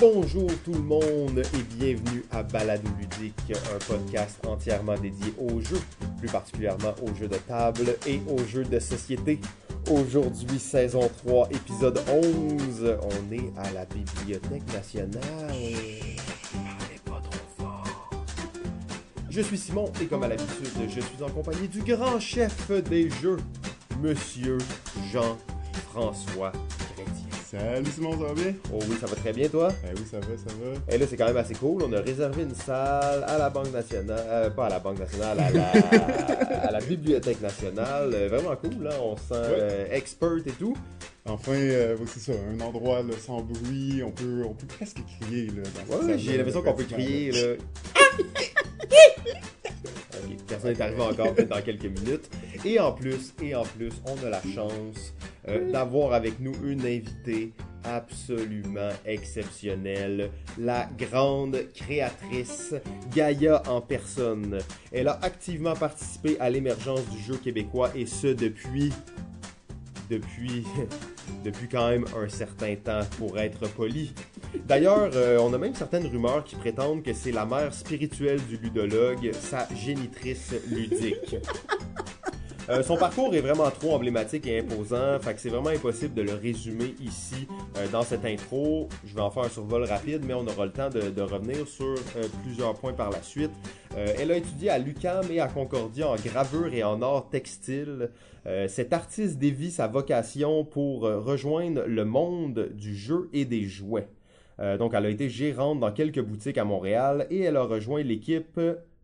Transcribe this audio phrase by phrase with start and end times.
[0.00, 5.80] Bonjour tout le monde et bienvenue à Balado Ludique, un podcast entièrement dédié aux jeux,
[6.18, 9.40] plus particulièrement aux jeux de table et aux jeux de société.
[9.90, 15.52] Aujourd'hui, saison 3, épisode 11, on est à la Bibliothèque nationale.
[19.28, 23.10] Je suis Simon et comme à l'habitude, je suis en compagnie du grand chef des
[23.10, 23.38] jeux,
[24.00, 24.58] Monsieur
[25.10, 26.52] Jean-François.
[27.50, 28.52] Salut Simon, ça va bien?
[28.74, 29.72] Oh oui, ça va très bien toi?
[29.82, 30.94] Eh oui, ça va, ça va.
[30.94, 31.82] Et là, c'est quand même assez cool.
[31.82, 35.40] On a réservé une salle à la Banque nationale, euh, pas à la Banque nationale,
[35.40, 35.70] à la,
[36.68, 38.10] à la Bibliothèque nationale.
[38.12, 38.90] Euh, vraiment cool, là.
[39.02, 40.76] On se sent euh, expert et tout.
[41.24, 45.46] Enfin, euh, c'est ça, un endroit là, sans bruit, on peut, on peut presque crier.
[45.46, 47.54] Là, dans Ouais, j'ai l'impression qu'on peut crier, là.
[50.46, 52.30] Personne n'est arrivé encore, dans quelques minutes.
[52.64, 55.14] Et en plus, et en plus, on a la chance
[55.48, 57.52] euh, d'avoir avec nous une invitée
[57.84, 62.74] absolument exceptionnelle, la grande créatrice
[63.14, 64.58] Gaïa en personne.
[64.92, 68.92] Elle a activement participé à l'émergence du jeu québécois et ce depuis
[70.10, 70.64] depuis
[71.44, 74.12] depuis quand même un certain temps pour être poli.
[74.66, 78.56] D'ailleurs, euh, on a même certaines rumeurs qui prétendent que c'est la mère spirituelle du
[78.56, 81.36] ludologue, sa génitrice ludique.
[82.70, 86.20] Euh, son parcours est vraiment trop emblématique et imposant, fait que c'est vraiment impossible de
[86.20, 88.90] le résumer ici euh, dans cette intro.
[89.06, 91.86] Je vais en faire un survol rapide, mais on aura le temps de, revenir sur
[91.86, 93.50] euh, plusieurs points par la suite.
[93.96, 98.10] Elle a étudié à l'UQAM et à Concordia en gravure et en art textile.
[98.68, 104.06] Cette artiste dévie sa vocation pour rejoindre le monde du jeu et des jouets.
[104.78, 108.60] Donc, elle a été gérante dans quelques boutiques à Montréal et elle a rejoint l'équipe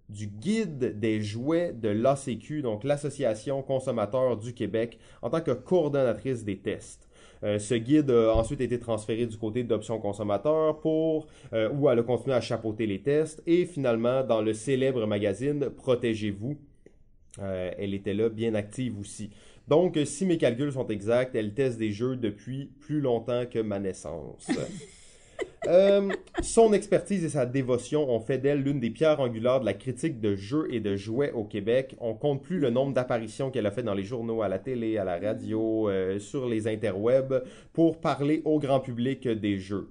[0.08, 6.44] du guide des jouets de l'ACQ, donc l'Association consommateur du Québec, en tant que coordonnatrice
[6.44, 7.08] des tests.
[7.42, 11.98] Euh, ce guide a ensuite été transféré du côté d'Options consommateurs pour euh, où elle
[11.98, 16.56] a continué à chapeauter les tests et finalement dans le célèbre magazine Protégez-vous,
[17.40, 19.30] euh, elle était là bien active aussi.
[19.68, 23.78] Donc, si mes calculs sont exacts, elle teste des jeux depuis plus longtemps que ma
[23.78, 24.46] naissance.
[25.66, 26.10] Euh,
[26.42, 30.20] son expertise et sa dévotion ont fait d'elle l'une des pierres angulaires de la critique
[30.20, 31.96] de jeux et de jouets au Québec.
[32.00, 34.98] On compte plus le nombre d'apparitions qu'elle a fait dans les journaux, à la télé,
[34.98, 39.88] à la radio, euh, sur les interwebs, pour parler au grand public des jeux.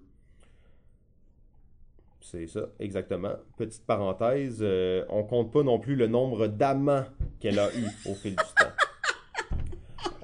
[2.23, 3.33] C'est ça, exactement.
[3.57, 7.03] Petite parenthèse, euh, on compte pas non plus le nombre d'amants
[7.39, 8.72] qu'elle a eu au fil du temps.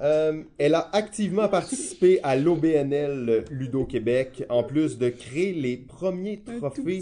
[0.01, 6.39] Euh, elle a activement participé à l'OBNL Ludo Québec, en plus de créer les premiers
[6.39, 7.01] trophées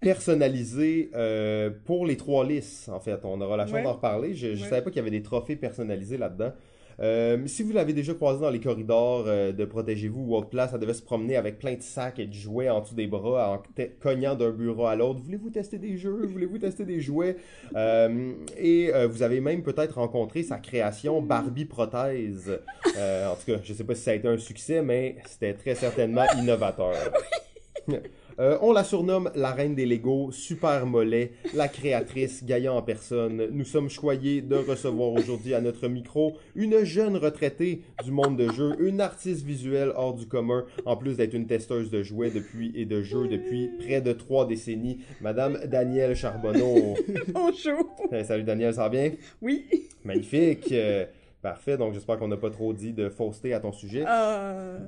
[0.00, 2.88] personnalisés euh, pour les trois listes.
[2.88, 3.82] En fait, on aura la chance Ouais.
[3.82, 4.34] d'en reparler.
[4.34, 4.68] Je ne Ouais.
[4.68, 6.52] savais pas qu'il y avait des trophées personnalisés là-dedans.
[7.00, 10.70] Euh, si vous l'avez déjà croisé dans les corridors euh, de Protégez-vous ou autre place,
[10.70, 13.50] ça devait se promener avec plein de sacs et de jouets en dessous des bras,
[13.52, 13.62] en
[14.00, 15.20] cognant d'un bureau à l'autre.
[15.22, 16.26] Voulez-vous tester des jeux?
[16.26, 17.36] Voulez-vous tester des jouets?
[17.74, 22.60] Euh, et euh, vous avez même peut-être rencontré sa création Barbie Prothèse.
[22.96, 25.54] Euh, en tout cas, je sais pas si ça a été un succès, mais c'était
[25.54, 26.94] très certainement innovateur.
[28.38, 33.48] Euh, on la surnomme la reine des Legos, Super Mollet, la créatrice Gaïa en personne.
[33.50, 38.52] Nous sommes choyés de recevoir aujourd'hui à notre micro une jeune retraitée du monde de
[38.52, 42.72] jeu, une artiste visuelle hors du commun, en plus d'être une testeuse de jouets depuis
[42.74, 46.94] et de jeux depuis près de trois décennies, Madame Danielle Charbonneau.
[47.28, 47.96] Bonjour.
[48.12, 49.12] Eh, salut Danielle, ça va bien?
[49.40, 49.64] Oui.
[50.04, 50.74] Magnifique.
[51.42, 54.04] Parfait, donc j'espère qu'on n'a pas trop dit de fausseté à ton sujet.
[54.08, 54.78] Euh...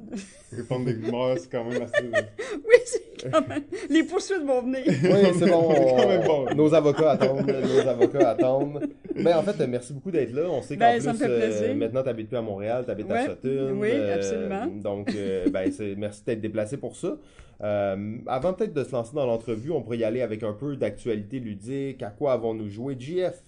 [0.51, 2.05] Répondre des rumeurs, c'est quand même assez.
[2.55, 3.63] Oui, c'est quand même.
[3.91, 4.83] Les poursuites vont venir.
[4.87, 5.71] Oui, c'est bon.
[5.75, 6.55] C'est quand même on- bon.
[6.57, 7.47] Nos avocats attendent.
[7.47, 8.89] Nos avocats attendent.
[9.15, 10.49] Mais en fait, merci beaucoup d'être là.
[10.51, 13.15] On sait qu'en Ben, plus, euh, maintenant, tu n'habites plus à Montréal, tu habites à
[13.15, 13.77] Ouais, Sutton.
[13.79, 14.67] oui, Euh, absolument.
[14.83, 17.17] donc, euh, ben, c'est- merci d'être déplacé pour ça.
[17.61, 20.77] Euh, avant peut-être de se lancer dans l'entrevue, on pourrait y aller avec un peu
[20.77, 22.03] d'actualité ludique.
[22.03, 22.97] À quoi avons-nous joué?
[22.99, 23.43] JF,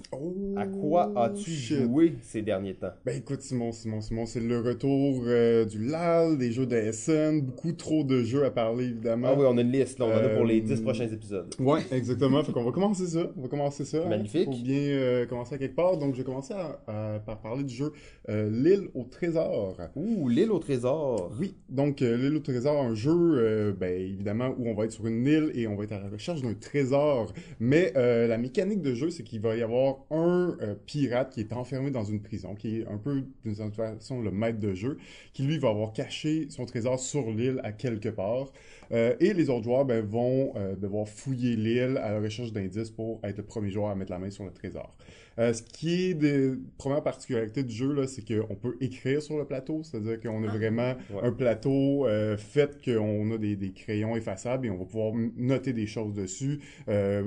[0.57, 1.83] à quoi as-tu Oh, shit.
[1.83, 2.91] joué ces derniers temps?
[3.05, 7.41] Ben écoute, Simon, Simon, Simon, c'est le retour euh, du LAL, des jeux de SN,
[7.43, 9.29] beaucoup trop de jeux à parler, évidemment.
[9.31, 9.99] Ah oui, on a une liste.
[10.01, 11.55] Là, on en a pour les Euh, 10 prochains épisodes.
[11.61, 12.43] Ouais, exactement.
[12.43, 13.31] fait qu'on va commencer ça.
[13.37, 13.99] On va commencer ça.
[14.05, 14.09] hein.
[14.09, 14.47] Magnifique.
[14.47, 15.97] Faut bien euh, commencer à quelque part.
[15.99, 17.93] Donc, je vais commencer à, à- par parler du jeu
[18.29, 19.77] euh, L'île au trésor.
[19.95, 21.31] Ouh, l'île au trésor.
[21.39, 24.93] Oui, donc euh, l'île au trésor, un jeu, euh, ben, évidemment, où on va être
[24.93, 27.33] sur une île et on va être à la recherche d'un trésor.
[27.59, 31.41] Mais euh, la mécanique de jeu, c'est qu'il va y avoir un euh, pirate qui
[31.41, 34.75] est enfermé dans une prison, qui est un peu, d'une certaine façon, le maître de
[34.75, 34.99] jeu,
[35.33, 38.53] qui lui va avoir caché son trésor sur l'île à quelque part.
[38.93, 43.21] Euh, et les autres joueurs ben, vont devoir fouiller l'île à la recherche d'indices pour
[43.23, 44.97] être le premier joueur à mettre la main sur le trésor.
[45.41, 49.39] Euh, ce qui est des premières particularités du jeu, là, c'est qu'on peut écrire sur
[49.39, 50.57] le plateau, c'est-à-dire qu'on a Ah.
[50.57, 51.21] vraiment Ouais.
[51.23, 55.73] un plateau euh, fait qu'on a des, des crayons effaçables et on va pouvoir noter
[55.73, 57.23] des choses dessus, euh,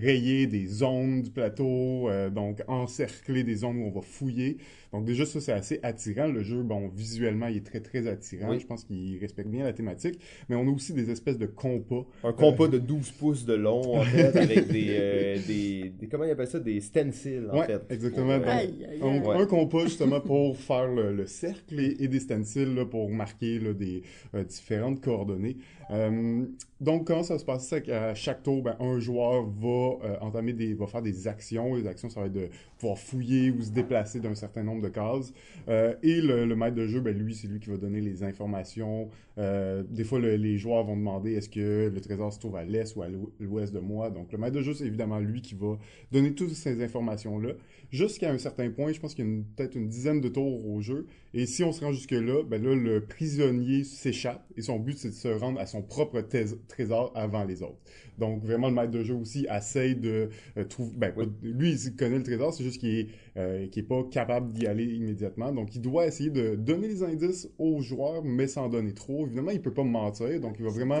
[0.00, 4.58] rayer des zones du plateau, euh, donc encercler des zones où on va fouiller.
[4.92, 6.26] Donc déjà ça c'est assez attirant.
[6.26, 8.50] Le jeu, bon visuellement il est très très attirant.
[8.50, 8.60] Oui.
[8.60, 10.18] Je pense qu'il respecte bien la thématique,
[10.48, 12.04] mais on a aussi des espèces de compas.
[12.24, 16.24] Un compas de 12 pouces de long, en fait, avec des, euh, des, des- Comment
[16.24, 16.60] ils appellent ça?
[16.60, 17.82] Des stencils, en ouais, fait.
[17.90, 18.38] exactement.
[18.38, 19.20] Donc, euh, Aïe, aïe, un, aïe.
[19.20, 19.34] Ouais.
[19.36, 23.58] un compas justement pour faire le, le cercle et, et des stencils là, pour marquer
[23.58, 24.02] là, des
[24.34, 25.56] euh, différentes coordonnées.
[25.90, 26.44] Euh,
[26.80, 27.68] donc comment ça se passe?
[27.68, 29.68] C'est qu'à chaque tour, ben, un joueur va
[30.04, 31.74] euh, entamer des, va faire des actions.
[31.76, 34.88] Les actions ça va être de pouvoir fouiller ou se déplacer d'un certain nombre de
[34.88, 35.32] cases.
[35.68, 38.22] Euh, et le, le maître de jeu, ben, lui c'est lui qui va donner les
[38.22, 39.08] informations.
[39.38, 42.64] Euh, des fois le- les joueurs vont demander est-ce que le trésor se trouve à
[42.64, 44.10] l'est ou à l'ou- l'ouest de moi?
[44.10, 45.78] Donc le maître de jeu c'est évidemment lui qui va
[46.12, 47.52] donner toutes ces informations là
[47.90, 50.80] jusqu'à un certain point, je pense qu'il y a peut-être une dizaine de tours au
[50.80, 51.06] jeu.
[51.34, 55.10] Et si on se rend jusque-là, ben là, le prisonnier s'échappe et son but, c'est
[55.10, 56.20] de se rendre à son propre
[56.68, 57.78] trésor avant les autres.
[58.18, 60.92] Donc, vraiment, le maître de jeu aussi essaye de euh, trouver...
[60.96, 61.26] Ben, Oui.
[61.42, 64.84] lui, il connaît le trésor, c'est juste qu'il est, euh, est pas capable d'y aller
[64.84, 65.52] immédiatement.
[65.52, 69.26] Donc, il doit essayer de donner les indices aux joueurs, mais sans donner trop.
[69.26, 71.00] Évidemment, il peut pas mentir, donc il va vraiment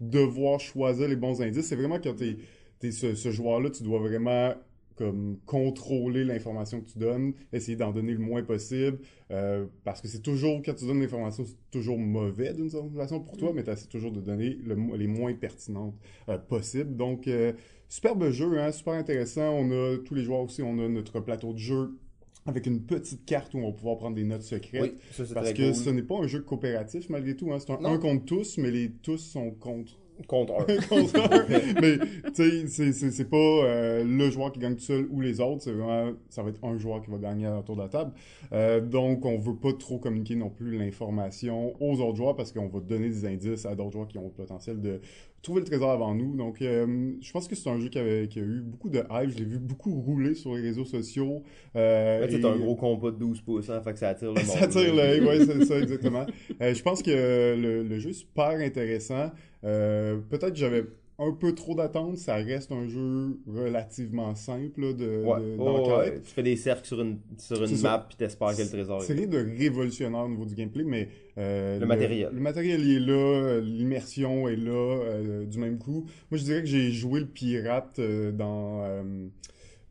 [0.00, 1.66] devoir choisir les bons indices.
[1.66, 2.36] C'est vraiment quand t'es
[2.82, 4.52] es ce, ce joueur-là, tu dois vraiment
[4.96, 8.98] comme contrôler l'information que tu donnes, essayer d'en donner le moins possible,
[9.30, 13.20] euh, parce que c'est toujours, quand tu donnes l'information, c'est toujours mauvais d'une certaine façon
[13.20, 15.94] pour toi, mais tu essaies toujours de donner le les moins pertinentes
[16.28, 16.96] euh, possibles.
[16.96, 17.52] Donc, euh,
[17.88, 19.50] superbe jeu, hein, super intéressant.
[19.50, 21.98] On a, tous les joueurs aussi, on a notre plateau de jeu
[22.46, 24.82] avec une petite carte où on va pouvoir prendre des notes secrètes.
[24.82, 25.74] Oui, ça c'est Parce que cool.
[25.74, 27.52] ce n'est pas un jeu coopératif malgré tout.
[27.52, 27.58] Hein.
[27.58, 30.46] C'est un un contre tous, mais les tous sont contre Un.
[31.80, 31.98] mais
[32.34, 35.62] tu sais, c'est pas euh, le joueur qui gagne tout seul ou les autres.
[35.62, 38.12] C'est vraiment, ça va être un joueur qui va gagner autour de la table.
[38.52, 42.68] Euh, donc, on veut pas trop communiquer non plus l'information aux autres joueurs parce qu'on
[42.68, 45.00] va donner des indices à d'autres joueurs qui ont le potentiel de
[45.42, 46.34] trouver le trésor avant nous.
[46.36, 48.98] Donc, euh, je pense que c'est un jeu qui, avait, qui a eu beaucoup de
[49.10, 49.30] hype.
[49.30, 51.42] Je l'ai vu beaucoup rouler sur les réseaux sociaux.
[51.76, 54.34] Euh, et- t'as un gros compas de 12 pouces, hein, fait que ça attire le
[54.44, 54.44] monde.
[54.44, 56.26] ça tire l'œil, oui, c'est ça, exactement.
[56.60, 57.10] Euh, je pense que
[57.56, 59.30] le, le jeu est super intéressant.
[59.62, 60.84] Peut-être que j'avais
[61.18, 62.18] un peu trop d'attentes.
[62.18, 65.40] Ça reste un jeu relativement simple là, de, Ouais.
[65.40, 66.20] de- Oh, ouais.
[66.22, 69.02] Tu fais des cercles sur une, sur une C'est map puis t'espères que le trésor
[69.02, 71.08] C'est est rien de révolutionnaire au niveau du gameplay, mais...
[71.38, 72.30] euh, Le matériel.
[72.32, 76.06] Le matériel il est là, euh, l'immersion est là, euh, du même coup.
[76.30, 78.84] Moi, je dirais que j'ai joué le pirate euh, dans...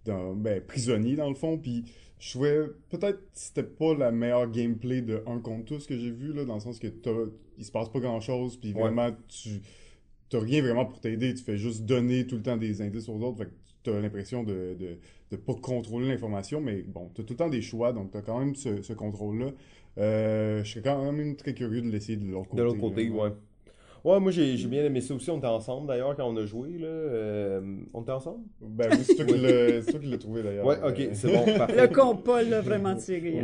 [0.06, 1.86] dans ben, prisonnier, dans le fond, puis
[2.20, 2.60] je trouvais
[2.90, 6.46] peut-être que c'était pas la meilleure gameplay de un contre tous que j'ai vu, là,
[6.46, 6.88] dans le sens que
[7.58, 8.82] il se passe pas grand-chose, puis Ouais.
[8.82, 9.62] vraiment, tu
[10.30, 13.20] t'as rien vraiment pour t'aider, tu fais juste donner tout le temps des indices aux
[13.22, 13.54] autres, fait que
[13.84, 14.98] t'as l'impression de, de,
[15.32, 18.40] de pas contrôler l'information, mais bon, t'as tout le temps des choix, donc t'as quand
[18.40, 19.52] même ce, ce contrôle-là.
[19.98, 22.58] Euh, je serais quand même très curieux de l'essayer de l'autre côté.
[22.62, 23.16] De l'autre côté, là.
[23.16, 23.30] ouais.
[24.04, 25.32] Ouais, moi j'ai j'ai bien aimé ça aussi.
[25.32, 26.78] On était ensemble d'ailleurs quand on a joué.
[26.78, 26.86] Là.
[26.86, 28.44] Euh, on était ensemble?
[28.62, 30.64] Ben oui, c'est toi qui l'as trouvé d'ailleurs.
[30.64, 31.82] Ouais, ok, Euh, c'est bon, parfait.
[31.82, 33.40] Le compas l'a vraiment tiré.
[33.40, 33.42] hein.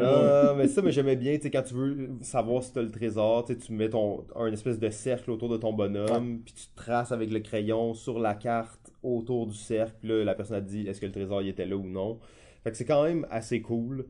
[0.52, 2.92] Non, mais ça, mais j'aimais bien, tu sais, quand tu veux savoir si t'as le
[2.92, 6.66] trésor, tu tu mets ton, un espèce de cercle autour de ton bonhomme, puis tu
[6.76, 10.88] traces avec le crayon sur la carte autour du cercle, là, la personne a dit
[10.88, 12.20] est-ce que le trésor il était là ou non?
[12.64, 14.06] Fait que c'est quand même assez cool.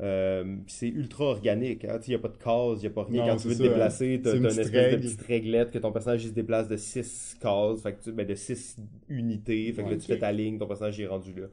[0.00, 1.98] Euh, c'est ultra organique, hein?
[2.06, 3.22] il n'y a pas de case, il n'y a pas rien.
[3.24, 4.96] Non, Quand tu veux te ça, déplacer, tu as une, espèce règle.
[5.00, 8.12] de petite réglette que ton personnage il se déplace de 6 cases, fait que tu,
[8.12, 8.76] ben, de 6
[9.08, 11.46] unités, fait que Ouais, là tu fais ta ligne, ton personnage est rendu là.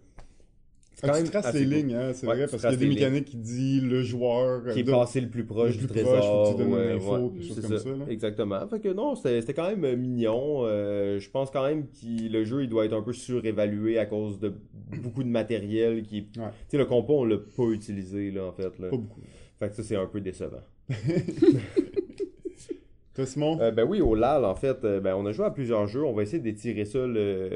[0.95, 1.73] C'est Ah, tu traces les cool.
[1.73, 4.63] lignes, hein, c'est Ouais, vrai, parce qu'il y a des mécaniques qui disent le joueur
[4.71, 6.47] qui est de- passé le plus proche le du plus proche, trésor.
[6.47, 8.05] faut que tu donnes ouais, info, ouais, des choses c'est comme ça, ça, là.
[8.09, 8.67] Exactement.
[8.67, 10.65] Fait que non, c'était quand même euh, mignon.
[10.65, 14.05] Euh, je pense quand même que le jeu il doit être un peu surévalué à
[14.05, 14.53] cause de
[15.01, 16.27] beaucoup de matériel qui.
[16.27, 18.77] Tu sais, le compas, on l'a pas utilisé là, en fait.
[18.79, 18.89] Là.
[18.89, 19.21] Pas beaucoup.
[19.59, 20.61] Fait que ça, c'est un peu décevant.
[23.13, 23.59] Toi, Simon?
[23.61, 26.03] Euh, ben oui, au LAL, en fait, euh, ben, on a joué à plusieurs jeux.
[26.03, 27.49] On va essayer d'étirer ça le-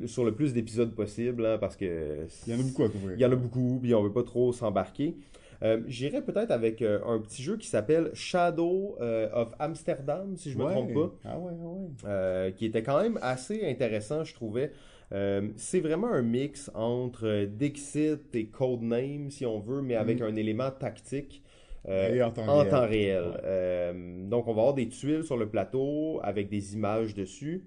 [0.00, 2.26] le- sur le plus d'épisodes possible hein, parce que.
[2.46, 3.14] Il y en a beaucoup à couvrir.
[3.16, 5.14] Il y en a beaucoup, puis on veut pas trop s'embarquer.
[5.62, 10.50] Euh, J'irai peut-être avec euh, un petit jeu qui s'appelle Shadow euh, of Amsterdam, si
[10.50, 10.72] je me Ouais.
[10.72, 12.08] trompe pas, Ah ouais, ah
[12.46, 12.52] ouais.
[12.56, 14.72] qui était quand même assez intéressant, je trouvais.
[15.12, 20.34] Euh, c'est vraiment un mix entre Dixit et Codename, si on veut, mais avec un
[20.34, 21.40] élément tactique.
[21.88, 22.70] Euh, Et en temps en réel.
[22.70, 23.24] temps réel.
[23.24, 23.40] Ouais.
[23.44, 27.64] Euh, donc, on va avoir des tuiles sur le plateau avec des images dessus.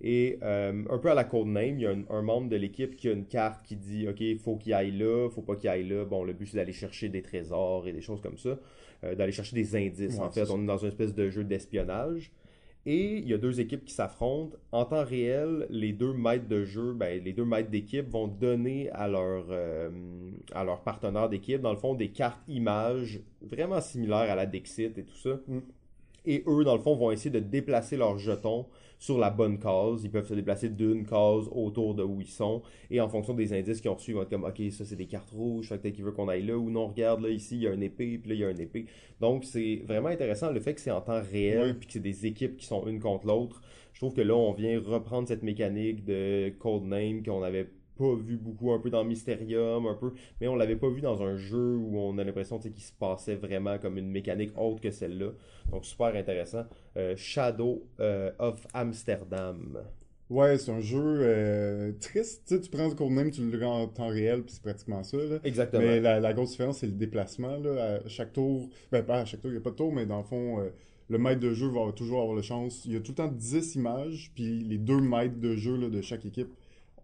[0.00, 2.94] Et euh, un peu à la Codename, il y a un, un membre de l'équipe
[2.94, 5.68] qui a une carte qui dit OK, il faut qu'il aille là, faut pas qu'il
[5.68, 6.04] aille là.
[6.04, 8.58] Bon, le but c'est d'aller chercher des trésors et des choses comme ça,
[9.02, 10.16] euh, d'aller chercher des indices.
[10.18, 10.52] Ouais, en fait, ça.
[10.54, 12.30] on est dans une espèce de jeu d'espionnage.
[12.86, 14.56] Et il y a deux équipes qui s'affrontent.
[14.72, 18.90] En temps réel, les deux maîtres de jeu, ben, les deux maîtres d'équipe vont donner
[18.90, 19.90] à leur, euh,
[20.54, 24.96] à leur partenaire d'équipe, dans le fond, des cartes images vraiment similaires à la Dixit
[24.96, 25.38] et tout ça.
[26.24, 28.66] Et eux, dans le fond, vont essayer de déplacer leurs jetons
[28.98, 30.02] sur la bonne case.
[30.04, 32.62] Ils peuvent se déplacer d'une case autour de où ils sont.
[32.90, 34.96] Et en fonction des indices qu'ils ont reçus, ils vont être comme, OK, ça c'est
[34.96, 36.56] des cartes rouges, fait que peut-être qu'il veut qu'on aille là.
[36.56, 38.48] Ou non, regarde, là, ici, il y a un épée, puis là, il y a
[38.48, 38.86] un épée.
[39.20, 42.26] Donc, c'est vraiment intéressant le fait que c'est en temps réel, puis que c'est des
[42.26, 43.62] équipes qui sont une contre l'autre.
[43.92, 48.36] Je trouve que là, on vient reprendre cette mécanique de Codename qu'on avait pas vu
[48.36, 51.76] beaucoup un peu dans Mysterium un peu mais on l'avait pas vu dans un jeu
[51.76, 55.30] où on a l'impression qu'il se passait vraiment comme une mécanique autre que celle-là
[55.70, 56.64] donc super intéressant
[56.96, 59.78] Euh, Shadow euh, of Amsterdam
[60.30, 62.42] Ouais, c'est un jeu euh, triste.
[62.46, 65.02] Tu sais, tu prends le codename, tu le rends en temps réel, puis c'est pratiquement
[65.02, 65.16] ça.
[65.16, 65.38] Là.
[65.42, 67.56] exactement Mais la, la grosse différence, c'est le déplacement.
[67.56, 68.00] Là.
[68.04, 70.04] À chaque tour, ben pas à chaque tour, il n'y a pas de tour, mais
[70.04, 70.68] dans le fond, euh,
[71.08, 72.84] le maître de jeu va toujours avoir la chance.
[72.84, 75.88] Il y a tout le temps 10 images, puis les deux maîtres de jeu là,
[75.88, 76.50] de chaque équipe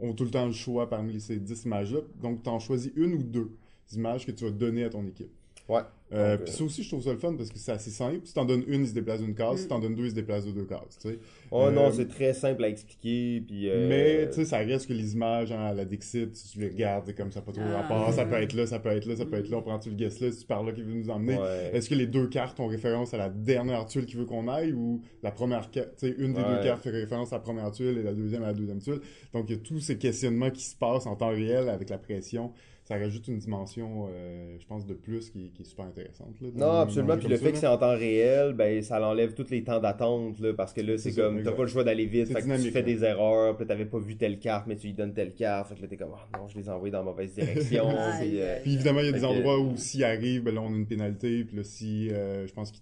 [0.01, 2.01] ont tout le temps le choix parmi ces 10 images-là.
[2.21, 3.57] Donc, tu en choisis une ou deux
[3.93, 5.31] images que tu vas donner à ton équipe.
[5.69, 5.81] Ouais
[6.13, 8.21] Euh, Donc, puis ça aussi, je trouve ça le fun parce que c'est assez simple.
[8.25, 9.55] Si t'en donnes une, il se déplace d'une case.
[9.55, 9.59] Mm.
[9.63, 10.97] Si t'en donnes deux, il se déplace de deux cases.
[11.01, 11.19] tu sais.
[11.51, 14.87] oh Euh, non c'est très simple à expliquer puis euh, Mais tu sais, ça reste
[14.87, 17.51] que les images hein, à la Dixit, si tu les regardes, c'est comme ça, pas
[17.51, 17.81] trop Ah.
[17.81, 18.13] rapport.
[18.13, 19.57] Ça peut être là, ça peut être là, ça peut être là.
[19.57, 21.37] On prend-tu le guest là, si tu par là qui veut nous emmener?
[21.37, 21.71] ouais.
[21.73, 24.73] Est-ce que les deux cartes ont référence à la dernière tuile qui veut qu'on aille
[24.73, 26.57] ou la première carte, tu sais, une des Ouais.
[26.59, 29.01] deux cartes fait référence à la première tuile et la deuxième à la deuxième tuile?
[29.33, 31.99] Donc il y a tous ces questionnements qui se passent en temps réel avec la
[31.99, 32.53] pression.
[32.85, 36.35] Ça rajoute une dimension, euh, je pense, de plus qui, qui est super intéressante.
[36.43, 37.17] Là, Non, absolument.
[37.17, 39.81] Puis le ça, fait que c'est en temps réel, ben ça l'enlève tous les temps
[39.81, 42.63] d'attente, là, parce que là, c'est comme, t'as pas le choix d'aller vite, fait que
[42.63, 45.33] tu fais des erreurs, puis t'avais pas vu telle carte, mais tu lui donnes telle
[45.33, 47.33] carte, fait que là, t'es comme, ah non, je les ai envoyés dans la mauvaise
[47.33, 47.89] direction.
[48.21, 48.59] Puis, euh.
[48.63, 50.87] Puis évidemment, il y a des endroits où s'il arrive, ben là, on a une
[50.87, 51.45] pénalité.
[51.45, 52.77] Puis là, si, euh, je pense que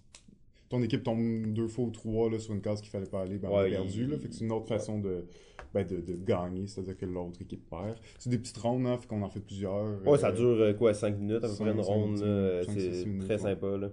[0.73, 3.37] ton équipe tombe deux fois ou trois là, sur une case qu'il fallait pas aller,
[3.37, 4.03] ben on a perdu.
[4.05, 5.23] il- Là, fait que c'est une autre façon de,
[5.71, 7.95] ben, de, de gagner, c'est-à-dire que l'autre équipe perd.
[8.17, 9.85] C'est des petites rondes, hein, fait qu'on en fait plusieurs.
[10.07, 13.17] Ouais, ça euh, dure euh, quoi, 5 minutes à peu près une ronde, six c'est
[13.19, 13.37] très ouais.
[13.37, 13.91] sympa, là.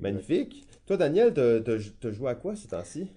[0.00, 0.62] Magnifique.
[0.86, 3.08] Toi, Daniel, t'as joué à quoi ces temps-ci?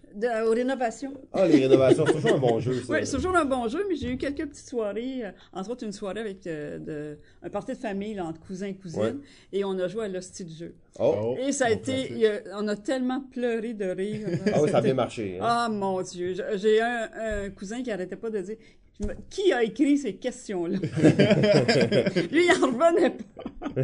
[0.45, 1.13] Aux rénovations.
[1.33, 2.93] Ah, les rénovations, c'est toujours un bon jeu, ça.
[2.93, 5.83] Oui, c'est toujours un bon jeu, mais j'ai eu quelques petites soirées, euh, entre autres
[5.85, 9.13] une soirée avec euh, de- un party de famille là, entre cousins et cousines, Ouais.
[9.53, 10.73] et on a joué à l'hostie de jeu.
[10.99, 14.27] Oh, Et ça a été, a- on a tellement pleuré de rire.
[14.51, 15.37] ah oui, ça a bien marché.
[15.39, 15.43] hein.
[15.45, 18.57] Ah mon Dieu, j'ai un, un cousin qui arrêtait pas de dire
[19.29, 20.77] qui a écrit ces questions-là?
[22.31, 23.81] Lui, il en revenait pas.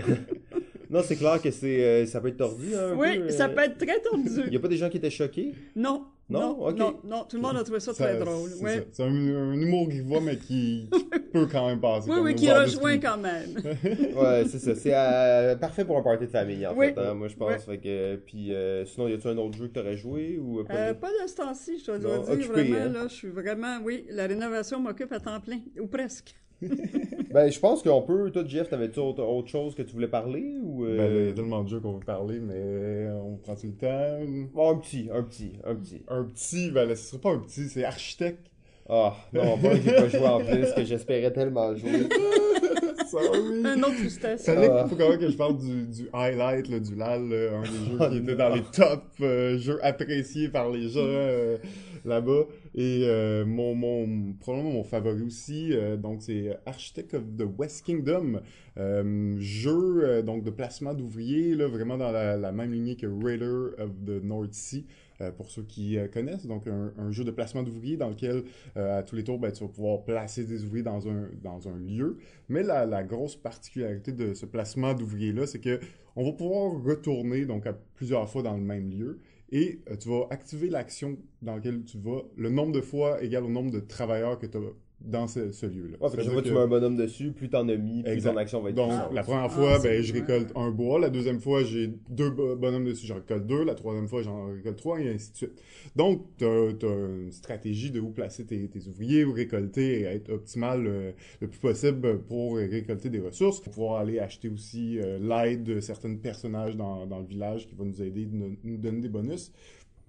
[0.96, 3.46] Non, c'est clair que c'est euh, ça peut être tordu, hein, un Oui, peu, ça
[3.46, 3.50] euh.
[3.50, 4.56] peut être très Il y tordu.
[4.56, 5.54] a pas des gens qui étaient choqués?
[5.76, 6.40] Non, Non?
[6.40, 6.78] non, Ok.
[6.78, 8.50] non, non, tout le monde a trouvé ça, très drôle.
[8.50, 8.80] c'est Oui, ça.
[8.94, 12.10] C'est un, un humour grivois, mais qui, qui peut quand même passer.
[12.10, 13.50] oui, oui, qui rejoint quand même.
[14.16, 14.74] Ouais, c'est ça.
[14.76, 16.88] C'est euh, parfait pour un party de famille, en Oui.
[16.94, 16.98] fait.
[17.00, 17.52] hein, moi, je pense.
[17.52, 17.60] Ouais.
[17.60, 20.74] Fait que, puis, euh, sinon, y a-tu un autre jeu que t'aurais joué ou pas
[20.76, 22.34] Euh, de- pas de ce temps-ci, je dois Non, dire.
[22.34, 22.90] occupé, vraiment, hein.
[22.94, 26.34] là, je suis vraiment, oui, la rénovation m'occupe à temps plein, ou presque.
[27.32, 28.32] Ben, je pense qu'on peut.
[28.32, 30.86] Toi, Jeff, t'avais-tu autre, autre chose que tu voulais parler ou.
[30.86, 33.72] euh, Ben, il y a tellement de jeux qu'on veut parler, mais on prend le
[33.74, 34.50] temps?
[34.54, 36.02] Bon, un petit, un petit, un petit.
[36.08, 38.48] Un petit, ben là, ce sera pas un petit, c'est architecte.
[38.88, 42.08] Ah, non, pas que j'ai pas joué en plus, que j'espérais tellement jouer.
[43.10, 43.66] Sorry.
[43.66, 44.46] Un autre tristesse.
[44.46, 44.86] Fallait Ah.
[44.90, 47.68] faut quand même que je parle du, du highlight, là, du LAL, là, un des
[47.92, 51.58] jeux Ah, qui était dans les top euh, jeux appréciés par les gens euh,
[52.06, 52.44] là-bas.
[52.74, 57.86] Et euh, mon, mon, probablement mon favori aussi, euh, donc c'est Architect of the West
[57.86, 58.42] Kingdom.
[58.78, 63.92] Euh, jeu euh, donc de placement d'ouvriers, vraiment dans la, même lignée que Raider of
[64.06, 64.86] the North Sea.
[65.22, 68.44] euh, pour ceux qui euh, connaissent, donc un, jeu de placement d'ouvriers dans lequel
[68.76, 71.70] euh, à tous les tours, ben, tu vas pouvoir placer des ouvriers dans un, dans
[71.70, 72.18] un lieu.
[72.50, 75.80] Mais la, grosse particularité de ce placement d'ouvriers-là, c'est que
[76.16, 79.20] on va pouvoir retourner donc plusieurs fois dans le même lieu
[79.56, 82.24] et euh, tu vas activer l'action dans laquelle tu vas.
[82.36, 84.62] Le nombre de fois égale au nombre de travailleurs que tu as
[85.06, 85.98] dans ce, ce lieu-là.
[86.02, 87.76] Ouais, fait que chaque C'est-à-dire fois que tu mets un bonhomme dessus, plus t'en as
[87.78, 88.32] mis, plus Exact.
[88.34, 89.14] ton action va être donc, puissante.
[89.14, 91.00] la première Ah, fois, ben, je récolte un bois.
[91.00, 93.64] La deuxième fois, j'ai deux bo- bonhommes dessus, j'en récolte deux.
[93.64, 95.62] La troisième fois, j'en récolte trois, et ainsi de suite.
[95.96, 100.30] Donc, tu as, une stratégie de où placer tes, tes ouvriers, où récolter et être
[100.32, 103.60] optimal euh, le plus possible pour récolter des ressources.
[103.62, 107.76] Pour pouvoir aller acheter aussi euh, l'aide de certains personnages dans, dans le village qui
[107.76, 109.52] vont nous aider, nous, nous donner des bonus.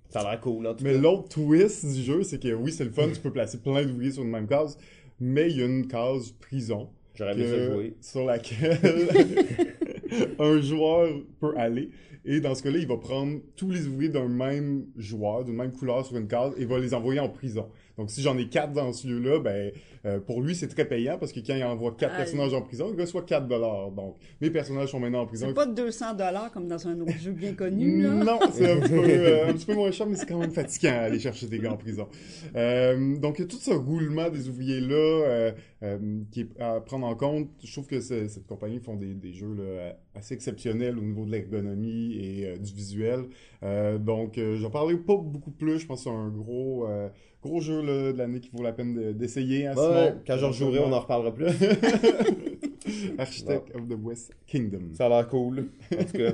[0.09, 2.85] Ça a l'air cool, en tout Mais l'autre twist du jeu, c'est que oui, c'est
[2.85, 4.79] le fun, tu peux placer plein d'ouvriers sur une même case,
[5.21, 7.97] mais il y a une case prison J'aurais aimé ça que- jouer.
[8.01, 8.79] sur laquelle
[10.39, 11.09] un joueur
[11.41, 11.91] peut aller.
[12.25, 15.73] Et dans ce cas-là, il va prendre tous les ouvriers d'un même joueur, d'une même
[15.73, 17.69] couleur sur une case, et va les envoyer en prison.
[17.99, 19.73] Donc, si j'en ai quatre dans ce lieu-là, ben,
[20.05, 22.93] euh, pour lui, c'est très payant parce que quand il envoie quatre personnages en prison,
[22.95, 23.91] il reçoit 4 dollars.
[23.91, 25.47] Donc, mes personnages sont maintenant en prison.
[25.49, 28.11] C'est pas 200 dollars comme dans un autre jeu bien connu, là.
[28.11, 30.51] Non, c'est un, petit peu, euh, un petit peu moins cher, mais c'est quand même
[30.51, 32.07] fatigant à aller chercher des gars en prison.
[32.55, 35.99] Euh, donc, il y a tout ce roulement des ouvriers-là euh, euh,
[36.31, 37.49] qui est à prendre en compte.
[37.65, 41.31] Je trouve que cette compagnie font des, des jeux là, assez exceptionnels au niveau de
[41.31, 43.25] l'ergonomie et du visuel.
[43.63, 45.79] Euh, donc, euh, j'en parlerai pas beaucoup plus.
[45.79, 47.09] Je pense que c'est un gros, euh,
[47.47, 49.67] gros jeu là, de l'année qui vaut la peine de- d'essayer.
[49.67, 51.47] Hein, Ouais, quand je rejouerai, on en reparlera plus.
[53.19, 54.91] Architect of the West Kingdom.
[54.95, 55.67] Ça a l'air cool.
[55.93, 56.33] En tout cas,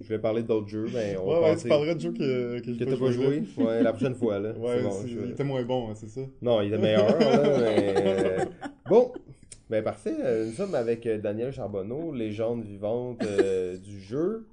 [0.00, 2.58] je vais parler d'autres jeux, mais on Ouais, va ouais, tu parleras de jeux que,
[2.60, 3.42] que, t'as pas joué?
[3.56, 4.52] Ouais, la prochaine fois, là.
[4.58, 6.20] Ouais, bon, je- il était moins bon, hein, c'est ça?
[6.42, 7.94] Non, il est meilleur, là, mais...
[7.96, 8.44] euh,
[8.88, 9.12] Bon,
[9.70, 10.14] ben parfait.
[10.20, 14.46] Euh, Nous sommes avec euh, Daniel Charbonneau, légende vivante euh, du jeu.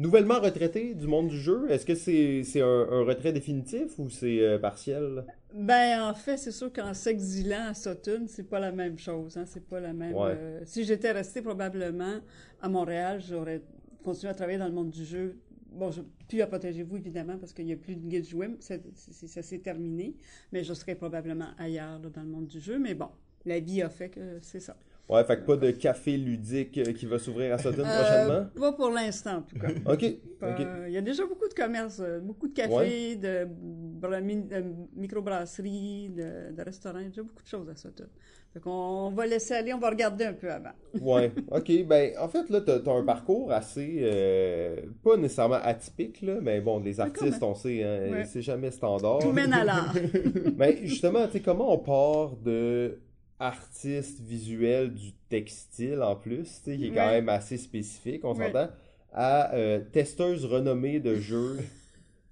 [0.00, 4.40] Nouvellement retraité du monde du jeu, est-ce que c'est un, un retrait définitif ou c'est
[4.40, 5.26] euh, partiel?
[5.52, 9.36] Ben, en fait, c'est sûr qu'en s'exilant à Sutton, c'est pas la même chose.
[9.36, 9.44] Hein?
[9.44, 10.14] C'est pas la même.
[10.14, 10.32] Ouais.
[10.34, 12.14] euh, si j'étais resté probablement
[12.62, 13.60] à Montréal, j'aurais
[14.02, 15.38] continué à travailler dans le monde du jeu.
[15.70, 18.48] Bon, je, plus à Protégez-vous, évidemment, parce qu'il n'y a plus de guide jouet.
[18.60, 20.16] Ça, ça s'est terminé.
[20.50, 22.78] Mais je serais probablement ailleurs là, dans le monde du jeu.
[22.78, 23.10] Mais bon,
[23.44, 24.78] la vie a fait que c'est ça.
[25.10, 28.46] Ouais, fait que pas de café ludique euh, qui va s'ouvrir à Sutton Euh, prochainement?
[28.58, 29.68] pas pour l'instant, en tout cas.
[29.92, 30.04] Ok,
[30.38, 30.66] Pas- ok.
[30.86, 34.62] Il y a déjà beaucoup de commerces, euh, beaucoup de cafés, de, de
[34.96, 36.98] microbrasseries, de, de restaurants.
[36.98, 38.06] Il y a déjà beaucoup de choses à Sutton.
[38.52, 40.70] Fait qu'on on va laisser aller, on va regarder un peu avant.
[41.00, 41.86] Ouais, ok.
[41.86, 43.98] Ben, en fait, là, t'as as un parcours assez.
[44.02, 48.24] euh, pas nécessairement atypique, là, mais bon, les artistes, on sait, hein, Ouais.
[48.24, 49.18] c'est jamais standard.
[49.18, 49.94] Tout mène à l'art.
[50.56, 52.98] Ben, justement, tu sais, comment on part de
[53.40, 58.46] artiste visuel du textile en plus, qui est quand même assez spécifique, on Ouais.
[58.46, 58.68] s'entend,
[59.12, 61.58] à euh, testeuse renommée de jeux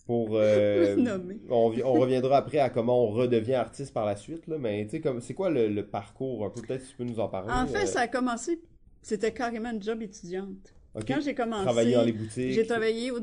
[0.06, 0.30] pour.
[0.36, 0.96] euh,
[1.50, 4.84] on, vi- on reviendra après à comment on redevient artiste par la suite, là, mais
[4.84, 7.50] tu sais, comme, c'est quoi le, le parcours Peut-être que tu peux nous en parler.
[7.52, 8.60] En fait, euh, ça a commencé,
[9.02, 10.72] c'était carrément une job étudiante.
[11.06, 12.52] Quand j'ai commencé, Travailler dans les boutiques.
[12.52, 13.20] j'ai travaillé au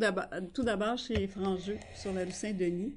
[0.54, 2.94] tout d'abord chez Frangeux, sur la rue Saint-Denis,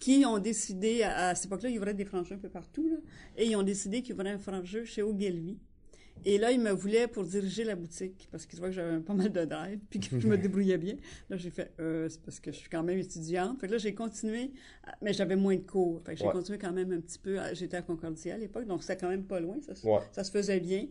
[0.00, 2.96] qui ont décidé, à, à cette époque-là, ils ouvraient des frangeux un peu partout, là,
[3.36, 5.58] et ils ont décidé qu'ils ouvraient un frangeux chez Ogilvy.
[6.26, 9.14] Et là, ils me voulaient pour diriger la boutique, parce qu'ils voient que j'avais pas
[9.14, 10.96] mal de drive, puis que je me débrouillais bien.
[11.30, 13.58] Là, j'ai fait, euh, c'est parce que je suis quand même étudiante.
[13.60, 14.50] Fait que là, j'ai continué,
[15.00, 16.02] mais j'avais moins de cours.
[16.04, 16.32] Fait que j'ai Ouais.
[16.32, 17.38] continué quand même un petit peu.
[17.54, 19.56] J'étais à Concordia à l'époque, donc c'était quand même pas loin.
[19.62, 20.00] Ça, se- Ouais.
[20.12, 20.86] ça se faisait bien.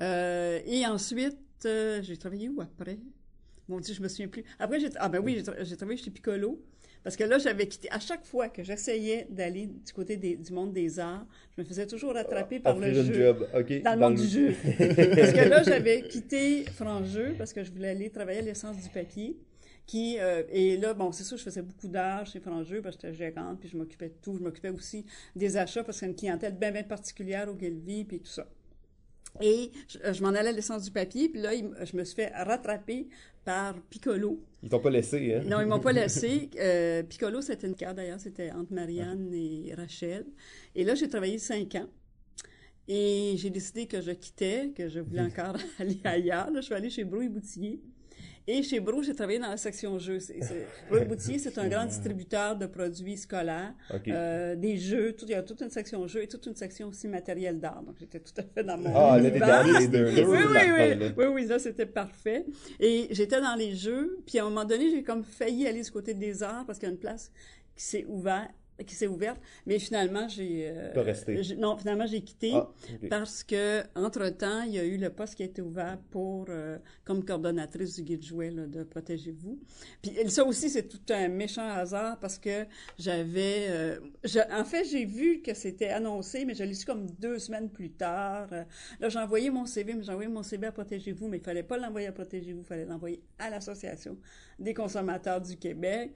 [0.00, 2.98] Euh, et ensuite, euh, j'ai travaillé où après?
[3.68, 4.42] Mon Dieu, je me souviens plus.
[4.58, 6.60] Après, j'ai ah ben oui, j'ai tra- j'ai travaillé chez Piccolo.
[7.04, 7.88] Parce que là, j'avais quitté.
[7.90, 11.66] À chaque fois que j'essayais d'aller du côté des- du monde des arts, je me
[11.66, 13.14] faisais toujours rattraper par le Offrir jeu.
[13.14, 13.48] job.
[13.84, 14.54] Dans le monde le- du jeu.
[15.16, 18.88] parce que là, j'avais quitté Franjeu parce que je voulais aller travailler à l'essence du
[18.88, 19.36] papier.
[19.84, 23.08] Qui, euh, et là, bon, c'est sûr, je faisais beaucoup d'art chez Franjeu parce que
[23.10, 24.36] j'étais gérante, puis je m'occupais de tout.
[24.38, 27.54] Je m'occupais aussi des achats parce qu'il y a une clientèle bien, bien particulière au
[27.54, 28.46] Guelvy, puis tout ça.
[29.40, 32.16] Et je, je m'en allais à l'essence du papier, puis là, il je me suis
[32.16, 33.08] fait rattraper
[33.44, 34.40] par Piccolo.
[34.62, 35.42] Ils t'ont pas laissé, hein?
[35.46, 36.50] Non, ils m'ont pas laissé.
[36.58, 40.26] Euh, Piccolo, c'était une carte d'ailleurs, c'était entre Marianne et Rachel.
[40.74, 41.88] Et là, j'ai travaillé cinq ans.
[42.88, 46.50] Et j'ai décidé que je quittais, que je voulais encore aller ailleurs.
[46.50, 47.80] Là, je suis allée chez Brouille Boutillier.
[48.48, 50.18] Et chez Bro, j'ai travaillé dans la section jeux.
[50.90, 53.72] Brouille Boutillier, c'est un grand distributeur de produits scolaires,
[54.08, 55.12] euh, des jeux.
[55.12, 57.82] Tout, il y a toute une section jeux et toute une section aussi matériel d'art.
[57.84, 59.46] Donc, j'étais tout à fait dans mon Ah, univers.
[59.64, 60.06] dans les deux.
[60.26, 61.12] Oui, oui, oui.
[61.16, 62.44] Oui, oui, là, c'était parfait.
[62.80, 65.90] Et j'étais dans les jeux, puis à un moment donné, j'ai comme failli aller du
[65.90, 67.30] côté des arts parce qu'il y a une place
[67.76, 68.50] qui s'est ouverte,
[68.86, 70.68] qui s'est ouverte, mais finalement, j'ai...
[70.74, 71.42] euh, T'as resté.
[71.42, 72.68] j'ai- Non, finalement, j'ai quitté Ah,
[73.10, 76.78] parce que, entre-temps, il y a eu le poste qui a été ouvert pour, euh,
[77.04, 79.60] comme coordonnatrice du guide jouet là, de Protégez-vous.
[80.02, 82.64] Puis ça aussi, c'est tout un méchant hasard parce que
[82.98, 83.66] j'avais...
[83.68, 87.38] euh, je- en fait, j'ai vu que c'était annoncé, mais je l'ai su comme deux
[87.38, 88.48] semaines plus tard.
[89.00, 91.62] Là, j'ai envoyé mon CV, mais j'ai envoyé mon CV à Protégez-vous, mais il fallait
[91.62, 94.16] pas l'envoyer à Protégez-vous, il fallait l'envoyer à l'Association
[94.58, 96.12] des consommateurs du Québec.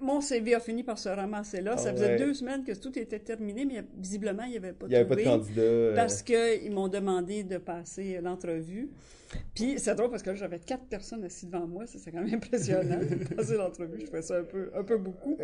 [0.00, 1.76] Mon CV a fini par se ramasser là.
[1.76, 2.18] Ça Ah faisait ouais.
[2.26, 5.08] deux semaines que tout était terminé, mais visiblement, il n'y avait pas Il n'y avait
[5.08, 5.60] pas de candidat.
[5.62, 8.88] euh, parce qu'ils m'ont demandé de passer l'entrevue.
[9.54, 11.86] Puis c'est drôle parce que j'avais quatre personnes assises devant moi.
[11.86, 14.00] Ça, c'est quand même impressionnant de passer l'entrevue.
[14.00, 15.36] Je trouvais ça un peu, un peu beaucoup.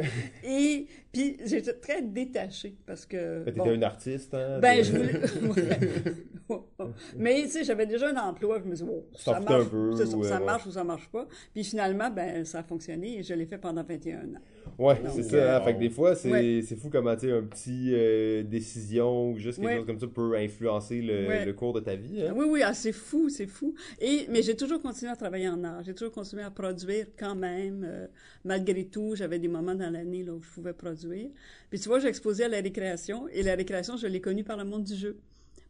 [0.44, 3.44] Et puis j'étais très détachée parce que.
[3.44, 4.59] T'étais bon, un artiste, hein?
[4.61, 5.74] ben, de- je voulais.
[7.16, 9.59] Mais, tu sais, j'avais déjà un emploi, je me disais, bon, Ça ça foutait un
[9.59, 10.44] marche, peu, c'est ça, ouais, ça ouais.
[10.44, 11.29] marche ou ça marche pas.
[11.55, 14.22] Puis finalement, ben, ça a fonctionné et je l'ai fait pendant 21 ans.
[14.79, 15.37] Ouais, c'est ça.
[15.37, 15.61] euh, hein.
[15.62, 16.61] Fait que des fois, c'est Ouais.
[16.66, 19.76] c'est fou comment, tu sais, un petit euh, décision ou juste quelque Ouais.
[19.76, 21.44] chose comme ça peut influencer le, Ouais.
[21.44, 22.22] le cours de ta vie.
[22.22, 22.33] Hein?
[22.37, 23.74] Oui, oui, ah, c'est fou, c'est fou.
[24.01, 25.83] Et, mais j'ai toujours continué à travailler en art.
[25.85, 27.85] J'ai toujours continué à produire quand même.
[27.85, 28.07] euh,
[28.45, 31.31] malgré tout, j'avais des moments dans l'année où je pouvais produire.
[31.71, 33.29] Puis tu vois, exposé à la récréation.
[33.29, 35.19] Et la récréation, je l'ai connue par le monde du jeu.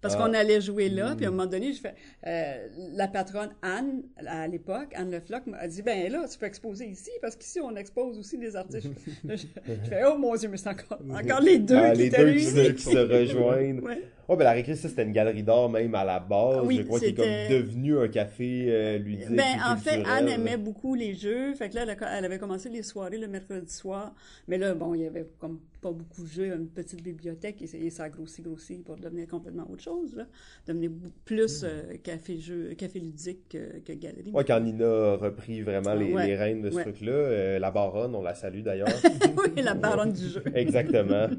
[0.00, 0.18] Parce Ah.
[0.18, 1.94] qu'on allait jouer là, puis à un moment donné, je fais,
[2.26, 6.86] euh, la patronne Anne, à l'époque, Anne Lefloc, m'a dit, ben là, tu peux exposer
[6.86, 8.88] ici, parce qu'ici, on expose aussi des artistes.
[9.24, 12.06] Je, je fais, oh mon Dieu, mais c'est encore, encore les deux Ah, qui les
[12.06, 12.74] étaient deux qui se, réunis.
[12.74, 13.80] qui se rejoignent.
[13.80, 14.02] Ouais.
[14.28, 16.60] Ouais, ben la récré, ça, c'était une galerie d'art même à la base.
[16.64, 19.28] Oui, je crois qu'il est comme devenu un café euh, ludique.
[19.34, 20.02] Ben, en fait.
[20.06, 21.52] Anne aimait beaucoup les jeux.
[21.54, 21.84] Fait que là,
[22.16, 24.14] elle avait commencé les soirées le mercredi soir.
[24.46, 27.87] Mais là, bon, il y avait comme pas beaucoup de jeux, une petite bibliothèque et,
[27.87, 30.27] et ça a grossi, grossi pour devenir complètement autre chose, là.
[30.66, 30.90] Devenir
[31.25, 34.31] plus euh, café jeu, café ludique que, que galerie.
[34.33, 36.83] Ouais, quand Nina a repris vraiment les, Ouais, les rênes de ce ouais.
[36.83, 38.88] truc-là, euh, la baronne, on la salue d'ailleurs.
[39.57, 40.43] oui, la baronne du jeu.
[40.55, 41.29] Exactement.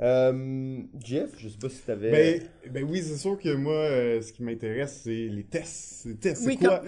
[0.00, 2.10] Euh, Jeff, je sais pas si t'avais.
[2.12, 6.04] Ben, ben oui, c'est sûr que moi, euh, ce qui m'intéresse, c'est les tests.
[6.06, 6.84] Les tests, c'est Oui, quoi,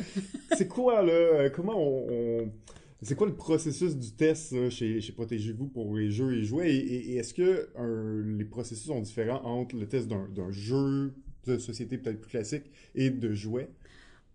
[0.57, 2.07] c'est quoi, là, comment on...
[2.09, 2.53] on-
[3.03, 6.75] C'est quoi le processus du test chez, chez Protégez-vous pour les jeux et jouets?
[6.75, 7.71] Et, est-ce que
[8.37, 11.15] les processus sont différents entre le test d'un d'un jeu
[11.47, 13.71] de société peut-être plus classique et de jouets?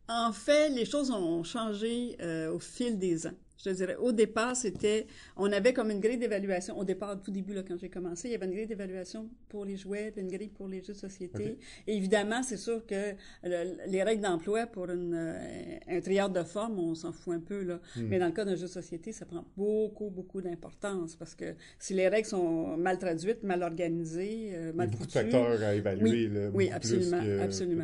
[0.08, 3.34] En fait, les choses ont changé euh, au fil des ans.
[3.58, 6.78] Je te dirais, au départ, c'était, on avait comme une grille d'évaluation.
[6.78, 9.30] Au départ, au tout début, là, quand j'ai commencé, il y avait une grille d'évaluation
[9.50, 11.58] pour les jouets, puis une grille pour les jeux de société.
[11.88, 13.13] Et évidemment, c'est sûr que
[13.44, 17.39] le- les règles d'emploi pour une, euh, un triade de forme, on s'en fout un
[17.39, 17.80] peu, là.
[17.96, 18.08] Hmm.
[18.10, 21.56] Mais dans le cas d'un jeu de société, ça prend beaucoup, beaucoup d'importance parce que
[21.80, 26.04] si les règles sont mal traduites, mal organisées, euh, mal beaucoup de facteurs à évaluer,
[26.04, 27.84] Oui, là, oui, absolument, plus que absolument.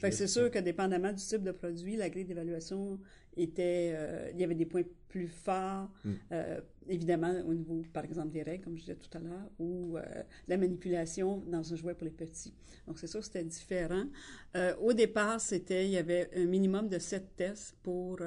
[0.00, 2.98] fait que c'est sûr que dépendamment du type de produit, la grille d'évaluation
[3.38, 6.12] euh, il y avait des points plus forts, Mm.
[6.32, 9.96] euh, évidemment au niveau, par exemple, des règles, comme je disais tout à l'heure, ou
[9.96, 10.02] euh,
[10.48, 12.54] la manipulation dans un jouet pour les petits.
[12.86, 14.04] Donc c'est sûr, c'était différent.
[14.80, 18.18] Au départ, c'était, il y avait un minimum de sept tests pour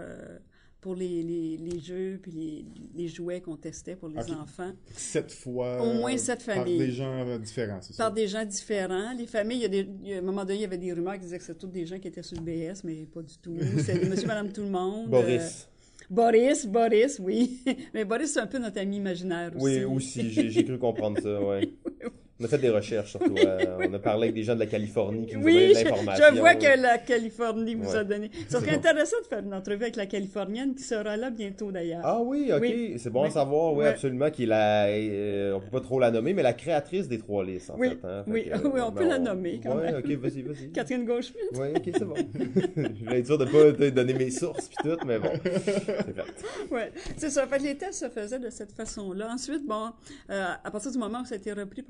[0.81, 2.65] pour les, les, les jeux puis les,
[2.95, 4.71] les jouets qu'on testait pour les enfants.
[4.93, 5.81] Sept fois...
[5.81, 6.77] Au moins sept Par familles.
[6.77, 8.05] des gens euh, différents, c'est ça?
[8.05, 9.13] Par des gens différents.
[9.13, 10.65] Les familles, il y a des, il y a- à un moment donné, il y
[10.65, 12.83] avait des rumeurs qui disaient que c'était tous des gens qui étaient sur le BS,
[12.85, 13.57] mais pas du tout.
[13.77, 15.09] C'était monsieur, madame, tout le monde.
[15.09, 15.67] Boris.
[15.69, 17.59] Euh, Boris, Boris, oui.
[17.93, 19.63] mais Boris, c'est un peu notre ami imaginaire aussi.
[19.63, 21.69] Oui, aussi, j'ai cru comprendre ça, ouais.
[22.41, 23.36] On a fait des recherches surtout.
[23.38, 25.73] euh, on a parlé avec des gens de la Californie qui nous ont donné Oui,
[25.73, 26.25] de je, l'information.
[26.34, 27.97] je vois que la Californie vous Ouais.
[27.97, 28.32] a donné.
[28.47, 28.78] Ça serait bon.
[28.78, 31.99] intéressant de faire une entrevue avec la Californienne qui sera là bientôt d'ailleurs.
[32.06, 32.93] Ah oui, ok, Oui.
[32.97, 33.32] c'est bon à Oui.
[33.32, 36.54] savoir, oui, absolument, qui est la, euh, on peut pas trop la nommer, mais la
[36.54, 37.89] créatrice des trois listes, en Oui.
[37.89, 38.08] fait.
[38.08, 38.23] hein.
[38.23, 38.43] Fait Oui.
[38.45, 39.95] que, euh, Oui, on peut ben, la nommer, quand même.
[39.97, 40.69] ok, vas-y, vas-y.
[40.73, 41.43] Catherine Gauchemite.
[41.56, 42.15] Oui, ok, c'est bon.
[42.75, 46.93] je voulais être sûr de pas donner mes sources puis tout, mais bon, c'est fait.
[47.17, 47.45] C'est ça.
[47.47, 49.30] Fait les tests se faisaient de cette façon-là.
[49.34, 49.89] Ensuite, bon,
[50.30, 51.82] euh, à partir du moment où ça a été repris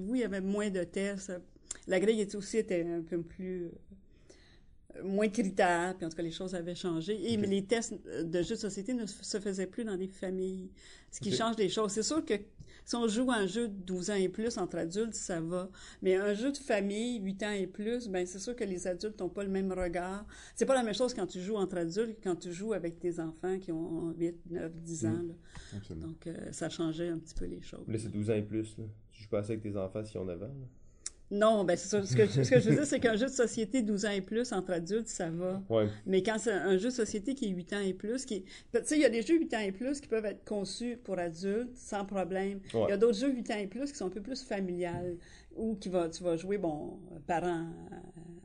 [0.00, 1.32] par Protégez-vous, il y avait moins de tests.
[1.86, 3.70] La grille était aussi était un peu plus
[4.96, 7.32] euh, moins critères, puis en tout cas les choses avaient changé.
[7.32, 10.70] Et mais les tests de jeux de société ne se faisaient plus dans les familles,
[11.10, 11.92] ce qui change les choses.
[11.92, 12.34] C'est sûr que
[12.84, 15.70] si on joue à un jeu de 12 ans et plus entre adultes, ça va.
[16.02, 19.20] Mais un jeu de famille, 8 ans et plus, ben c'est sûr que les adultes
[19.20, 20.26] n'ont pas le même regard.
[20.54, 22.98] C'est pas la même chose quand tu joues entre adultes que quand tu joues avec
[22.98, 25.10] tes enfants qui ont 8, 9, 10 ans.
[25.10, 25.28] Mm.
[25.28, 25.94] là.
[25.96, 27.86] Donc, euh, ça changeait un petit peu les choses.
[27.88, 28.84] Là, c'est 12 ans et plus, là.
[29.10, 30.46] Tu joues pas assez avec tes enfants si on a 20.
[30.46, 30.52] là.
[31.32, 32.04] Non, ben c'est ça.
[32.04, 34.20] Ce que, ce que je veux dire, c'est qu'un jeu de société 12 ans et
[34.20, 35.62] plus entre adultes, ça va.
[35.70, 35.88] Ouais.
[36.04, 38.80] Mais quand c'est un jeu de société qui est 8 ans et plus, qui tu
[38.84, 41.18] sais, il y a des jeux 8 ans et plus qui peuvent être conçus pour
[41.18, 42.60] adultes sans problème.
[42.74, 42.82] Ouais.
[42.86, 45.16] Il y a d'autres jeux 8 ans et plus qui sont un peu plus familiales,
[45.56, 47.96] ou qui va, tu vas jouer, bon, parents euh,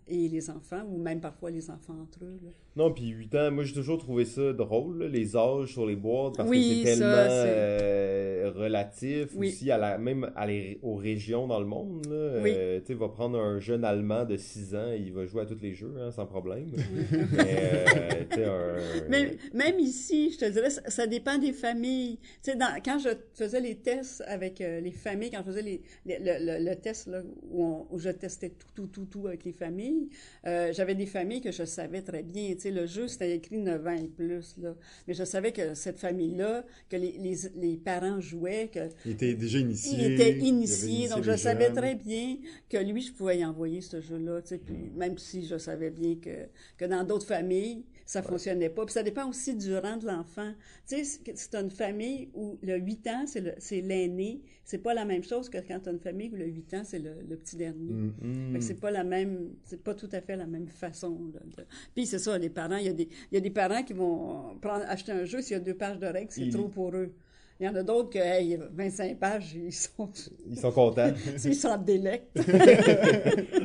[0.10, 2.40] et les enfants, ou même parfois les enfants entre eux.
[2.44, 2.50] là.
[2.78, 5.96] Non, puis 8 ans, moi j'ai toujours trouvé ça drôle, là, les âges sur les
[5.96, 9.48] boîtes, parce Oui, que c'est tellement euh, relatif Oui.
[9.48, 12.06] aussi à la, même à les- aux régions dans le monde.
[12.06, 12.40] Là.
[12.44, 12.52] Oui.
[12.56, 15.46] Euh, tu sais, va prendre un jeune Allemand de 6 ans, il va jouer à
[15.46, 16.72] tous les jeux hein, sans problème.
[17.34, 18.78] Mais, euh,
[19.10, 19.58] un...
[19.58, 22.18] Même ici, je te dirais, ça, ça dépend des familles.
[22.44, 25.62] Tu sais, dans- quand je faisais les tests avec euh, les familles, quand je faisais
[25.62, 29.06] les, les- le, le- le test là, où, on- où je testais tout, tout, tout,
[29.06, 30.10] tout avec les familles,
[30.46, 32.54] euh, j'avais des familles que je savais très bien.
[32.56, 34.56] Tu sais, le jeu, c'était écrit 9 ans et plus.
[34.60, 34.76] Là.
[35.08, 39.34] Mais je savais que cette famille-là, que les, les, les parents jouaient, que Il était
[39.36, 39.94] déjà initié.
[40.00, 42.38] il était il initié, donc je savais très bien
[42.70, 45.90] que lui, je pouvais y envoyer ce jeu-là, tu sais, puis même si je savais
[45.92, 48.86] bien que, que dans d'autres familles, ça fonctionnait pas.
[48.86, 50.54] Puis ça dépend aussi du rang de l'enfant.
[50.88, 54.42] Tu sais, c'est une famille où le 8 ans, c'est l'aîné.
[54.64, 56.82] C'est pas la même chose que quand tu as une famille où le 8 ans,
[56.86, 57.92] c'est le, petit dernier.
[57.92, 58.54] Mm.
[58.54, 61.20] Fait que c'est pas la même, c'est pas tout à fait la même façon.
[61.34, 63.50] là, de- Puis c'est ça, les parents, il y, a des, il y a des
[63.52, 66.50] parents qui vont prendre, acheter un jeu s'il y a deux pages de règles, c'est
[66.50, 67.14] trop pour eux.
[67.60, 70.10] Il y en a d'autres que, hey, 25 pages, ils sont,
[70.48, 71.12] Ils sont contents.
[71.44, 72.38] ils s'en délectent.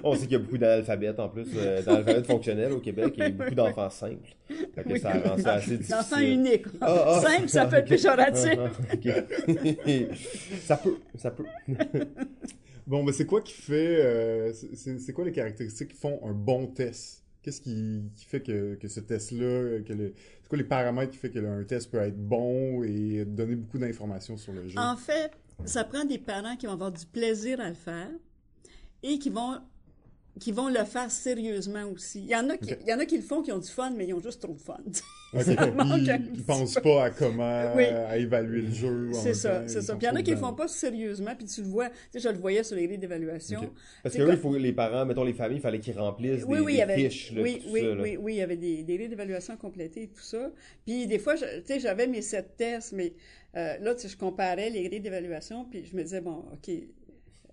[0.03, 3.29] On sait qu'il y a beaucoup d'analphabètes en plus, euh, d'analphabètes fonctionnels au Québec et
[3.29, 4.35] beaucoup d'enfants simples.
[4.75, 5.01] Fait que Oui.
[5.01, 5.97] ça rend ça assez difficile.
[5.97, 6.65] L'enfant unique.
[6.81, 7.21] Ah, ah.
[7.21, 8.59] Simple, ça peut être péjoratif.
[8.59, 10.09] Ah, ah, ok.
[10.63, 11.45] ça peut, ça peut.
[12.85, 14.05] Bon, ben c'est quoi qui fait...
[14.05, 17.22] euh, c'est quoi les caractéristiques qui font un bon test?
[17.43, 20.15] Qu'est-ce qui, fait que, que ce test-là, que le...
[20.43, 23.79] C'est quoi les paramètres qui fait que un test peut être bon et donner beaucoup
[23.79, 24.79] d'informations sur le jeu?
[24.79, 25.33] En fait,
[25.65, 28.11] ça prend des parents qui vont avoir du plaisir à le faire
[29.03, 29.59] et qui vont
[30.41, 32.21] qui vont le faire sérieusement aussi.
[32.21, 33.69] Il y en a qui, il y en a qui le font qui ont du
[33.69, 34.79] fun, mais ils ont juste trop de fun.
[35.35, 37.85] Ils, petit pensent pas à comment Oui.
[37.85, 39.11] à évaluer le jeu.
[39.15, 39.97] C'est ça, c'est ça.
[39.97, 40.49] Puis il y en a qui le dedans.
[40.49, 41.89] font pas sérieusement, puis tu le vois.
[41.89, 43.71] Tu sais, je le voyais sur les grilles d'évaluation.
[44.03, 46.65] Parce que il faut les parents, mettons les familles, il fallait qu'ils remplissent Oui, des,
[46.65, 48.03] oui, des avait, fiches, là, oui, oui, ça, là.
[48.03, 50.51] oui, oui, il y avait des, des grilles d'évaluation complétées et tout ça.
[50.85, 53.15] Puis des fois, tu sais, j'avais mes sept tests, mais
[53.57, 56.71] euh, là, tu sais, je comparais les grilles d'évaluation, puis je me disais, bon, OK,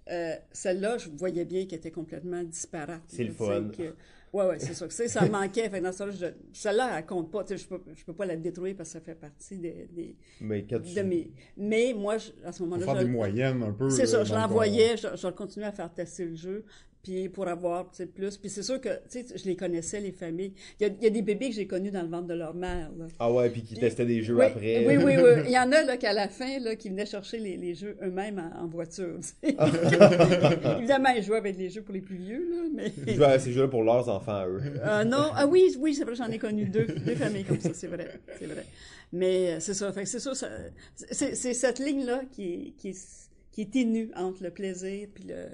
[0.09, 3.01] euh, celle-là, je voyais bien qu'elle était complètement disparate.
[3.07, 3.69] C'est le fun.
[3.75, 3.93] que-
[4.31, 4.87] Ouais, ouais, c'est ça.
[4.87, 5.67] Tu sais, ça manquait.
[5.71, 7.43] Fait que dans ce je- celle-là, elle compte pas.
[7.49, 10.63] Je peux, je peux pas la détruire parce que ça fait partie des, des- Mais
[10.67, 10.75] tu...
[10.75, 11.31] de mes.
[11.57, 13.89] Mais moi, je- à ce moment-là, faire je- des moyennes un peu.
[13.89, 16.63] c'est ça, je donc, l'envoyais, je, je continuais à faire tester le jeu,
[17.03, 18.37] puis pour avoir plus.
[18.37, 20.53] Puis c'est sûr que, je les connaissais, les familles.
[20.79, 22.33] Il y a, il y a des bébés que j'ai connus dans le ventre de
[22.33, 23.05] leur mère, là.
[23.19, 24.85] Ah ouais, puis qui Puis- testaient des jeux oui, après.
[24.85, 25.41] Oui, oui, oui.
[25.45, 27.95] Il y en a, là, qu'à la fin, là, qui venaient chercher les, les jeux
[28.03, 29.55] eux-mêmes en, en voiture, tu sais.
[30.77, 32.91] Évidemment, ils jouaient avec les jeux pour les plus vieux, là, mais...
[33.07, 34.61] Ils jouaient à ces jeux-là pour leurs enfants, eux.
[34.83, 37.73] Euh, non, ah oui, oui, c'est vrai, j'en ai connu deux, deux familles comme ça,
[37.73, 38.07] c'est vrai,
[38.37, 38.65] c'est vrai.
[39.11, 40.49] Mais euh, c'est ça, fait c'est ça, ça-
[40.95, 43.07] c'est c'est cette ligne-là qui est, qui, est,
[43.51, 45.45] qui est ténue entre le plaisir puis le,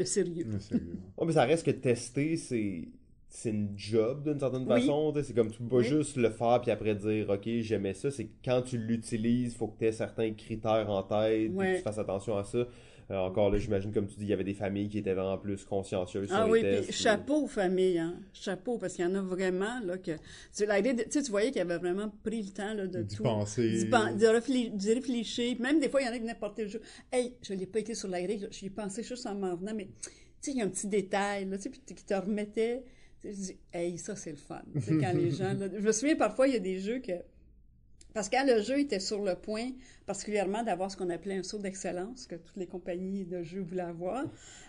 [0.00, 0.46] le sérieux.
[1.18, 2.88] Ouais, mais ça reste que tester, c'est
[3.32, 4.80] c'est une job d'une certaine Oui.
[4.80, 5.12] façon.
[5.12, 5.84] tu sais, C'est comme tu peux pas Oui.
[5.84, 8.10] juste le faire puis après dire OK, j'aimais ça.
[8.10, 11.72] C'est que quand tu l'utilises, faut que tu aies certains critères en tête, Ouais.
[11.74, 12.66] que tu fasses attention à ça.
[13.10, 15.36] Euh, encore là, j'imagine, comme tu dis, il y avait des familles qui étaient vraiment
[15.36, 16.98] plus consciencieuses Ah sur oui, les puis tests.
[17.02, 18.20] chapeau aux familles, hein.
[18.32, 20.12] Chapeau, parce qu'il y en a vraiment, là, que.
[20.56, 23.22] Tu, de- tu sais, tu voyais qu'il avait vraiment pris le temps, là, de tout.
[23.24, 23.84] penser.
[23.84, 25.54] De, réfléchir, d'y réfléchir.
[25.54, 26.80] Puis Même des fois, il y en a qui venaient porter le jeu.
[27.10, 29.74] Hey, je l'ai pas été sur la grille, j'y ai pensé juste en m'en venant,
[29.74, 29.90] mais, tu
[30.40, 32.84] sais, il y a un petit détail, là, tu sais, puis qui te remettait.
[33.22, 34.62] Tu sais, Je dis, hey, ça, c'est le fun.
[34.72, 37.00] Tu sais, quand les gens, là, Je me souviens, parfois, il y a des jeux
[37.00, 37.12] que.
[38.14, 39.70] Parce que quand le jeu était sur le point,
[40.06, 43.82] particulièrement d'avoir ce qu'on appelait un saut d'excellence, que toutes les compagnies de jeux voulaient
[43.82, 44.24] avoir,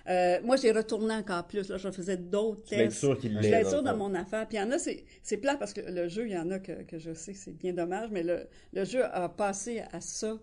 [0.08, 1.68] euh, moi, j'ai retourné encore plus.
[1.70, 2.98] Là, je faisais d'autres tests.
[3.00, 4.48] sûr qu'il Je voulais être sûr dans mon affaire.
[4.48, 6.60] Puis il y en a, c'est, plat parce que le jeu, il y en a
[6.60, 10.02] que, que je sais que c'est bien dommage, mais le, le jeu a passé à
[10.02, 10.38] ça,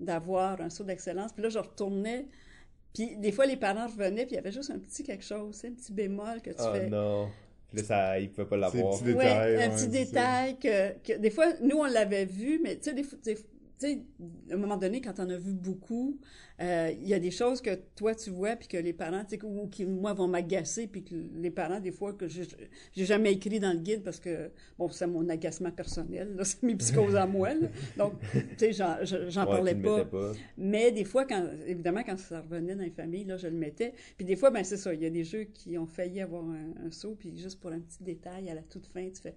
[0.00, 1.32] d'avoir un saut d'excellence.
[1.32, 2.26] Puis là, je retournais.
[2.94, 5.62] Puis des fois, les parents revenaient, puis il y avait juste un petit quelque chose,
[5.64, 6.88] un petit bémol que tu Ah fais.
[6.88, 7.28] non.
[7.68, 8.94] Puis là, ça, ils pouvaient pas l'avoir.
[8.94, 11.84] C'est- Des Ouais, détails, un ouais, petit c'est détail que, que des fois, nous, on
[11.84, 13.36] l'avait vu, mais tu sais, des fois- des-
[13.78, 14.02] tu sais,
[14.50, 16.18] à un moment donné, quand on a vu beaucoup,
[16.60, 19.36] euh, il y a des choses que toi, tu vois, puis que les parents, tu
[19.36, 22.44] sais, ou qui, moi, vont m'agacer, puis que les parents, des fois, que j'ai
[23.04, 26.74] jamais écrit dans le guide parce que, bon, c'est mon agacement personnel, là, c'est mes
[26.76, 27.68] psychoses à moi, là.
[27.96, 30.04] Donc, tu sais, j'en je- j'en Ouais, parlais pas.
[30.56, 33.94] Mais des fois, quand, évidemment, quand ça revenait dans les familles, là, je le mettais.
[34.16, 36.44] Puis des fois, ben c'est ça, il y a des jeux qui ont failli avoir
[36.44, 39.34] un, un saut, puis juste pour un petit détail, à la toute fin, tu fais...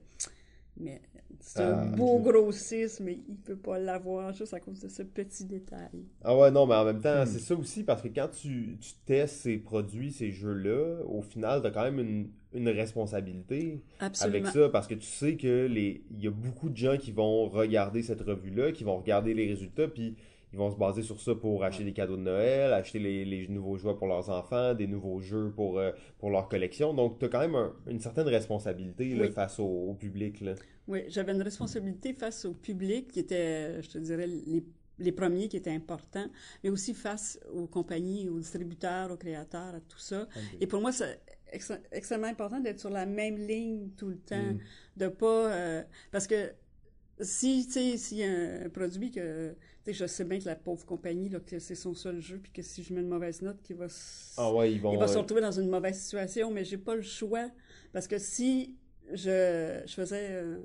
[0.78, 1.02] Mais
[1.40, 2.22] c'est un Ah, beau ok.
[2.22, 6.06] gros 6, mais il peut pas l'avoir juste à cause de ce petit détail.
[6.24, 7.24] Ah ouais, non, mais en même Hmm.
[7.24, 11.24] temps, c'est ça aussi, parce que quand tu, tu testes ces produits, ces jeux-là, au
[11.24, 14.44] final, t'as quand même une, une responsabilité Absolument.
[14.44, 17.12] avec ça, parce que tu sais que les il y a beaucoup de gens qui
[17.12, 20.16] vont regarder cette revue-là, qui vont regarder les résultats, puis
[20.54, 23.48] ils vont se baser sur ça pour acheter des cadeaux de Noël, acheter les, les
[23.48, 26.94] nouveaux jouets pour leurs enfants, des nouveaux jeux pour, euh, pour leur collection.
[26.94, 29.32] Donc, tu as quand même un- une certaine responsabilité là, Oui.
[29.32, 30.42] face au, au public.
[30.42, 30.56] Là.
[30.88, 34.66] Oui, j'avais une responsabilité face au public qui était, je te dirais, les,
[35.00, 36.28] les premiers qui étaient importants,
[36.64, 40.28] mais aussi face aux compagnies, aux distributeurs, aux créateurs, à tout ça.
[40.60, 41.20] Et pour moi, c'est
[41.54, 44.60] ex- extrêmement important d'être sur la même ligne tout le temps, Mm.
[44.98, 45.54] de pas...
[45.54, 46.52] euh, parce que
[47.20, 49.56] si, tu sais, s'il y a un produit que...
[49.88, 52.62] Je sais bien que la pauvre compagnie, là, que c'est son seul jeu, puis que
[52.62, 53.86] si je mets une mauvaise note, qu'il va...
[53.86, 54.94] s- Ah ouais, ils vont.
[54.94, 57.50] il va se euh, retrouver dans une mauvaise situation, mais j'ai pas le choix.
[57.92, 58.76] Parce que si
[59.12, 60.60] je, je faisais euh,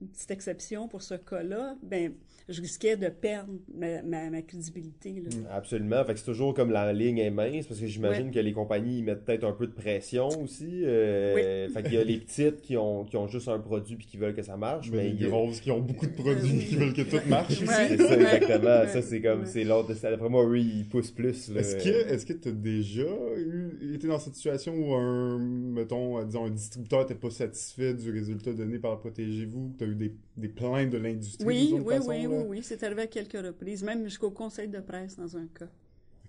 [0.00, 2.14] une petite exception pour ce cas-là, ben
[2.48, 5.22] je risquais de perdre ma, ma, ma crédibilité.
[5.22, 5.30] Là.
[5.50, 6.04] Absolument.
[6.04, 8.32] Fait que c'est toujours comme la ligne est mince parce que j'imagine Ouais.
[8.32, 10.82] que les compagnies mettent peut-être un peu de pression aussi.
[10.84, 14.06] Euh, Fait qu'il y a les petites qui ont, qui ont juste un produit puis
[14.06, 14.90] qui veulent que ça marche.
[14.90, 16.64] Mais Mais les il y a- grosses qui ont beaucoup de produits oui.
[16.66, 17.64] qui veulent que tout marche aussi.
[17.64, 17.88] Ouais.
[17.88, 18.80] C'est ça, exactement.
[18.80, 18.88] Ouais.
[18.88, 19.46] Ça, c'est comme, Ouais.
[19.46, 19.94] c'est l'autre.
[19.94, 21.50] c'est- D'après moi, eux, ils poussent plus.
[21.56, 23.02] Est-ce que est-ce que tu as déjà
[23.38, 23.63] eu,
[23.94, 28.10] été dans cette situation où un, mettons, euh, disons, un distributeur n'était pas satisfait du
[28.10, 32.08] résultat donné par Protégez-vous, tu as eu des, des plaintes de l'industrie Oui, oui, façon,
[32.10, 32.28] oui, là?
[32.28, 35.68] oui, oui, c'est arrivé à quelques reprises, même jusqu'au conseil de presse dans un cas,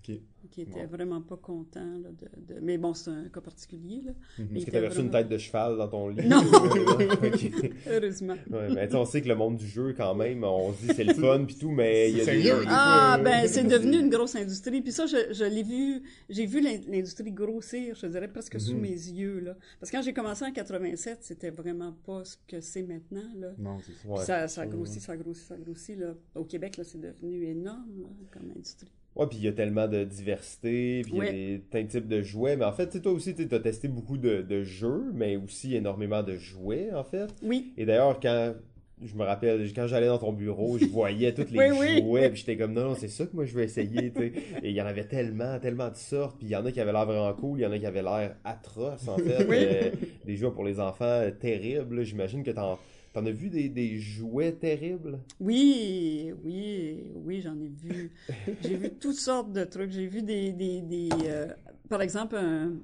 [0.08, 0.50] Ok.
[0.50, 1.84] qui était vraiment pas content.
[1.98, 4.12] Là, de, de- Mais bon, c'est un cas particulier, là.
[4.38, 4.44] Mhm.
[4.44, 6.26] Est-ce que était t'avais reçu une tête de cheval dans ton lit?
[6.28, 6.42] Non.
[7.88, 8.34] Heureusement.
[8.50, 10.86] Ouais, mais tu sais, on sait que le monde du jeu, quand même, on se
[10.86, 12.52] dit c'est le fun pis tout, mais il y a C'est des...
[12.68, 14.80] Ah, ben, c'est devenu une grosse industrie.
[14.82, 18.74] Puis ça, je, je l'ai vu, j'ai vu l'in- l'industrie grossir, je dirais, presque sous
[18.74, 18.80] Mhm.
[18.80, 19.56] mes yeux, là.
[19.80, 23.52] Parce que quand j'ai commencé en 87, c'était vraiment pas ce que c'est maintenant, là.
[23.58, 23.98] Non, c'est ça.
[24.02, 24.24] Puis Ouais.
[24.24, 26.14] ça, ça grossit, ça grossit, ça grossit, là.
[26.34, 28.90] Au Québec, là, c'est devenu énorme, là, comme industrie.
[29.16, 32.06] Ouais, puis il y a tellement de diversité, puis il y a des, de types
[32.08, 32.56] de jouets.
[32.56, 35.36] Mais en fait, tu sais, toi aussi, tu as testé beaucoup de, de jeux, mais
[35.36, 37.26] aussi énormément de jouets, en fait.
[37.42, 37.72] Oui.
[37.78, 38.54] Et d'ailleurs, quand
[39.02, 42.02] je me rappelle, quand j'allais dans ton bureau, je voyais tous les Oui, oui.
[42.02, 44.32] jouets, puis j'étais comme non, non, c'est ça que moi je veux essayer, tu sais.
[44.62, 46.80] Et il y en avait tellement, tellement de sortes, puis il y en a qui
[46.80, 49.46] avaient l'air vraiment cool, il y en a qui avaient l'air atroces, en fait.
[49.48, 49.56] Oui.
[49.60, 49.90] Euh,
[50.24, 52.04] des jouets pour les enfants euh, terribles.
[52.04, 52.78] J'imagine que t'en,
[53.16, 55.20] t'en as vu des, des jouets terribles?
[55.40, 58.12] Oui, oui, oui, j'en ai vu.
[58.62, 59.90] J'ai vu toutes sortes de trucs.
[59.90, 61.46] J'ai vu des, des, des euh,
[61.88, 62.74] par exemple, un,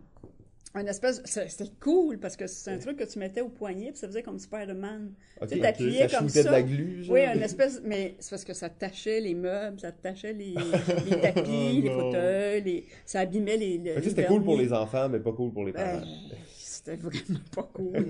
[0.75, 3.99] un espèce, c'était cool parce que c'est un truc que tu mettais au poignet puis
[3.99, 5.13] ça faisait comme Spider-Man.
[5.51, 6.51] Tu t'appuyais ça comme shootait de ça.
[6.53, 7.15] la glu, genre.
[7.15, 10.55] Oui, une espèce, mais c'est parce que ça tachait les meubles, ça tachait les,
[11.11, 11.99] les tapis, Oh les non.
[12.01, 13.77] fauteuils, les, ça abîmait les.
[13.77, 16.01] les c'était cool pour les enfants, mais pas cool pour les parents.
[16.01, 17.93] Ben, c'était vraiment pas cool.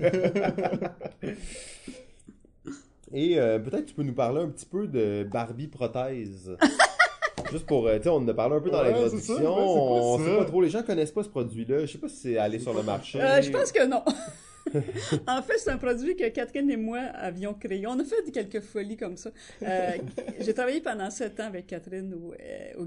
[3.13, 6.55] Et euh, peut-être tu peux nous parler un petit peu de Barbie prothèse.
[7.51, 9.35] Juste pour, euh, tu sais, on en a parlé un peu dans Ouais, l'introduction.
[9.35, 11.85] ouais, on sait pas trop, les gens connaissent pas ce produit-là.
[11.85, 13.21] Je sais pas si c'est allé sur le marché.
[13.21, 14.03] Euh, je pense que non.
[15.27, 17.85] en fait, c'est un produit que Catherine et moi avions créé.
[17.85, 19.29] On a fait quelques folies comme ça.
[19.61, 19.91] Euh,
[20.39, 22.85] J'ai travaillé pendant sept ans avec Catherine au, euh, au.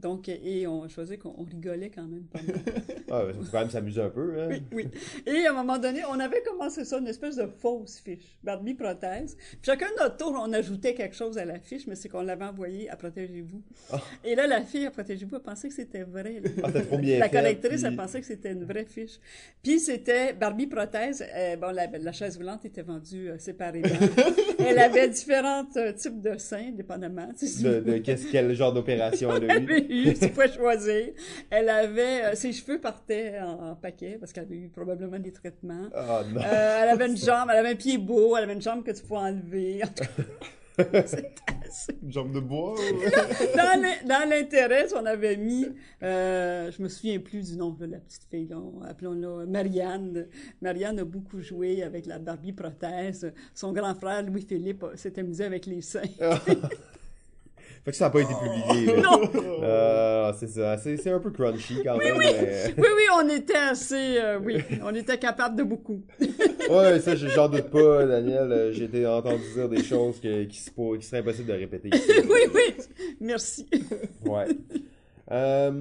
[0.00, 2.56] Donc, et on choisit qu'on on rigolait quand même pas mal.
[3.12, 4.40] Ah, ben, faut quand même s'amuser un peu.
[4.40, 4.48] Hein?
[4.50, 4.88] Oui, oui.
[5.26, 8.74] Et à un moment donné, on avait commencé ça, une espèce de fausse fiche, Barbie
[8.74, 9.36] prothèse.
[9.36, 12.22] Puis chacun de notre tour, on ajoutait quelque chose à la fiche, mais c'est qu'on
[12.22, 13.62] l'avait envoyé à Protégez-vous.
[13.92, 14.00] Ah.
[14.24, 16.40] Et là, la fille à Protégez-vous, elle pensait que c'était vrai.
[16.62, 19.18] Ah, trop bien La fait, correctrice, puis- elle pensait que c'était une vraie fiche.
[19.60, 21.24] Puis c'était Barbie prothèse.
[21.34, 23.88] euh, bon, la, la chaise roulante était vendue euh, séparément.
[24.60, 27.26] Elle avait différents euh, types de seins, dépendamment.
[27.26, 29.64] De, vous- de qu'est-ce, quel genre d'opération elle a eu.
[29.90, 31.08] Eu, tu pouvais choisir.
[31.50, 35.32] Elle avait, euh, ses cheveux partaient en, en paquet parce qu'elle avait eu probablement des
[35.32, 35.88] traitements.
[35.94, 36.40] Ah non.
[36.40, 38.90] Euh, elle avait une jambe, elle avait un pied beau, elle avait une jambe que
[38.92, 39.80] tu pouvais enlever.
[39.84, 40.04] En tout
[40.92, 41.34] cas, c'était
[41.68, 42.74] assez- Une jambe de bois.
[42.74, 43.10] ouais.
[43.54, 45.66] Dans l'in- dans l'intérêt, on avait mis,
[46.02, 48.48] euh, je me souviens plus du nom de la petite fille,
[48.88, 50.26] appelons-la Marianne.
[50.62, 53.32] Marianne a beaucoup joué avec la Barbie prothèse.
[53.54, 56.00] Son grand frère, Louis-Philippe, s'est amusé avec les seins.
[57.84, 58.96] Fait que ça n'a pas été publié.
[59.02, 59.20] Non!
[59.62, 60.76] Euh, c'est ça.
[60.78, 62.16] C'est, c'est un peu crunchy quand même.
[62.18, 66.02] mais- Oui, oui, on était assez, euh, oui, on était capable de beaucoup.
[66.70, 68.52] Ouais, ça, j'en doute pas, Daniel.
[68.52, 71.54] Euh, J'ai été entendu dire des choses que- qui, se pour- qui seraient impossibles de
[71.54, 72.10] répéter ici.
[72.30, 72.74] oui, oui,
[73.20, 73.66] merci.
[74.24, 74.46] Ouais.
[75.32, 75.72] Euh,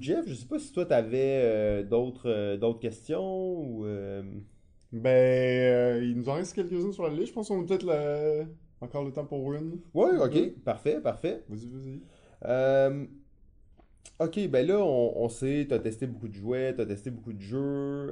[0.00, 4.22] Jeff, je sais pas si toi t'avais euh, d'autres euh, d'autres questions ou euh,
[4.92, 7.28] Ben, euh, il nous en reste quelques-unes sur la liste.
[7.28, 8.44] Je pense qu'on a peut-être la-
[8.80, 9.80] encore le temps pour une.
[9.94, 11.44] Ouais, ok, parfait, parfait.
[11.48, 12.02] Vas-y, vas-y.
[12.44, 13.06] Euh,
[14.20, 17.40] ok, ben là on, on sait, t'as testé beaucoup de jouets, t'as testé beaucoup de
[17.40, 17.58] jeux.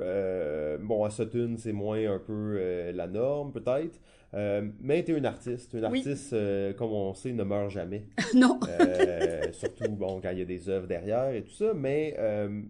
[0.03, 4.01] Euh, bon, à Sutton c'est moins un peu euh, la norme peut-être.
[4.35, 5.99] Euh, mais t'es une artiste, une Oui.
[6.01, 8.05] artiste euh, comme on sait ne meurt jamais.
[8.35, 8.59] non.
[8.69, 12.15] Euh, surtout bon quand il y a des œuvres derrière et tout ça mais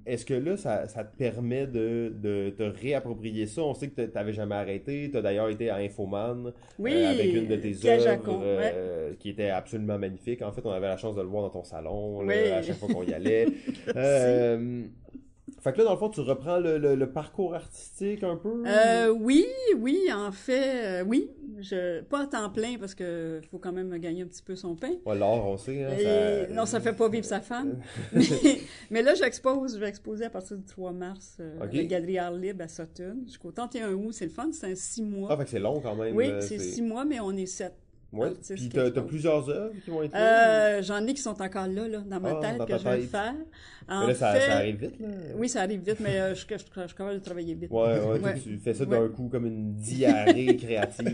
[0.05, 3.63] est-ce que là ça, ça te permet de, de te réapproprier ça?
[3.63, 5.09] On sait que tu t'avais jamais arrêté.
[5.11, 9.49] Tu as d'ailleurs été à Infoman Oui, avec une de tes œuvres euh, qui était
[9.51, 10.43] absolument magnifique.
[10.43, 12.77] En fait on avait la chance de le voir dans ton salon là, à chaque
[12.77, 13.47] fois qu'on y allait
[15.67, 18.63] Fait que là, dans le fond, tu reprends le, le, parcours artistique un peu?
[18.69, 19.45] Euh, oui,
[19.77, 21.29] oui, en fait, euh, oui.
[21.59, 24.77] Je, pas à temps plein, parce que faut quand même gagner un petit peu son
[24.77, 24.93] pain.
[25.05, 25.83] Ouais, l'or, on sait.
[25.83, 26.55] Hein, Et, ça...
[26.55, 27.81] Non, ça fait pas vivre sa femme.
[28.13, 28.23] mais,
[28.91, 32.35] mais, là, j'expose, je vais exposer à partir du 3 mars euh, le Galerie Art
[32.35, 34.13] Libre à Sutton, jusqu'au 31 août.
[34.13, 35.31] C'est le fun, c'est un 6 mois.
[35.33, 36.15] Ah, fait que c'est long quand même.
[36.15, 37.73] Oui, c'est 6 mois, mais on est 7.
[38.13, 40.15] Oui, puis tu as, plusieurs œuvres qui vont être.
[40.15, 42.85] Euh, euh, j'en ai qui sont encore là, là dans ma ah, tête, que je
[42.89, 43.35] vais faire.
[43.89, 44.47] En mais là, ça, fait...
[44.47, 45.01] ça, arrive vite.
[45.01, 45.09] Là.
[45.37, 47.69] Oui, ça arrive vite, mais je, je, je, je commence à travailler vite.
[47.71, 48.41] Oui, ouais, ouais.
[48.41, 51.13] tu fais ça d'un coup comme une diarrhée créative.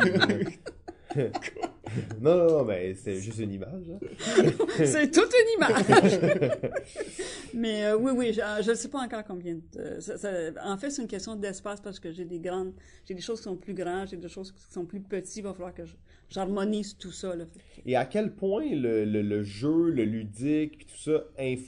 [2.21, 3.91] non, non, non, mais c'est juste une image.
[3.91, 3.99] Hein.
[4.85, 6.21] C'est toute une image.
[7.55, 9.55] mais oui, oui, je ne sais pas encore combien.
[9.55, 12.73] De, en fait, c'est une question d'espace parce que j'ai des grandes,
[13.07, 15.37] j'ai des choses qui sont plus grandes, j'ai des choses qui sont plus petites.
[15.37, 15.95] Il va falloir que je,
[16.33, 17.35] j'harmonise tout ça.
[17.37, 17.45] Là.
[17.87, 21.25] Et à quel point le, le- le jeu, le ludique, puis tout ça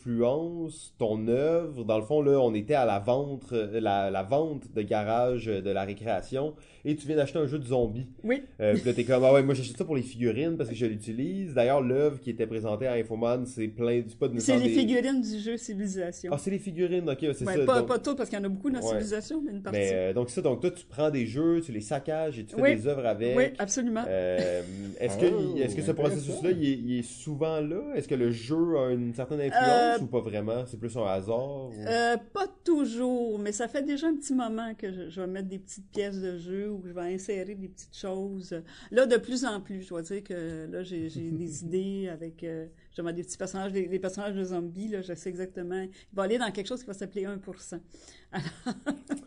[0.09, 1.85] influence ton œuvre?
[1.85, 5.49] Dans le fond, là, on était à la vente, euh, la, la vente de garage
[5.49, 6.55] euh, de la récréation,
[6.85, 8.07] et tu viens d'acheter un jeu de zombies.
[8.23, 8.43] Oui.
[8.61, 10.77] Euh, puis là, t'es comme, ah ouais, moi j'achète ça pour les figurines parce que
[10.77, 11.55] je l'utilise.
[11.55, 14.75] D'ailleurs, l'œuvre qui était présentée à Infoman, c'est plein, c'est pas de C'est les des-
[14.75, 16.31] figurines du jeu Civilisation.
[16.33, 17.65] Ah, c'est les figurines, ok, c'est Ouais, ça.
[17.65, 18.87] pas, donc- pas tout, parce qu'il y en a beaucoup dans Ouais.
[18.89, 19.79] Civilisation, mais une partie.
[19.79, 22.55] mais, euh, donc ça, donc toi, tu prends des jeux, tu les saccages et tu
[22.55, 22.77] fais Oui.
[22.77, 23.37] des œuvres avec.
[23.37, 24.05] oui, absolument.
[24.07, 24.54] Euh,
[25.01, 27.81] est-ce que, Oh, est-ce que ce processus-là, il, est- il est souvent là?
[27.95, 30.65] Est-ce que le jeu a une certaine influence Euh, ou pas vraiment?
[30.67, 31.69] C'est plus un hasard?
[31.69, 35.27] ou- Euh, pas toujours, mais ça fait déjà un petit moment que je, je vais
[35.27, 38.55] mettre des petites pièces de jeu ou que je vais insérer des petites choses.
[38.91, 42.67] Là, de plus en plus, je dois dire que là, j'ai des idées avec euh,
[42.89, 45.83] justement des petits personnages, des, des personnages de zombies, là, je sais exactement.
[45.83, 47.79] Il va aller dans quelque chose qui va s'appeler 1%.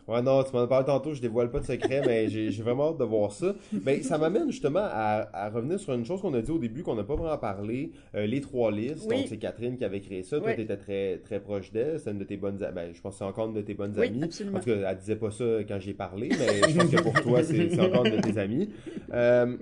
[0.06, 2.90] Ouais, non, tu m'en as parlé tantôt, je dévoile pas de secret, mais j'ai vraiment
[2.92, 3.54] hâte de voir ça.
[3.84, 6.82] Mais ça m'amène justement à, à revenir sur une chose qu'on a dit au début,
[6.82, 9.04] qu'on n'a pas vraiment parlé, euh, les trois listes.
[9.06, 9.16] Oui.
[9.18, 10.38] Donc, c'est Catherine qui avait créé ça.
[10.38, 10.54] Toi, Oui.
[10.54, 12.00] tu étais très, très proche d'elle.
[12.02, 12.74] C'est une de tes bonnes amies.
[12.74, 14.24] Ben, je pense que c'est encore une de tes bonnes Oui, amies.
[14.24, 14.56] absolument.
[14.56, 17.12] En tout cas, elle disait pas ça quand j'ai parlé, mais je pense que pour
[17.20, 18.70] toi, c'est encore une de tes amies.
[19.12, 19.56] Euh,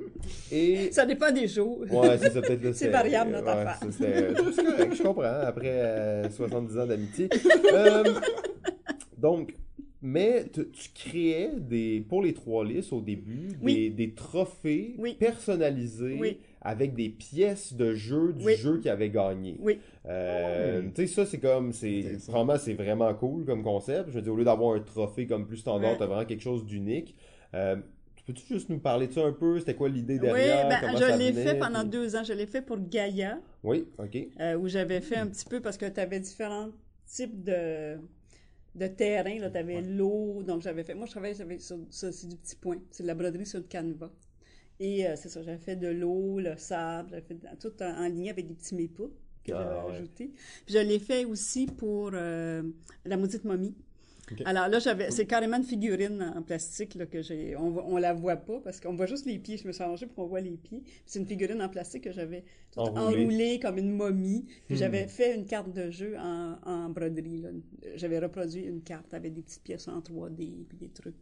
[0.52, 0.92] et.
[0.92, 1.80] Ça dépend des jours.
[1.90, 2.62] Ouais, c'est ça, peut-être.
[2.62, 3.78] là, C'est variable, notre ouais, affaire.
[3.90, 4.04] ça,
[4.94, 7.28] je comprends, après euh, 70 ans d'amitié.
[9.18, 9.54] Donc,
[10.02, 13.90] mais tu, tu créais des, pour les trois listes au début, des, Oui.
[13.90, 15.14] des trophées Oui.
[15.18, 16.38] personnalisés Oui.
[16.60, 18.56] avec des pièces de jeu du Oui.
[18.56, 19.56] jeu qui avait gagné.
[19.60, 19.78] Oui.
[20.06, 20.92] Euh, Hmm.
[20.92, 24.10] Tu sais, ça, c'est comme, c'est, vraiment, c'est vraiment cool comme concept.
[24.10, 25.98] Je veux dire, au lieu d'avoir un trophée comme plus standard, Ouais.
[25.98, 27.14] t'as vraiment quelque chose d'unique.
[27.54, 27.76] Euh,
[28.26, 29.60] Peux-tu juste nous parler de ça un peu?
[29.60, 30.68] C'était quoi l'idée Oui, derrière?
[30.68, 32.24] ben, Comment ça je l'ai fait pendant puis- deux ans.
[32.24, 33.38] Je l'ai fait pour Gaïa.
[33.62, 34.18] Oui, ok.
[34.40, 36.70] euh, où j'avais fait un petit peu parce que tu avais différents
[37.06, 37.98] types de,
[38.76, 39.36] de terrain.
[39.50, 40.94] Tu avais l'eau, donc j'avais fait.
[40.94, 42.78] Moi, je travaillais avec ça, ça, c'est du petit point.
[42.90, 44.10] C'est de la broderie sur le canevas.
[44.80, 48.08] Et euh, c'est ça, j'avais fait de l'eau, le sable, j'avais fait tout en, en
[48.08, 49.12] ligne avec des petits mépouts
[49.44, 49.96] que Ah, j'avais ouais.
[49.96, 50.32] ajoutés.
[50.66, 52.62] Puis je l'ai fait aussi pour euh,
[53.04, 53.74] la maudite momie.
[54.44, 57.56] Alors là, j'avais, c'est carrément une figurine en plastique là, que j'ai.
[57.56, 59.56] On, on la voit pas parce qu'on voit juste les pieds.
[59.56, 60.82] Je me suis arrangée pour qu'on voit les pieds.
[61.04, 62.44] C'est une figurine en plastique que j'avais
[62.76, 63.22] Enroulée.
[63.22, 64.44] enroulée comme une momie.
[64.66, 64.78] Puis Hmm.
[64.78, 67.38] j'avais fait une carte de jeu en, en broderie.
[67.38, 67.48] là.
[67.94, 71.14] J'avais reproduit une carte avec des petites pièces en 3D puis des trucs.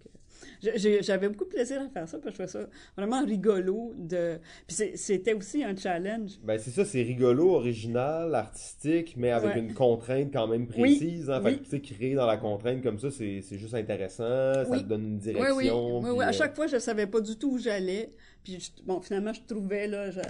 [0.61, 3.92] J'avais beaucoup de plaisir à faire ça parce que je trouvais ça vraiment rigolo.
[3.96, 4.38] De...
[4.66, 6.32] Puis c'était aussi un challenge.
[6.42, 9.61] Ben c'est ça, c'est rigolo, original, artistique, mais avec Ouais.
[9.61, 11.30] une contrainte quand même Oui, précise.
[11.30, 11.40] Hein?
[11.44, 11.52] oui.
[11.52, 14.82] Fait que, tu sais, créer dans la contrainte comme ça, c'est juste intéressant, ça Oui.
[14.82, 15.57] te donne une direction.
[15.57, 16.24] oui, oui, puis, oui.
[16.24, 18.11] À euh, chaque fois, je savais pas du tout où j'allais.
[18.42, 20.20] Puis, je- bon, finalement, je trouvais, là, je-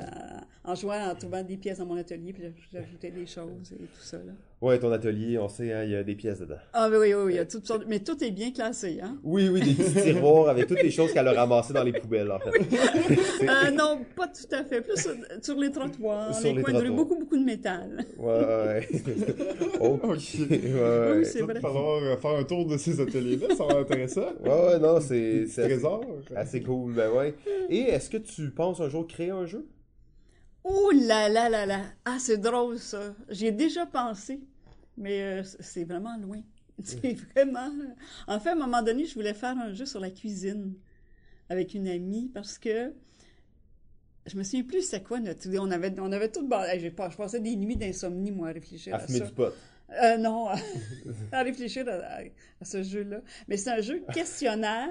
[0.65, 4.01] en jouant, en trouvant des pièces dans mon atelier, puis j'ajoutais des choses et tout
[4.01, 4.33] ça, là.
[4.65, 6.57] Ouais, ton atelier, on sait, hein, il y a des pièces dedans.
[6.73, 7.85] Ah, oui, oui, oui, il y a toutes sortes.
[7.87, 9.19] Mais tout est bien classé, hein?
[9.23, 12.33] Oui, oui, des petits tiroirs avec toutes les choses qu'elle a ramassées dans les poubelles,
[12.33, 12.51] en fait.
[13.45, 14.81] Euh, non, pas tout à fait.
[14.81, 15.12] Plus sur,
[15.43, 17.07] sur les trottoirs, Sur les, les coins de rue, trottoirs.
[17.09, 18.07] beaucoup, beaucoup de métal.
[18.17, 18.89] Ouais, ouais.
[18.95, 19.01] ok.
[19.81, 21.12] Ouais, ouais.
[21.19, 21.55] Oui, c'est vrai.
[21.57, 24.33] Il va falloir euh, faire un tour de ces ateliers-là, ça va être intéressant.
[24.43, 26.05] Ouais, ouais, non, c'est Trésor.
[26.35, 27.35] assez cool, ben ouais.
[27.69, 29.67] Et est-ce que tu penses un jour créer un jeu?
[30.65, 31.81] Oh là là là là!
[32.07, 33.15] Ah, c'est drôle, ça.
[33.29, 34.41] J'y ai déjà pensé,
[34.97, 36.40] mais euh, c'est vraiment loin.
[36.82, 37.70] C'est vraiment...
[38.26, 40.74] En fait, à un moment donné, je voulais faire un jeu sur la cuisine
[41.49, 42.92] avec une amie parce que
[44.26, 45.49] je me souviens plus c'est quoi notre.
[45.59, 46.49] On avait, on avait tout...
[46.51, 49.26] Je passais des nuits d'insomnie, moi, à réfléchir À à, fumer ça.
[49.26, 49.53] du pot.
[50.03, 50.57] Euh, non, à,
[51.45, 53.20] réfléchir à, ce jeu-là.
[53.47, 54.88] Mais c'est un jeu questionnaire,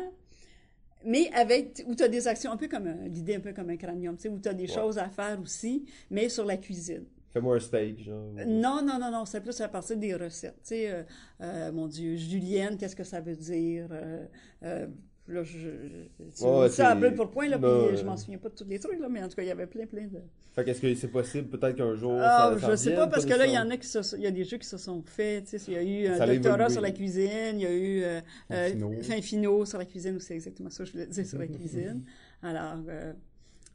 [1.04, 3.70] mais avec où tu as des actions un peu comme un- l'idée un peu comme
[3.72, 4.74] un cranium, tu sais, où tu as des Ouais.
[4.74, 7.04] choses à faire aussi, mais sur la cuisine.
[7.34, 8.32] Fais-moi un steak, genre.
[8.46, 10.56] Non, non, non, non, c'est plus à partir des recettes.
[10.62, 11.04] Tu sais, euh,
[11.42, 13.88] euh, mon Dieu, julienne, qu'est-ce que ça veut dire?
[13.92, 14.26] Euh,
[14.64, 14.88] euh,
[15.28, 18.04] là, je, je, tu Ouais, ça à c'est- brûle pour point, là, non, puis je
[18.06, 19.66] m'en souviens pas de tous les trucs, là, mais en tout cas, il y avait
[19.66, 20.20] plein, plein de...
[20.54, 22.14] Fait qu'est-ce que c'est possible, peut-être qu'un jour.
[22.22, 24.16] Ah, ça, ça je sais pas, parce que là, il y en a qui se,
[24.16, 26.08] il y a des jeux qui se sont faits, tu sais, il y a eu
[26.14, 28.22] un Ça doctorat sur la cuisine, il y a eu euh,
[28.52, 29.02] euh, Finot.
[29.02, 32.04] fin finot sur la cuisine, c'est exactement ça que je voulais dire sur la cuisine.
[32.44, 33.14] Alors, euh,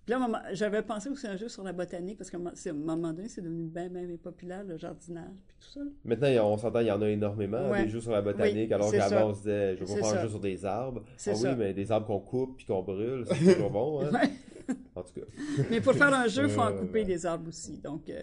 [0.08, 3.12] puis là, j'avais pensé aussi à un jeu sur la botanique, parce qu'à un moment-
[3.12, 5.80] donné, c'est devenu bien, bien, bien populaire, le jardinage, puis tout ça.
[5.80, 5.90] là.
[6.04, 7.84] Maintenant, on s'entend, il y en a énormément, Ouais.
[7.84, 10.22] des jeux sur la botanique, Oui, alors qu'avant, on se disait, je pas faire un
[10.22, 11.02] jeu sur des arbres.
[11.26, 14.10] Ah oui, mais des arbres qu'on coupe puis qu'on brûle, c'est toujours bon, hein?
[14.96, 15.26] En tout cas.
[15.70, 18.08] Mais pour faire un jeu, il faut en Euh, couper des arbres aussi, donc...
[18.08, 18.22] euh,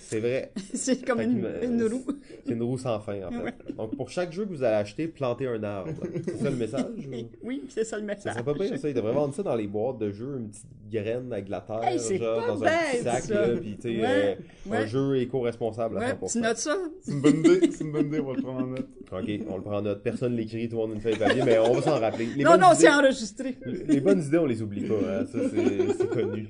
[0.00, 0.52] C'est vrai.
[0.74, 2.04] c'est comme une, euh, une roue.
[2.46, 3.42] C'est une roue sans fin, en fait.
[3.42, 3.54] Ouais.
[3.76, 5.92] Donc, pour chaque jeu que vous allez acheter, plantez un arbre.
[6.24, 6.84] C'est ça le message?
[7.06, 7.14] ou-
[7.46, 8.32] Oui, c'est ça le Ça message.
[8.34, 8.88] serait pas pire, ça.
[8.88, 11.60] Ils devraient vendre ça dans les boîtes de jeux, une petite graine avec de la
[11.60, 13.46] terre, Hey, genre, pas dans un petit sac, ça.
[13.46, 14.38] là, puis tu sais, Ouais,
[14.72, 16.32] euh, un jeu éco-responsable à Ouais, 100%.
[16.32, 16.76] tu notes ça?
[17.02, 18.88] C'est une bonne idée, c'est une bonne idée, on va le prendre en note.
[19.12, 20.02] Ok, on le prend en note.
[20.02, 22.26] Personne l'écrit, tout le monde une feuille de papier, mais on va s'en rappeler.
[22.36, 23.56] Les non, non, idées- c'est enregistré.
[23.86, 25.26] Les bonnes idées, on les oublie pas, hein.
[25.26, 26.48] ça c'est connu.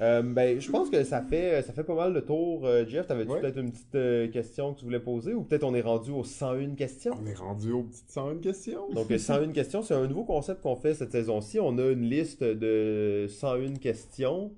[0.00, 2.66] Euh, ben, je pense que ça fait, ça fait pas mal le tour.
[2.66, 3.40] Euh, Jeff, t'avais-tu Ouais.
[3.40, 6.24] peut-être une petite euh, question que tu voulais poser ou peut-être on est rendu aux
[6.24, 7.14] 101 questions?
[7.22, 8.90] On est rendu aux petites 101 questions.
[8.90, 11.60] Donc, euh, 101 questions, c'est un nouveau concept qu'on fait cette saison-ci.
[11.60, 14.52] On a une liste de 101 questions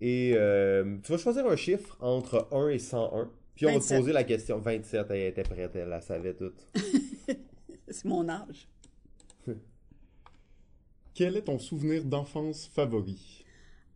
[0.00, 3.28] et euh, tu vas choisir un chiffre entre 1 et 101.
[3.56, 3.98] Puis on va te 27.
[3.98, 4.58] poser la question.
[4.58, 6.66] 27, elle était prête, elle la savait toute.
[7.88, 8.68] C'est mon âge.
[11.14, 13.39] Quel est ton souvenir d'enfance favori?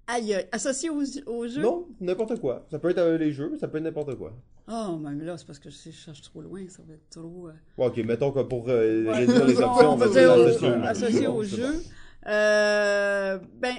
[0.07, 1.63] Aïe, associé au, au jeu?
[1.63, 2.67] Non, n'importe quoi.
[2.71, 4.33] Ça peut être euh, les jeux, mais ça peut être n'importe quoi.
[4.71, 7.49] Oh, mais là, c'est parce que je, cherche trop loin, ça va être trop...
[7.49, 7.53] euh,
[7.87, 9.13] ok, mettons que pour euh, Ouais.
[9.19, 10.83] réduire les options, on va dire associé au- au jeu.
[10.85, 11.73] associé Bon, au c'est jeu.
[11.73, 11.79] bon.
[12.27, 13.75] Euh, ben,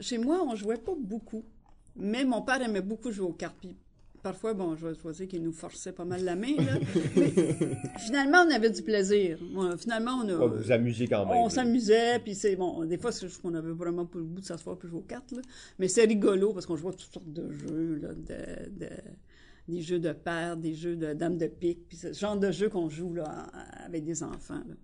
[0.00, 1.44] chez moi, on jouait pas beaucoup.
[1.96, 3.56] Mais mon père aimait beaucoup jouer aux cartes.
[3.60, 3.76] Puis
[4.24, 6.56] parfois, bon, je vais choisir qu'il nous forçait pas mal la main.
[6.56, 6.78] Là.
[7.16, 7.32] Mais
[7.98, 9.38] finalement, on avait du plaisir.
[9.78, 10.36] Finalement, on a.
[10.36, 11.36] Ouais, vous amusez quand même.
[11.36, 12.84] on s'amusait, puis c'est bon.
[12.84, 15.02] Des fois, c'est juste qu'on avait vraiment pas le goût de s'asseoir puis jouer aux
[15.02, 15.42] cartes, là.
[15.78, 18.90] Mais c'est rigolo parce qu'on jouait toutes sortes de jeux, là, de, de-
[19.68, 22.68] des jeux de paires, des jeux de dames de pique, puis ce genre de jeu
[22.68, 23.46] qu'on joue là,
[23.86, 24.62] avec des enfants.
[24.68, 24.74] là.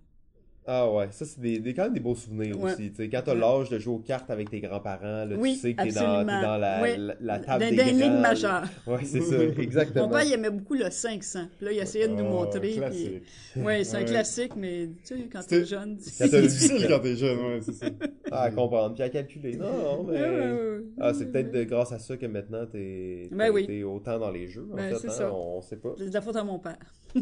[0.67, 2.73] Ah ouais, ça c'est des, des- quand même des beaux souvenirs Ouais.
[2.73, 2.91] aussi.
[2.91, 3.39] Tu sais, quand t'as Ouais.
[3.39, 5.93] l'âge de jouer aux cartes avec tes grands-parents, là, Oui, tu sais que t'es dans,
[5.93, 6.41] t'es absolument.
[6.43, 6.89] dans la, Oui.
[6.97, 8.19] la, la table des une grands.
[8.19, 8.63] majeure.
[8.85, 10.05] Ouais, c'est ça, exactement.
[10.07, 11.47] Mon père, il aimait beaucoup le 500.
[11.57, 12.59] Puis là, il essayait de nous Ah, montrer.
[12.59, 13.23] puis- Classique.
[13.55, 14.05] Oui, c'est un Ouais.
[14.05, 15.97] classique, mais tu sais, quand t'es jeune.
[15.99, 17.87] C'est difficile quand t'es jeune, ouais, c'est ça.
[18.31, 19.55] Ah, à comprendre, puis à calculer.
[19.57, 20.21] Non, non, mais...
[20.21, 20.83] Ouais, ouais, ouais.
[20.99, 23.65] Ah, c'est peut-être de- grâce à ça que maintenant t'es Ben t'es- oui.
[23.67, 25.33] t'es autant dans les jeux, en Ben, fait, c'est hein, ça.
[25.33, 25.95] on sait pas.
[25.97, 26.77] C'est de la faute à mon père.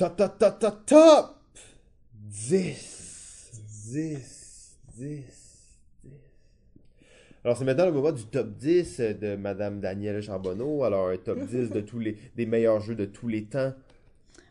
[0.00, 1.36] Top, top, top, top, top!
[2.14, 3.50] 10,
[3.92, 5.24] 10, 10, 10.
[7.44, 10.84] Alors, c'est maintenant le moment du top 10 de Madame Danielle Charbonneau.
[10.84, 13.74] Alors, un top 10 de tous les, des meilleurs jeux de tous les temps.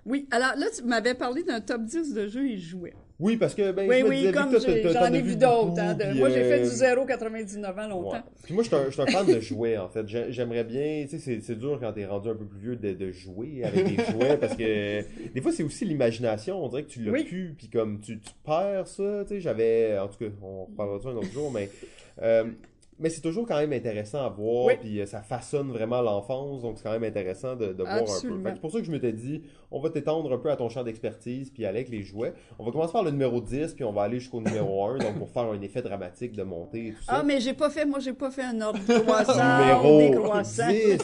[0.05, 2.93] Oui, alors là, tu m'avais parlé d'un top 10 de jeux et jouets.
[3.19, 4.49] Oui, parce que, ben, Oui, je oui, comme
[4.93, 5.77] j'en ai vu d'autres.
[5.79, 6.69] hein, Moi, j'ai fait euh, du
[7.05, 8.11] 0,99 ans longtemps.
[8.13, 8.19] Ouais.
[8.43, 10.07] Puis moi, je suis un, un fan de jouets, en fait.
[10.07, 12.75] J'ai- J'aimerais bien, tu sais, c'est- c'est dur quand t'es rendu un peu plus vieux
[12.77, 15.01] de, de jouer avec des jouets, parce que
[15.33, 16.63] des fois, c'est aussi l'imagination.
[16.63, 17.23] On dirait que tu l'as Oui.
[17.25, 20.97] plus, puis comme tu, tu perds ça, tu sais, j'avais, en tout cas, on reparlera
[20.99, 21.69] de ça un autre jour, mais...
[22.21, 22.45] euh,
[22.99, 24.73] mais c'est toujours quand même intéressant à voir, Oui.
[24.79, 27.99] puis euh, ça façonne vraiment l'enfance, donc c'est quand même intéressant de, de voir un
[27.99, 28.49] peu.
[28.53, 29.41] C'est pour ça que je m'étais dit,
[29.71, 32.33] on va t'étendre un peu à ton champ d'expertise, puis aller avec les jouets.
[32.59, 35.17] On va commencer par le numéro 10, puis on va aller jusqu'au numéro 1, donc
[35.17, 37.13] pour faire un effet dramatique de montée et tout ça.
[37.19, 40.67] Ah, mais j'ai pas fait, moi, j'ai pas fait un ordre croissant, Numéro décroissant.
[40.69, 40.97] 10.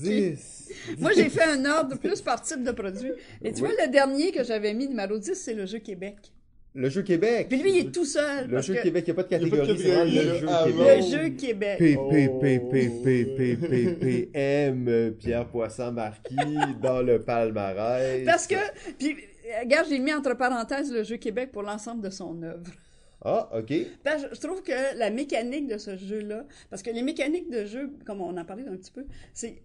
[0.00, 0.72] 10.
[0.98, 3.12] Moi, j'ai fait un ordre plus par type de produit.
[3.42, 3.68] Et tu Oui.
[3.74, 6.16] vois, le dernier que j'avais mis, numéro 10, c'est le jeu Québec.
[6.76, 7.46] Le jeu Québec.
[7.48, 8.48] Puis lui, il est tout seul.
[8.48, 9.66] Le parce jeu que Québec, il n'y a pas de Il y a pas de
[9.66, 10.46] catégorie, c'est vraiment le jeu.
[10.48, 10.86] Ah, Québec.
[10.96, 11.78] Le jeu Québec.
[11.78, 12.08] P, Oh.
[12.10, 16.34] P, P, P, P, P, P, P, M, euh, Pierre Poisson-Marquis
[16.82, 18.24] dans le palmarès.
[18.24, 18.56] Parce que,
[18.98, 22.72] puis, euh, regarde, j'ai mis entre parenthèses le jeu Québec pour l'ensemble de son œuvre.
[23.24, 23.72] Ah, ok.
[24.04, 27.64] Ben, je je trouve que la mécanique de ce jeu-là, parce que les mécaniques de
[27.64, 29.62] jeu, comme on en parlait un petit peu, c'est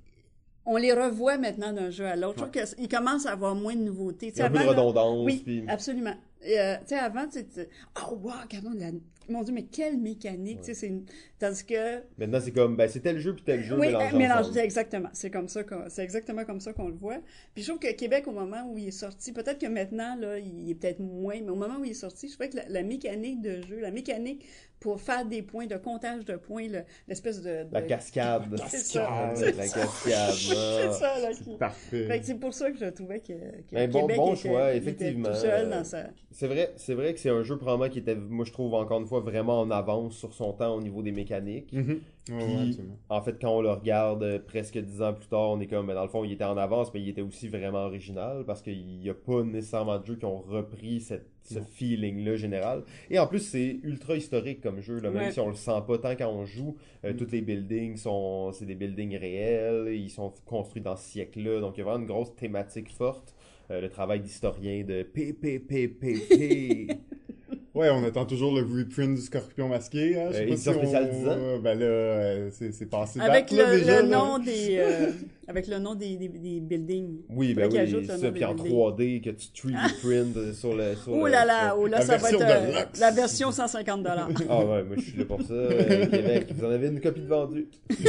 [0.66, 2.46] on les revoit maintenant d'un jeu à l'autre.
[2.54, 4.28] Je trouve qu'il commence à avoir moins de nouveautés.
[4.36, 5.26] Il y a un sais, peu de avant, là- redondance.
[5.26, 6.14] Oui, puis- absolument.
[6.48, 7.70] Euh, tu sais, avant, tu sais,
[8.10, 8.88] oh, wow, regardons la...
[9.30, 11.06] Mon Dieu, mais quelle mécanique, tu sais, c'est une...
[11.40, 12.00] Tandis que...
[12.18, 14.64] Maintenant, c'est comme, ben, c'est tel jeu puis tel jeu oui, mélangé euh, mélange, c'est
[14.64, 15.10] exactement.
[15.14, 17.20] C'est comme ça qu'on, c'est exactement comme ça qu'on le voit.
[17.54, 20.38] Puis je trouve que Québec, au moment où il est sorti, peut-être que maintenant, là,
[20.40, 22.68] il est peut-être moins, mais au moment où il est sorti, je trouvais que la,
[22.68, 24.46] la mécanique de jeu, la mécanique
[24.82, 28.44] pour faire des points, de comptage de points, le- l'espèce de, de- La cascade.
[28.68, 29.34] C'est ça.
[29.36, 29.80] C'est La ça.
[29.82, 30.34] cascade.
[30.34, 31.32] c'est ça, là.
[31.34, 32.22] qui- Parfait.
[32.24, 35.30] C'est pour ça que je trouvais que, que Un bon- Québec bon était, choix, effectivement.
[35.30, 36.08] tout seul Euh, dans sa...
[36.32, 39.00] C'est vrai, c'est vrai que c'est un jeu probablement qui était, moi je trouve encore
[39.02, 41.72] une fois vraiment en avance sur son temps au niveau des mécaniques.
[41.74, 42.00] Mhm.
[42.26, 42.72] Puis, ouais,
[43.10, 45.88] en fait, quand on le regarde euh, presque dix ans plus tard, on est comme,
[45.88, 48.62] ben, dans le fond, il était en avance, mais il était aussi vraiment original parce
[48.62, 52.84] qu'il n'y a pas nécessairement de jeux qui ont repris cette, ce feeling-là général.
[53.10, 55.32] Et en plus, c'est ultra historique comme jeu, là, même Ouais.
[55.32, 56.76] si on le sent pas tant quand on joue.
[57.04, 57.16] euh, Mm.
[57.16, 61.78] Tous les buildings sont, c'est des buildings réels, ils sont construits dans ce siècle-là, donc
[61.78, 63.34] il y a vraiment une grosse thématique forte.
[63.72, 66.88] Euh, le travail d'historien de P, P, P, P, P.
[67.76, 70.20] Ouais, on attend toujours le reprint du Scorpion masqué.
[70.20, 70.30] Hein?
[70.30, 71.36] Euh, pas édition si on- spéciale 10 ans.
[71.38, 74.18] euh, Ben là, euh, c'est c'est passé Avec date, là, le, déjà, le là.
[74.18, 75.12] nom des, euh,
[75.48, 77.20] avec le nom des, des, des buildings.
[77.30, 78.74] Oui, ben oui, ajoute ça, nom puis des en buildings.
[78.74, 80.96] 3D, que tu 3D print euh, sur le...
[80.96, 84.30] Sur Oh le- là là, oh là, ça va être euh, la version 150 dollars.
[84.50, 86.48] Ah ouais, moi je suis là pour ça, euh, Québec.
[86.56, 87.68] Vous en avez une copie de vendue.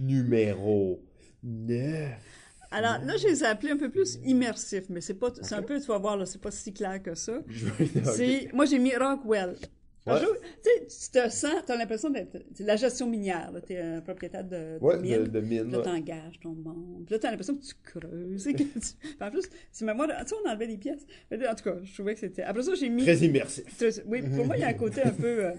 [0.00, 1.00] Numéro
[1.42, 2.08] 9.
[2.70, 5.62] Alors là, je les ai appelés un peu plus immersifs, mais c'est pas, c'est un
[5.62, 7.38] peu, tu vas voir là, c'est pas si clair que ça.
[8.16, 9.54] C'est, moi j'ai mis Rockwell.
[10.08, 10.20] Un Ouais.
[10.20, 13.50] jour, tu tu te sens, tu as l'impression d'être la gestion minière.
[13.66, 15.24] Tu es un propriétaire de, de Ouais, mine.
[15.24, 15.68] de, de mine.
[15.72, 15.84] Là, ouais.
[15.84, 17.02] t'engages ton monde.
[17.06, 18.46] Puis là, l'impression que tu creuses.
[18.46, 18.68] et que tu-
[19.00, 19.42] Puis en plus,
[19.72, 21.04] c'est même moi, tu sais, on enlevait des pièces.
[21.32, 22.42] En tout cas, je trouvais que c'était.
[22.42, 23.02] Après ça, j'ai mis.
[23.02, 23.64] Très immersif.
[24.06, 25.46] Oui, pour moi, il y a un côté un peu.
[25.46, 25.52] euh,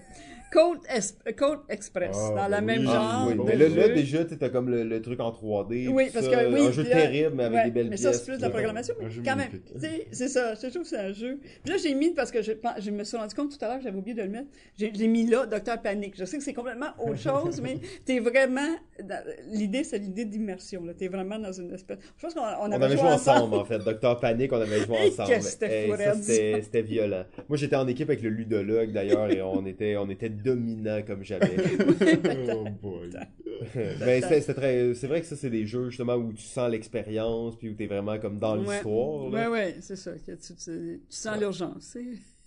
[0.52, 3.26] Code, Es- Code Express, Ah, dans ben le même genre.
[3.28, 5.88] Oui, mais là, là, déjà, tu as comme le, le truc en 3D.
[5.88, 6.60] Oui, parce ça, que oui.
[6.66, 8.02] Un jeu là- terrible, mais avec ouais, des belles mais pièces.
[8.02, 9.38] ça, c'est plus de la programmation, mais quand même.
[9.50, 9.64] magnifique.
[9.80, 10.54] Tu c'est ça.
[10.54, 11.38] Je trouve que c'est un jeu.
[11.64, 12.52] Puis là, j'ai mis, parce que je,
[12.90, 15.26] me suis rendu compte tout à l'heure que j'avais oublié de le mettre, j'ai- mis
[15.26, 16.14] là, Docteur Panique.
[16.18, 18.74] Je sais que c'est complètement autre chose, mais t'es vraiment.
[19.02, 19.22] dans-
[19.52, 20.84] L'idée, c'est l'idée d'immersion.
[20.84, 20.92] là.
[20.94, 21.98] T'es vraiment dans une espèce.
[22.16, 23.78] Je pense qu'on on On avait, joué ensemble, en fait.
[23.80, 25.42] Docteur Panique, on avait joué ensemble.
[25.42, 27.24] c'était violent.
[27.48, 31.22] Moi, j'étais en équipe avec le ludologue, d'ailleurs, et on était, on était dominants comme
[31.24, 31.56] jamais.
[32.54, 33.10] Oh boy.
[33.74, 37.70] ben, c'est très- vrai que ça, c'est des jeux, justement, où tu sens l'expérience, puis
[37.70, 38.74] où t'es vraiment comme dans Ouais.
[38.74, 39.30] l'histoire.
[39.30, 40.12] Ouais, ouais, c'est ça.
[40.12, 41.96] que tu, tu- tu sens l'urgence.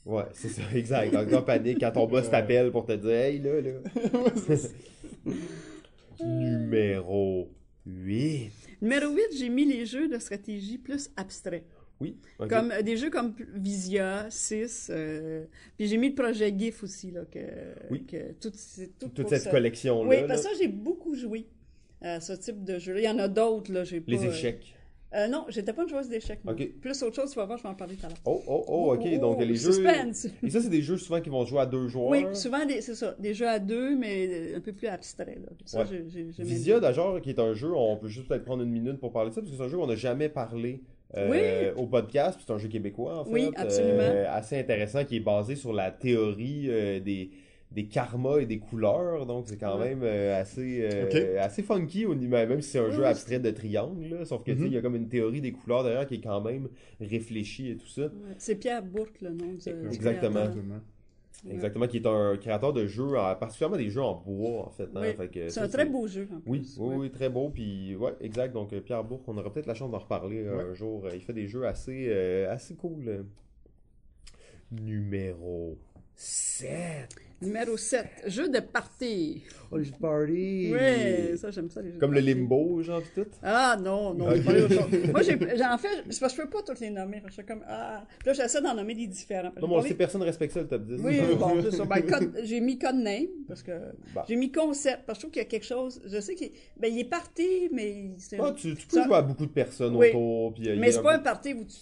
[0.06, 1.14] Ouais, c'est ça, exact.
[1.14, 3.80] Docteur Panique, quand ton boss t'appelle pour te dire, hey, là, là.
[6.24, 7.50] Numéro
[7.86, 8.52] 8.
[8.82, 11.64] Numéro 8, j'ai mis les jeux de stratégie plus abstraits.
[12.02, 12.18] Oui.
[12.50, 15.46] Comme euh, des jeux comme Visia, 6, euh,
[15.78, 17.40] puis j'ai mis le projet GIF aussi, là, que,
[17.90, 18.04] Oui.
[18.06, 19.52] que tout, c'est tout toute cette ça.
[19.52, 20.10] collection-là.
[20.10, 21.46] Oui, parce que ça, j'ai beaucoup joué
[22.02, 22.98] à ce type de jeu.
[22.98, 24.12] Il y en a d'autres, là, j'ai pas...
[24.12, 24.76] Les euh, échecs.
[25.14, 26.40] euh, non, j'étais pas une joueuse d'échecs.
[26.44, 26.54] moi.
[26.54, 26.68] Ok.
[26.82, 28.18] Plus autre chose, tu vas voir, je vais en parler tout à l'heure.
[28.26, 29.20] Oh, oh, oh, ok.
[29.20, 29.72] Donc, les jeux.
[29.72, 30.28] Suspense!
[30.42, 32.10] Et ça, c'est des jeux souvent qui vont jouer à deux joueurs?
[32.10, 35.38] Oui, souvent, des- c'est ça, des jeux à deux, mais un peu plus abstraits.
[35.38, 35.50] Là.
[35.66, 35.86] Ça, Ouais.
[35.92, 38.72] j'ai- j'ai- j'aimais Visia, d'ailleurs, qui est un jeu, on peut juste peut-être prendre une
[38.72, 40.82] minute pour parler de ça, parce que c'est un jeu qu'on n'a jamais parlé
[41.18, 43.32] euh, au podcast, puis c'est un jeu québécois, en fait.
[43.32, 44.00] Oui, absolument.
[44.04, 47.32] euh, assez intéressant, qui est basé sur la théorie euh, des,
[47.72, 49.90] des karmas et des couleurs, donc c'est quand Ouais.
[49.90, 53.08] même euh, assez, euh, assez funky, au niveau, même si c'est un Oui, jeu oui,
[53.08, 54.68] abstrait de triangle, là, sauf que, tu sais, Mhm.
[54.68, 56.68] il y a comme une théorie des couleurs derrière qui est quand même
[57.00, 58.04] réfléchie et tout ça.
[58.04, 58.36] Ouais.
[58.38, 60.50] C'est Pierre Bourque, le nom du Exactement.
[60.50, 60.80] Exactement.
[61.50, 64.84] Exactement, qui est un créateur de jeux, euh, particulièrement des jeux en bois, en fait.
[64.96, 65.14] hein, Oui.
[65.16, 66.78] fait que C'est un très beau jeu, en Oui, plus.
[66.80, 67.50] oui, très beau.
[67.50, 68.54] Puis, ouais, exact.
[68.54, 70.64] Donc, euh, Pierre Bourque, on aura peut-être la chance d'en reparler euh, Ouais.
[70.70, 71.08] un jour.
[71.14, 73.26] Il fait des jeux assez, euh, assez cool.
[74.72, 75.78] Numéro
[76.16, 77.10] 7.
[77.42, 79.44] Numéro 7, jeu de party.
[79.72, 80.72] Oh, le jeu de party.
[80.74, 82.40] Oui, ça, j'aime ça, les jeux Comme de le party.
[82.40, 83.26] limbo, genre, tout.
[83.42, 84.26] Ah non, non.
[84.26, 87.22] Moi, j'ai, j'en fais, c'est parce que je peux pas toutes les nommer.
[87.28, 88.04] Je suis comme, ah.
[88.20, 89.52] Puis là, j'essaie d'en nommer des différents.
[89.60, 91.02] Non, mais on sait, personne respecte ça, le top 10.
[91.04, 91.86] Oui, bon, c'est ça.
[91.86, 93.72] Ben, code- j'ai mis code name, parce que
[94.14, 94.26] Bah.
[94.28, 96.02] j'ai mis concept, parce que je trouve qu'il y a quelque chose.
[96.06, 98.40] Je sais qu'il ben, il est parti, mais c'est.
[98.40, 100.10] Ah, tu, tu peux Ça- jouer à beaucoup de personnes Oui.
[100.10, 100.54] autour.
[100.54, 101.78] Puis, euh, mais c'est pas un peu- party où tu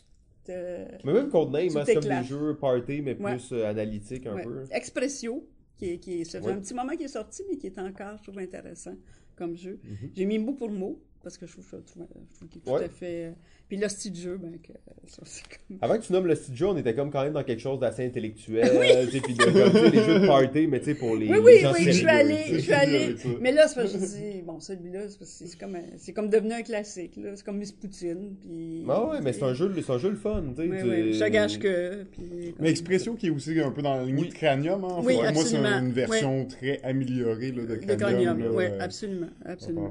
[0.53, 1.05] te.
[1.05, 3.31] Mais même Codename, hein, c'est comme des jeux party, mais Ouais.
[3.35, 4.43] plus euh, analytiques un Ouais.
[4.43, 4.63] peu.
[4.71, 5.47] Expressio,
[5.77, 6.53] qui est, qui est, ça fait Oui.
[6.53, 8.95] un petit moment qu'il est sorti, mais qui est encore, je trouve, intéressant
[9.35, 9.79] comme jeu.
[9.83, 10.09] Mhm.
[10.15, 12.65] J'ai mis mot pour mot, parce que je trouve, je trouve, je trouve qu'il est
[12.65, 12.85] tout Ouais.
[12.85, 13.33] à fait.
[13.67, 14.71] Puis le style de jeu, ben, que,
[15.07, 15.77] ça, c'est comme.
[15.81, 17.59] Avant que tu nommes le style de jeu, on était comme quand même dans quelque
[17.61, 18.67] chose d'assez intellectuel,
[19.05, 21.15] tu sais, puis de, comme, tu sais, les jeux de party, mais tu sais, pour
[21.15, 23.15] les, Oui, les oui, gens oui, je suis allée, je suis allée.
[23.41, 25.83] Mais là, c'est parce que je dis, bon, celui-là, c'est parce que c'est comme, un-
[25.97, 27.35] c'est comme devenu un classique, là.
[27.35, 28.83] C'est comme Miss Poutine, puis...
[28.89, 30.67] Ah ouais, mais c'est un jeu, c'est un jeu le fun, tu sais.
[30.69, 32.55] Oui, tu- oui, je gâche que, puis...
[32.59, 34.29] Mais Expressio qui est aussi un peu dans la lignée Oui.
[34.29, 35.15] de Cranium, hein, Oui.
[35.15, 37.97] Moi, c'est une version très améliorée là, de De Cranium.
[37.99, 39.89] Cranium, là, oui, euh, absolument, absolument.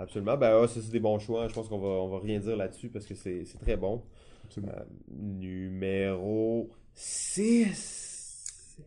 [0.00, 2.38] Absolument, ben ouais, ça c'est des bons choix, je pense qu'on va, on va rien
[2.40, 4.02] dire là-dessus parce que c'est c'est très bon.
[4.44, 4.72] Absolument.
[4.72, 8.78] Euh, numéro 6.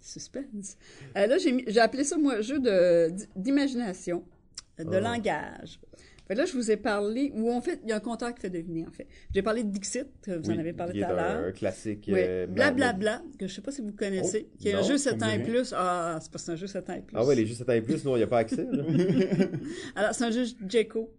[0.00, 0.76] Suspense.
[1.16, 4.24] Euh, là, j'ai mis- j'ai appelé ça, moi, jeu de- d'imagination,
[4.78, 5.00] de Ah.
[5.00, 5.78] langage.
[6.30, 8.40] Fait là, je vous ai parlé, où en fait, il y a un compteur qui
[8.40, 9.08] fait deviner, en fait.
[9.34, 11.46] J'ai parlé de Dixit, vous en avez parlé tout à l'heure.
[11.48, 12.04] un classique.
[12.06, 14.86] Oui, euh, Blablabla, que je sais pas si vous connaissez, Oh, qui est un non,
[14.86, 15.74] jeu ça 7 me ans dit et plus.
[15.76, 17.16] Ah, c'est parce que c'est un jeu 7 ans et plus.
[17.16, 18.64] Ah ouais, les jeux 7 ans et plus, nous, il n'y a pas accès.
[19.96, 21.12] Alors, c'est un jeu Jeco.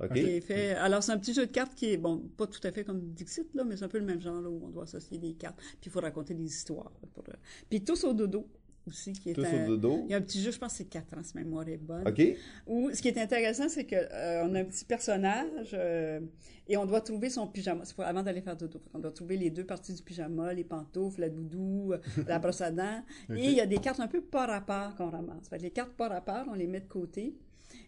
[0.00, 0.12] OK.
[0.12, 0.72] Qui est fait...
[0.74, 3.00] Alors, c'est un petit jeu de cartes qui est, bon, pas tout à fait comme
[3.00, 5.32] Dixit, là, mais c'est un peu le même genre, là, où on doit associer des
[5.32, 5.56] cartes.
[5.80, 6.92] Puis, il faut raconter des histoires.
[7.14, 7.32] pour, euh,
[7.70, 8.46] Puis, Tous au dodo,
[8.88, 9.64] aussi, qui est Tous un...
[9.64, 10.02] au dodo.
[10.06, 11.68] Il y a un petit jeu, je pense que c'est 4 ans, si ma mémoire
[11.68, 12.06] est bonne.
[12.08, 12.20] OK.
[12.66, 16.20] Où, ce qui est intéressant, c'est que euh, on a un petit personnage euh,
[16.68, 17.84] et on doit trouver son pyjama.
[17.84, 18.80] C'est pour- avant d'aller faire dodo.
[18.94, 22.60] On doit trouver les deux parties du pyjama, les pantoufles, la doudou, euh, la brosse
[22.60, 23.02] à dents.
[23.30, 25.48] Et il y a des cartes un peu par rapport qu'on ramasse.
[25.48, 27.36] Fait que les cartes par rapport, on les met de côté.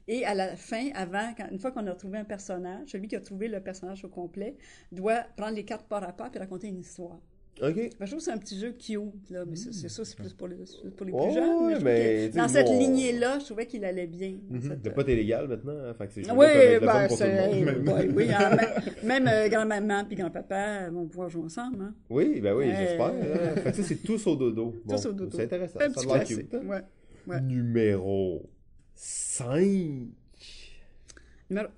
[0.09, 3.17] Et à la fin, avant, quand- une fois qu'on a trouvé un personnage, celui qui
[3.17, 4.57] a trouvé le personnage au complet
[4.93, 7.19] doit prendre les cartes par rapport et raconter une histoire.
[7.61, 10.17] Ben, je trouve que c'est un petit jeu cute, là, mais c'est c'est ça, c'est
[10.17, 10.57] plus pour les,
[10.97, 11.79] pour les plus jeunes.
[11.83, 14.37] Mais mais, dans cette lignée-là, je trouvais qu'il allait bien.
[14.49, 14.63] Mhm.
[14.63, 16.47] cette- Le pot est légal maintenant, hein, fait que c'est oui,
[16.81, 18.51] ben, c'est- ouais, oui, hein,
[19.05, 21.83] même, même, euh, grand-maman puis grand-papa vont pouvoir jouer ensemble.
[21.83, 21.95] Hein.
[22.09, 23.07] Oui, ben oui, j'espère.
[23.09, 23.55] hein.
[23.63, 24.75] Fait que ça, c'est tous au dodo.
[24.87, 25.37] Bon, Tous au dodo.
[25.37, 25.81] C'est intéressant.
[25.81, 26.55] Un Ça petit a l'air cute.
[26.55, 26.63] hein.
[26.67, 26.81] Ouais.
[27.27, 27.41] Ouais.
[27.43, 28.49] Numéro
[28.95, 30.07] 5.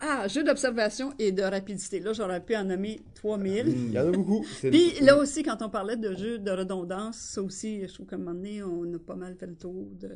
[0.01, 2.01] Ah, jeu d'observation et de rapidité.
[2.01, 3.65] Là, j'aurais pu en nommer 3000.
[3.69, 4.45] Il y en a beaucoup.
[4.61, 8.07] C'est- Puis là aussi, quand on parlait de jeux de redondance, ça aussi, je trouve
[8.07, 10.11] qu'à un moment donné, on a pas mal fait le tour de...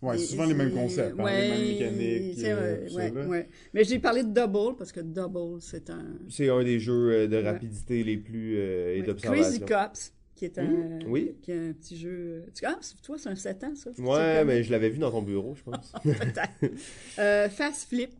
[0.00, 1.48] Ouais, des- souvent les mêmes concepts, hein, ouais, les
[1.80, 2.38] mêmes mécaniques.
[2.38, 3.48] c'est euh, ouais, ouais.
[3.74, 6.04] Mais j'ai parlé de Double, parce que Double, c'est un...
[6.30, 8.56] C'est un des jeux euh, de rapidité les plus.
[8.58, 9.42] euh, et d'observation.
[9.42, 11.34] Crazy Cops, qui est un, Mmh, oui.
[11.42, 12.44] qui est un petit jeu...
[12.64, 13.90] Ah, c'est- toi, c'est un 7 ans, ça?
[13.98, 15.92] Ouais, mais je l'avais vu dans ton bureau, je pense.
[16.04, 16.72] Peut-être.
[17.18, 18.10] euh, Fast Flip,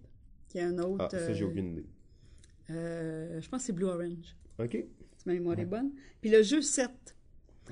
[0.48, 1.04] qui est un autre...
[1.06, 1.86] ah, ça, j'ai euh, aucune idée.
[2.70, 4.72] euh, je pense que c'est Blue Orange, Ok.
[4.72, 5.90] si ma mémoire est bonne.
[6.20, 6.90] Puis le jeu 7,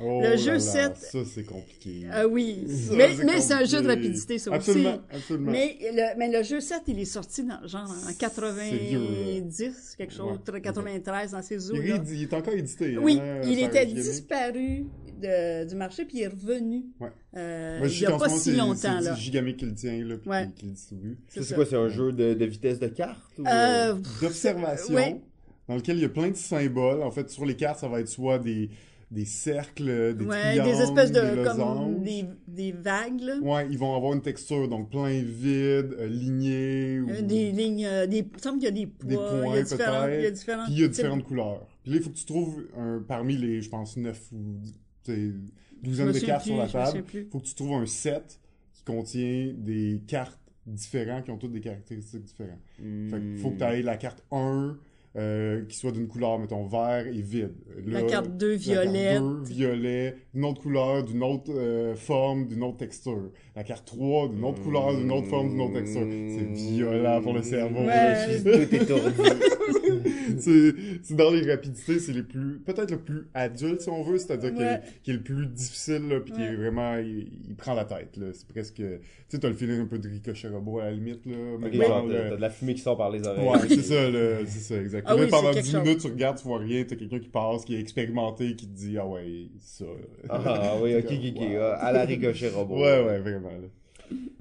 [0.00, 2.06] Oh Le là jeu là, sept- Ça, c'est compliqué.
[2.12, 4.58] Ah oui, Ça, mais, mais c'est un jeu de rapidité, ça aussi.
[4.70, 5.52] Absolument, absolument.
[5.52, 9.94] Mais le, mais le jeu 7, il est sorti dans, genre en C'est vieux, 90,
[9.96, 10.60] quelque chose, Ouais.
[10.60, 12.98] 93 dans ces il, eaux il est encore édité.
[12.98, 14.86] Oui, hein, il était disparu
[15.20, 17.08] de- du marché, puis il est revenu Ouais.
[17.36, 18.74] euh, Moi, je il n'y a pas si longtemps.
[19.00, 19.14] C'est là.
[19.14, 20.50] Gigamic qui le tient, là, puis Ouais.
[20.54, 21.16] qui, le distribue.
[21.28, 25.20] Ça, C'est quoi C'est un jeu de, de vitesse de carte Euh, D'observation, Ouais.
[25.68, 27.02] dans lequel il y a plein de symboles.
[27.02, 28.68] En fait, sur les cartes, ça va être soit des,
[29.10, 33.38] des cercles, des ouais, triangles, des espèces de des comme des, des vagues, là.
[33.40, 37.00] Ouais, ils vont avoir une texture, donc plein vide, euh, ligné.
[37.00, 39.18] ou- Euh, des lignes, euh, des, il semble qu'il y a des poids, Des il
[39.18, 40.30] y a points, différentes, il y a
[40.64, 41.66] Puis il y a types- différentes couleurs.
[41.84, 44.56] Puis là, il faut que tu trouves un, parmi les, je pense, 9 ou
[45.04, 47.04] tu sais, Je douzaine me de cartes plus, sur la table.
[47.14, 48.40] Il faut que tu trouves un set
[48.74, 52.58] qui contient des cartes différentes qui ont toutes des caractéristiques différentes.
[52.82, 53.08] Hmm.
[53.08, 54.76] Fait qu'il faut que tu ailles la carte 1
[55.16, 57.54] euh, qui soit d'une couleur, mettons, vert et vide.
[57.86, 59.22] La Là, carte 2 la carte violette.
[59.22, 63.30] 2, violet, d'une autre couleur, d'une autre euh, forme, d'une autre texture.
[63.56, 66.02] La carte 3, d'une autre couleur, d'une autre forme, d'une autre texture.
[66.02, 67.80] C'est violent pour le cerveau.
[67.80, 68.42] Ouais.
[68.42, 68.94] Tout
[70.38, 74.18] c'est c'est dans les rapidités, c'est les plus peut-être le plus adulte si on veut,
[74.18, 77.84] c'est-à-dire qu'il est- le plus difficile là, puis qui est vraiment il, il prend la
[77.84, 78.84] tête là, c'est presque tu
[79.28, 81.74] sais t'as le feeling un peu de ricochet robot à la limite là, mais Ok,
[81.74, 83.48] genre, genre, le- t'as t'as de la fumée qui sort par les oreilles.
[83.48, 85.16] Ouais, c'est ça, le- c'est ça, exactement.
[85.18, 85.82] Ah oui, pendant c'est quelque 10 chose.
[85.82, 88.76] minutes, tu regardes, tu vois rien, t'as quelqu'un qui passe, qui est expérimenté, qui te
[88.76, 89.84] dit, ah ouais, ça.
[90.28, 91.40] Ah oui, ok, ok, ok.
[91.40, 91.60] Wow.
[91.62, 92.76] ah, À la ricochet robot.
[92.80, 93.50] Ouais, ouais, vraiment.
[93.50, 93.68] là.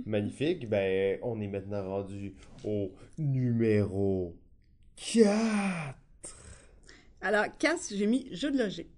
[0.06, 0.70] Magnifique.
[0.70, 2.34] Ben, on est maintenant rendu
[2.64, 4.36] au numéro
[5.14, 5.96] 4.
[7.22, 8.90] Alors, casse, j'ai mis jeu de logique.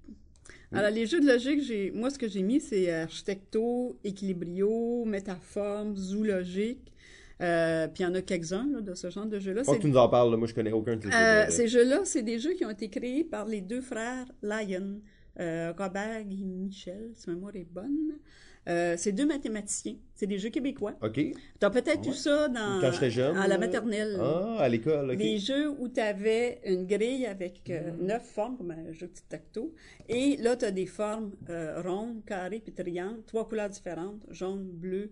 [0.73, 5.95] Alors, les jeux de logique, j'ai, moi, ce que j'ai mis, c'est Architecto, Equilibrio, Métaforme,
[5.95, 6.91] Zoologique.
[7.39, 9.63] Euh, puis il y en a quelques-uns là, de ce genre de jeux-là.
[9.63, 10.37] Faut que C'est- tu nous en parles, là.
[10.37, 11.49] moi je connais aucun de ces Euh, jeux-là.
[11.51, 14.99] ces jeux-là, c'est des jeux qui ont été créés par les deux frères Lyon,
[15.39, 18.19] euh, Robert et Michel, si ma mémoire est bonne.
[18.67, 19.95] Euh, c'est deux mathématiciens.
[20.13, 20.95] C'est des jeux québécois.
[21.01, 21.13] Ok.
[21.13, 22.09] Tu as peut-être Ouais.
[22.11, 23.37] eu ça dans, Quand j'étais jeune.
[23.37, 23.57] à la là.
[23.59, 24.17] maternelle.
[24.19, 25.17] Ah, à l'école, ok.
[25.17, 29.71] Des jeux où tu avais une grille avec euh, neuf formes, comme un jeu tic-tac-toe.
[30.09, 34.65] Et là, tu as des formes euh, rondes, carrées puis triangles, trois couleurs différentes, jaune,
[34.69, 35.11] bleu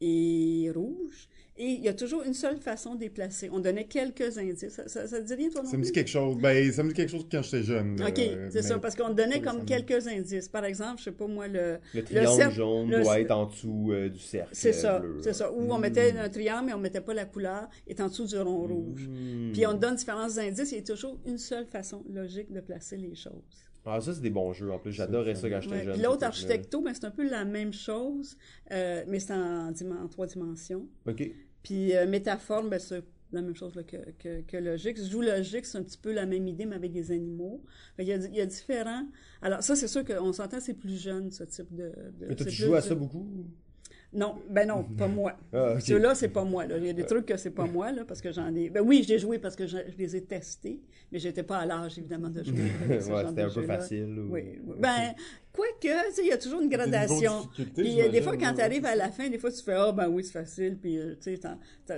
[0.00, 1.28] et rouge.
[1.62, 3.50] Et il y a toujours une seule façon de les placer.
[3.52, 4.72] On donnait quelques indices.
[4.72, 6.38] Ça, ça, ça te dit rien, toi non Ça me dit quelque chose.
[6.38, 8.00] Ben, ça me dit quelque chose quand j'étais jeune.
[8.00, 10.48] OK, c'est mais- ça, parce qu'on donnait comme quelques indices.
[10.48, 11.78] Par exemple, je sais pas moi, le...
[11.92, 14.48] Le triangle cercle- jaune le- doit être en dessous euh, du cercle.
[14.52, 15.52] C'est ça, c'est ça.
[15.52, 18.38] Ou on mettait un triangle, mais on mettait pas la couleur, est en dessous du
[18.38, 19.06] rond rouge.
[19.06, 19.52] Hmm.
[19.52, 22.96] Puis on donne différents indices, il y a toujours une seule façon logique de placer
[22.96, 23.66] les choses.
[23.86, 24.70] Ah, ça, c'est des bons jeux.
[24.70, 25.84] En plus, j'adorais ça quand j'étais Ouais.
[25.84, 25.92] jeune.
[25.94, 26.26] Puis l'autre, truc-là.
[26.28, 28.36] Architecto, ben, c'est un peu la même chose,
[28.72, 29.72] euh, mais c'est en,
[30.10, 30.86] trois dimensions.
[31.06, 31.30] Ok.
[31.62, 33.02] Puis euh, Métaforme, ben, c'est
[33.32, 35.02] la même chose là, que, que, que Logique.
[35.02, 37.62] Joue Logique, c'est un petit peu la même idée, mais avec des animaux.
[37.98, 39.06] Il, y a, il y a différents...
[39.40, 41.92] Alors ça, c'est sûr qu'on s'entend, c'est plus jeune, ce type de...
[42.18, 43.26] de Mais toi, c'est tu joues à de- ça beaucoup?
[44.12, 45.36] Non, ben non, pas moi.
[45.52, 45.78] Ah.
[45.78, 46.66] Ceux-là, c'est pas moi.
[46.66, 46.78] Là.
[46.78, 48.68] Il y a des trucs que c'est pas moi, là, parce que j'en ai.
[48.70, 50.80] Ben oui, j'ai joué parce que je, je les ai testés,
[51.12, 52.56] mais j'étais pas à l'âge, évidemment, de jouer.
[52.88, 54.18] Ouais, c'était un peu facile.
[54.18, 54.74] ou- Oui, oui.
[54.80, 55.14] Ben,
[55.52, 57.48] quoique, tu sais, il y a toujours une gradation.
[57.76, 59.92] Puis euh, des fois, quand tu arrives à la fin, des fois, tu fais Ah,
[59.92, 60.76] ben oui, c'est facile.
[60.80, 61.40] Puis, euh, tu sais,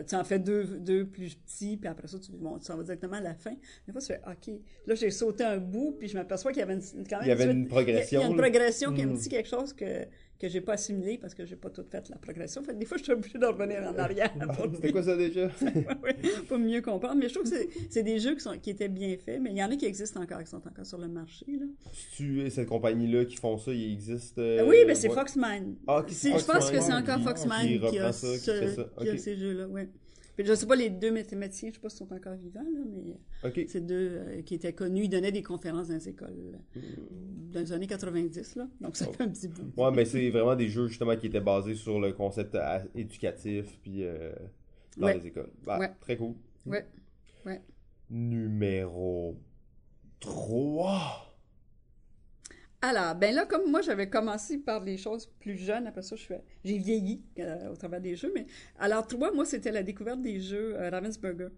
[0.07, 2.83] tu en fais deux, deux plus petits, puis après ça, tu, bon, tu s'en vas
[2.83, 3.53] directement à la fin.
[3.87, 4.55] Des fois, tu fais OK.
[4.87, 7.29] Là, j'ai sauté un bout, puis je m'aperçois qu'il y avait une, quand même Il
[7.29, 8.21] y avait une progression.
[8.21, 9.17] il y a une progression qui me Mm.
[9.17, 10.05] dit quelque chose que,
[10.43, 12.62] que j'ai pas assimilé parce que j'ai pas tout fait la progression.
[12.64, 15.16] Fait que des fois, je suis obligée de revenir en arrière pour, C'était quoi ça
[15.16, 15.49] déjà?
[16.49, 17.14] Pour mieux comprendre.
[17.16, 17.57] Mais je trouve que
[17.88, 19.86] c'est- des jeux qui, sont, qui étaient bien faits, mais il y en a qui
[19.86, 21.47] existent encore, qui sont encore sur le marché.
[21.49, 21.66] Là.
[22.16, 24.38] tu cette compagnie-là qui font ça, il existe.
[24.38, 25.14] euh, oui, mais c'est ouais.
[25.14, 25.76] Foxman.
[25.86, 28.86] Ah, je pense que c'est encore qui- Foxman qui a, ça, qui ce- fait ça.
[29.01, 29.18] qui a Ok.
[29.18, 29.68] ces jeux-là.
[29.68, 29.88] Ouais.
[30.45, 33.16] Je sais pas les deux mathématiciens, je sais pas s'ils sont encore vivants, là, mais
[33.49, 33.64] OK.
[33.68, 35.05] c'est deux euh, qui étaient connus.
[35.05, 36.80] Ils donnaient des conférences dans les écoles euh,
[37.53, 38.68] dans les années 90, là.
[38.80, 39.72] Donc ça fait un petit bout.
[39.76, 43.78] Ouais, mais c'est vraiment des jeux justement qui étaient basés sur le concept euh, éducatif
[43.82, 44.32] puis euh,
[44.97, 45.18] dans Ouais.
[45.18, 45.51] les écoles.
[45.64, 45.90] Bah, Ouais.
[46.01, 46.34] Très cool.
[46.66, 46.86] Ouais.
[47.47, 47.61] Ouais.
[48.11, 49.36] Numéro
[50.20, 51.32] 3.
[52.85, 56.22] Alors, ben là, comme moi, j'avais commencé par les choses plus jeunes, après ça, je
[56.22, 58.45] suis, j'ai vieilli euh, au travers des jeux, mais
[58.76, 61.49] alors, toi, moi, c'était la découverte des jeux euh, Ravensburger.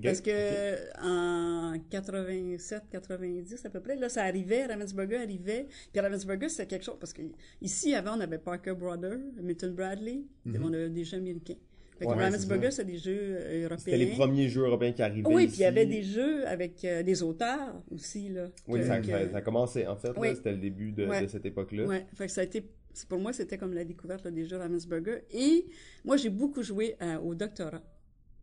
[0.00, 5.66] Parce que en 87, 90 à peu près, là, ça arrivait, Ravensburger arrivait.
[5.92, 7.22] Puis Ravensburger, c'était quelque chose, parce que
[7.60, 11.56] ici, avant, on avait Parker Brothers, Milton Bradley, on avait des jeux américains.
[12.02, 13.78] Fait Ouais, Ravensburger, c'est des jeux euh, européens.
[13.78, 15.28] C'était les premiers jeux européens qui arrivaient.
[15.32, 18.48] Oui, puis il y avait des jeux avec euh, des auteurs aussi, là.
[18.68, 20.10] Oui, que- ça, que- ça, a commencé en fait.
[20.16, 20.28] Oui.
[20.34, 21.22] C'était le début de, Ouais.
[21.22, 21.84] de cette époque-là.
[21.86, 22.64] Ouais, fait que ça a été,
[23.08, 25.22] pour moi, c'était comme la découverte là, des jeux Ravensburger.
[25.32, 25.66] Et
[26.04, 27.82] moi, j'ai beaucoup joué à- au doctorat,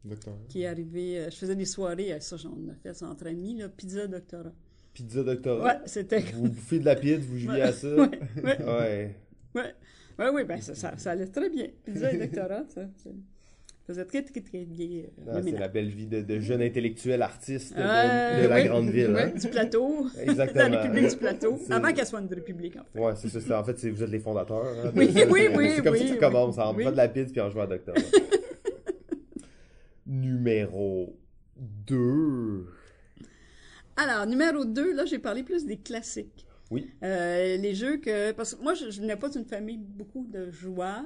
[0.06, 0.36] Docteur.
[0.48, 3.28] qui est arrivé, euh, je faisais des soirées, à ça, j'en ai fait ça entre
[3.28, 4.54] amis, là, pizza doctorat.
[4.94, 5.66] Pizza Doctorat.
[5.66, 6.20] Ouais, c'était...
[6.34, 7.88] Vous bouffez de la pizza, vous jouiez à ça?
[7.96, 8.10] Ouais,
[8.44, 9.16] ouais, Ouais.
[9.56, 9.74] ouais.
[10.18, 11.68] Ouais, oui, ben ça, ça, ça allait très bien.
[11.86, 12.82] Pizza et doctorat, ça
[13.94, 15.04] faisait très, très, très bien.
[15.28, 18.64] euh, Ah, c'est la belle vie de, de jeune intellectuel artiste de, Euh, de la
[18.64, 19.12] grande ville.
[19.12, 19.32] ouais, hein.
[19.40, 20.08] du plateau.
[20.22, 20.68] Exactement.
[20.70, 21.60] la République du plateau.
[21.70, 23.00] Avant qu'elle soit une république, en fait.
[23.00, 23.60] Ouais, c'est ça.
[23.60, 24.66] En fait, vous êtes les fondateurs.
[24.66, 24.92] hein.
[24.96, 26.20] Oui, oui, oui, C'est comme ça oui, que ça oui.
[26.20, 26.84] commence, en Oui.
[26.84, 27.96] faisant de la pizza puis en jouant à Docteur.
[30.06, 31.16] Numéro
[31.58, 32.66] 2.
[33.98, 36.46] Alors, numéro 2, là, j'ai parlé plus des classiques.
[36.72, 36.90] Oui.
[37.04, 38.32] Euh, les jeux que...
[38.32, 41.04] Parce que moi, je, je n'ai pas d'une famille beaucoup de joueurs.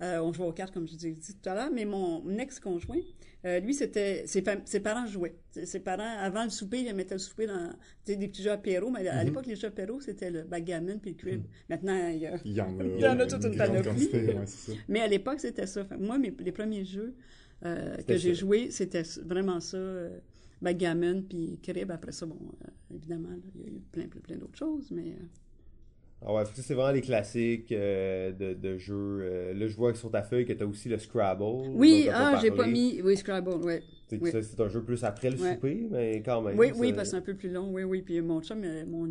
[0.00, 2.28] Euh, on jouait aux cartes, comme je vous ai dit tout à l'heure, mais mon
[2.38, 3.00] ex-conjoint,
[3.44, 4.24] euh, lui, c'était...
[4.26, 5.34] Ses, parents jouaient.
[5.64, 7.70] Ses, parents, avant le souper, ils mettaient le souper dans
[8.04, 9.24] tu sais, des petits jeux apéro, mais à Mhm.
[9.26, 11.42] l'époque, les jeux apéro, c'était le backgammon puis le crib.
[11.68, 12.36] Maintenant, il y a...
[12.44, 12.84] Il y en a.
[12.84, 14.08] Il y en a toute une panoplie.
[14.12, 14.44] ouais.
[14.88, 15.84] Mais à l'époque, c'était ça.
[15.98, 17.14] Moi, mes, les premiers jeux
[17.64, 19.76] euh, que j'ai joués, c'était vraiment ça.
[19.78, 20.18] Euh,
[20.62, 21.90] backgammon puis crib.
[21.90, 24.90] Après ça, bon, euh, évidemment, là, il y a eu plein, plein, plein d'autres choses,
[24.90, 25.08] mais...
[25.10, 25.24] euh,
[26.20, 29.20] Ah ouais, c'est vraiment les classiques euh, de, de jeux.
[29.22, 31.44] Euh, là, je vois que sur ta feuille que tu as aussi le Scrabble.
[31.74, 33.00] Oui, ah, j'ai pas mis...
[33.02, 33.82] Oui, Scrabble, ouais.
[34.10, 34.32] C'est oui.
[34.58, 35.52] un jeu plus après le Ouais.
[35.54, 36.58] souper, mais quand même.
[36.58, 37.68] Oui, ça- oui, parce que c'est un peu plus long.
[37.70, 38.00] Oui, oui.
[38.00, 39.06] Puis mon chum, euh, mon,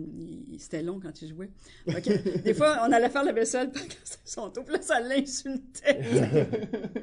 [0.58, 1.52] c'était long quand il jouait.
[2.44, 4.64] Des fois, on allait faire la vaisselle parce que c'était son tour.
[4.66, 6.00] Puis là, ça l'insultait.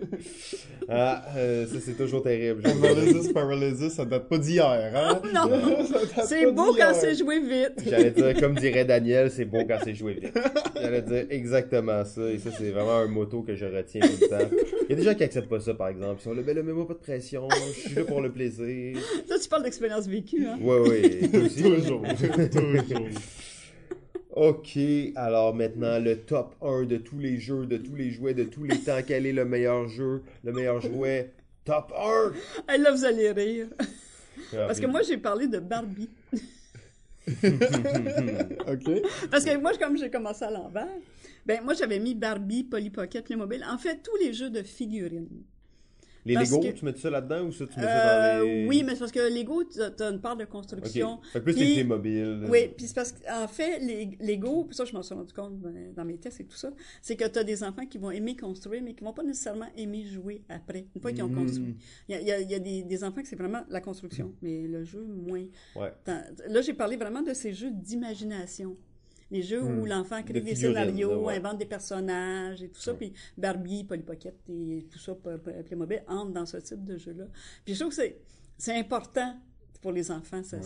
[0.87, 2.63] Ah, euh, ça, c'est toujours terrible.
[2.63, 5.23] je- Paralysis, Paralysis, ça date pas d'hier, hein?
[5.35, 5.49] non!
[5.87, 7.83] Ça date C'est beau quand c'est joué vite.
[7.87, 10.39] J'allais dire, comme dirait Daniel, c'est beau quand c'est joué vite.
[10.79, 14.29] J'allais dire exactement ça, et ça, c'est vraiment un motto que je retiens tout le
[14.29, 14.55] temps.
[14.83, 16.17] Il y a des gens qui acceptent pas ça, par exemple.
[16.21, 18.99] Ils sont là, ben là, mets-moi pas de pression, je suis là pour le plaisir.
[19.27, 20.59] Ça, tu parles d'expérience vécue, hein?
[20.61, 21.63] Ouais, ouais, toi aussi.
[21.63, 22.03] Toujours,
[22.53, 23.09] toujours.
[24.37, 24.77] Ok,
[25.15, 28.65] alors maintenant, le top 1 de tous les jeux, de tous les jouets, de tous
[28.65, 28.99] les temps.
[29.07, 31.31] Quel est le meilleur jeu, le meilleur jouet?
[31.65, 32.33] Top 1!
[32.69, 33.69] Hey, là, vous allez rire.
[34.51, 36.11] Parce que moi, j'ai parlé de Barbie.
[37.29, 38.91] OK.
[39.31, 40.89] Parce que moi, comme j'ai commencé à l'envers,
[41.47, 43.65] ben moi, j'avais mis Barbie, Polly Pocket, Playmobil.
[43.65, 45.45] En fait, tous les jeux de figurines.
[46.27, 48.67] Les Lego, que- tu mets ça là-dedans ou ça, tu mets ça dans Euh, les...
[48.67, 51.21] oui, mais c'est parce que Lego, tu as une part de construction.
[51.33, 52.47] fait que plus Puis- les Playmobil.
[52.49, 55.59] Oui, puis c'est parce qu'en fait, les Lego, puis ça, je m'en suis rendu compte
[55.59, 56.73] ben, dans mes tests et tout ça,
[57.03, 59.69] c'est que tu as des enfants qui vont aimer construire, mais qui vont pas nécessairement
[59.77, 61.45] aimer jouer après, une fois qu'ils ont Mhm.
[61.45, 61.77] construit.
[62.09, 63.63] Il y a, il y a- il y a des, des enfants que c'est vraiment
[63.69, 65.45] la construction, mais le jeu, moins.
[65.77, 65.93] Ouais.
[66.49, 68.77] Là, j'ai parlé vraiment de ces jeux d'imagination.
[69.35, 71.39] Les jeux où l'enfant crée De des scénarios, ouais.
[71.39, 72.95] invente des personnages et tout ça.
[72.95, 75.17] Puis Barbie, Polly Pocket et tout ça,
[75.67, 77.25] Playmobil entrent dans ce type de jeu-là.
[77.65, 78.03] Puis je trouve que
[78.57, 79.37] c'est, important
[79.83, 80.63] pour les enfants, ça- Ouais,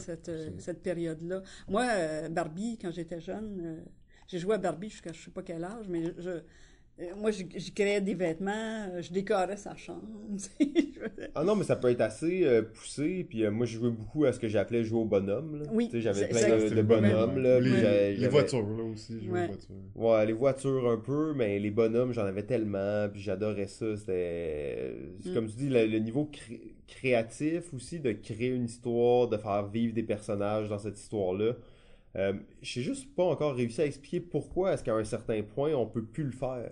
[0.58, 1.42] cette, période-là.
[1.66, 3.80] Moi, euh, Barbie, quand j'étais jeune, euh,
[4.26, 6.42] j'ai joué à Barbie jusqu'à je sais pas quel âge, mais je,
[7.16, 10.02] moi, je, je créais des vêtements, euh, je décorais sa chambre.
[11.34, 13.24] Ah non, mais ça peut être assez euh, poussé.
[13.28, 15.60] Puis euh, moi, je jouais beaucoup à ce que j'appelais jouer au bonhomme.
[15.62, 15.64] Là.
[15.72, 17.38] Oui, j'avais c'est- plein de, bonhommes.
[17.38, 19.44] Là, Les, voitures, là aussi, je Ouais.
[19.44, 19.74] aux voitures.
[19.94, 23.08] Ouais, les voitures un peu, mais les bonhommes, j'en avais tellement.
[23.12, 23.96] Puis j'adorais ça.
[23.96, 24.94] C'était.
[25.24, 25.34] Mm.
[25.34, 29.66] Comme tu dis, le, le niveau cré- créatif aussi, de créer une histoire, de faire
[29.68, 31.52] vivre des personnages dans cette histoire-là.
[32.16, 32.32] Euh,
[32.62, 36.04] J'ai juste pas encore réussi à expliquer pourquoi est-ce qu'à un certain point, on peut
[36.04, 36.70] plus le faire.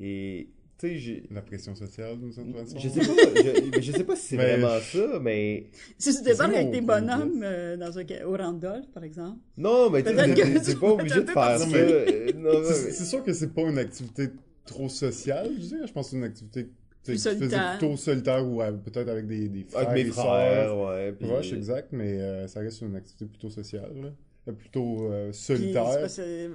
[0.00, 0.48] Et.
[0.80, 1.22] Tu sais, j'ai.
[1.32, 2.78] La pression sociale, d'une certaine façon.
[2.78, 5.66] Je sais pas, je, je sais pas si c'est Mais- vraiment ça, mais
[5.98, 10.04] Si tu débarques avec des bonhommes euh, dans un, au Randolph, par exemple, non, mais
[10.04, 11.66] tu que tu pas obligé de faire ça.
[11.66, 14.28] euh, C'est mais- c'est sûr que c'est pas une activité
[14.64, 15.86] trop sociale, je dirais.
[15.88, 17.78] Je pense que c'est une activité tu sais, Plus qui faisait solitaire.
[17.78, 21.12] plutôt solitaire ou euh, peut-être avec des, des frères Avec mes frères, ouais.
[21.12, 24.52] puis- Proche, exact, mais euh, ça reste une activité plutôt sociale, là.
[24.52, 26.02] Plutôt euh, solitaire.
[26.02, 26.48] que c'est-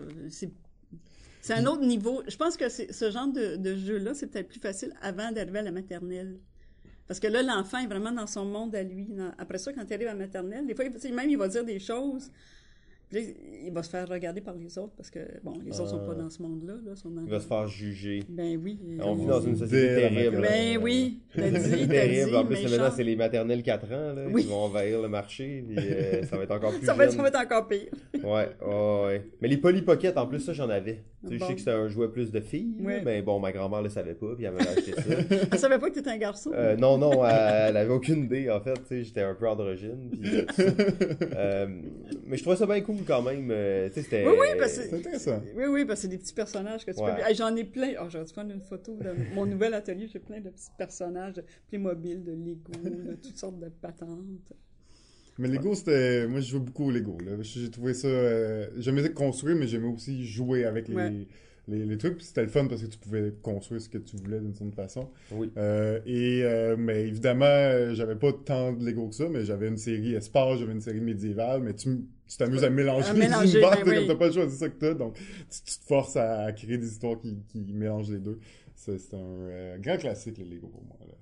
[1.43, 2.23] c'est un autre niveau.
[2.25, 5.71] Je pense que ce genre de, jeu-là, c'est peut-être plus facile avant d'arriver à la
[5.71, 6.39] maternelle.
[7.05, 9.09] Parce que là, l'enfant est vraiment dans son monde à lui.
[9.37, 11.79] Après ça, quand il arrive à la maternelle, des fois, même il va dire des
[11.79, 12.31] choses.
[13.20, 16.14] Il va se faire regarder par les autres parce que, bon, les autres sont pas
[16.18, 16.22] Ah.
[16.24, 16.74] dans ce monde-là.
[16.86, 18.24] Là, sont dans Il va se faire juger.
[18.30, 18.80] Ben oui.
[19.01, 20.41] On vit euh, dans une société terrible.
[20.41, 22.30] Ben oui, t'as dit, terrible.
[22.32, 24.43] dit, En plus, maintenant, c'est les maternelles 4 ans là, Oui.
[24.43, 25.64] qui vont envahir le marché.
[25.68, 27.18] puis, euh, ça va être encore plus Ça va, être, jeune.
[27.18, 27.88] ça va être encore pire.
[28.16, 29.28] Ouais, ouais, ouais.
[29.41, 31.03] Mais les Polly Pocket, en plus, ça, j'en avais.
[31.26, 33.82] Tu sais, Je sais que c'était un jouet plus de filles, mais bon, ma grand-mère
[33.82, 35.01] le savait pas, puis elle m'avait acheté ça.
[35.53, 36.51] Elle savait pas que t'étais un garçon.
[36.53, 38.74] Euh, non, non, elle, elle avait aucune idée, en fait.
[38.74, 40.09] Tu sais, j'étais un peu androgyne.
[40.11, 40.64] puis, euh, ça.
[41.38, 41.68] Euh,
[42.26, 43.49] mais je trouvais ça bien cool quand même.
[43.51, 43.89] euh.
[43.95, 45.41] Oui, oui, parce que- intéressant.
[45.56, 47.16] Oui, oui, parce que c'est des petits personnages que tu Ouais.
[47.16, 47.22] peux.
[47.30, 47.93] Hey, J'en ai plein.
[48.01, 50.08] Oh, j'aurais dû prendre une photo de mon nouvel atelier.
[50.12, 54.54] J'ai plein de petits personnages de Playmobil, de Lego, de toutes sortes de patentes.
[55.39, 56.28] Mais Lego, c'était.
[56.28, 57.18] Moi, je joue beaucoup au Lego.
[57.41, 58.08] J'ai trouvé ça.
[58.08, 61.28] euh, J'aimais construire, mais j'aimais aussi jouer avec les, Ouais.
[61.68, 62.18] Les, les trucs.
[62.18, 64.74] Puis c'était le fun parce que tu pouvais construire ce que tu voulais d'une certaine
[64.74, 65.09] façon.
[65.32, 65.51] Oui.
[65.57, 69.68] Euh, et, euh, mais évidemment, euh, j'avais pas tant de Lego que ça, mais j'avais
[69.68, 73.26] une série espace, j'avais une série médiévale, mais tu tu t'amuses à mélanger À les
[73.26, 73.95] univers, ben oui.
[73.95, 75.22] comme t'as pas c'est ça que t'as, donc tu,
[75.66, 78.39] tu te forces à, créer des histoires qui, qui mélangent les deux.
[78.76, 80.97] C'est c'est un euh, grand classique, le Lego, pour moi.
[81.01, 81.14] Là.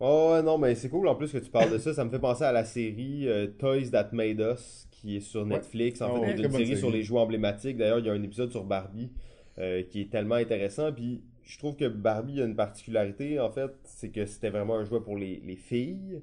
[0.00, 1.94] Oh, ouais, non, mais c'est cool en plus que tu parles de ça.
[1.94, 5.44] Ça me fait penser à la série euh, Toys That Made Us, qui est sur
[5.46, 6.00] Netflix.
[6.02, 6.98] En Oh, fait, c'est très une bonne série sur série.
[6.98, 7.76] les jouets emblématiques.
[7.78, 9.10] D'ailleurs, il y a un épisode sur Barbie
[9.58, 10.92] euh, qui est tellement intéressant.
[10.92, 14.84] Puis je trouve que Barbie a une particularité, en fait, c'est que c'était vraiment un
[14.84, 16.20] jouet pour les, les filles.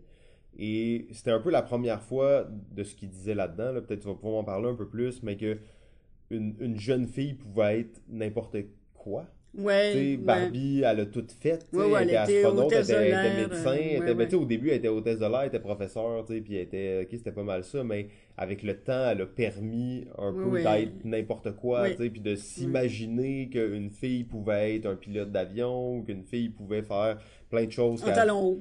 [0.58, 3.72] Et c'était un peu la première fois de ce qu'il disait là-dedans.
[3.74, 3.82] Là.
[3.82, 5.58] Peut-être tu vas pouvoir m'en parler un peu plus, mais que
[6.30, 8.58] une, une jeune fille pouvait être n'importe
[8.94, 9.28] quoi.
[9.58, 9.92] Ouais.
[9.92, 10.18] Tu sais, ouais.
[10.18, 11.66] Barbie, elle a tout fait.
[11.72, 13.74] Ouais, ouais, elle était astronaute, elle était, elle était médecin.
[13.74, 16.42] elle était, mais au début, elle était hôtesse de l'air, elle était professeur, tu sais,
[16.42, 20.06] puis elle était, ok, c'était pas mal ça, mais avec le temps, elle a permis
[20.18, 25.98] un peu d'être n'importe quoi, puis de s'imaginer qu'une fille pouvait être un pilote d'avion,
[25.98, 27.18] ou qu'une fille pouvait faire
[27.56, 28.04] plein de choses.
[28.04, 28.60] Qu'elle- talon haut.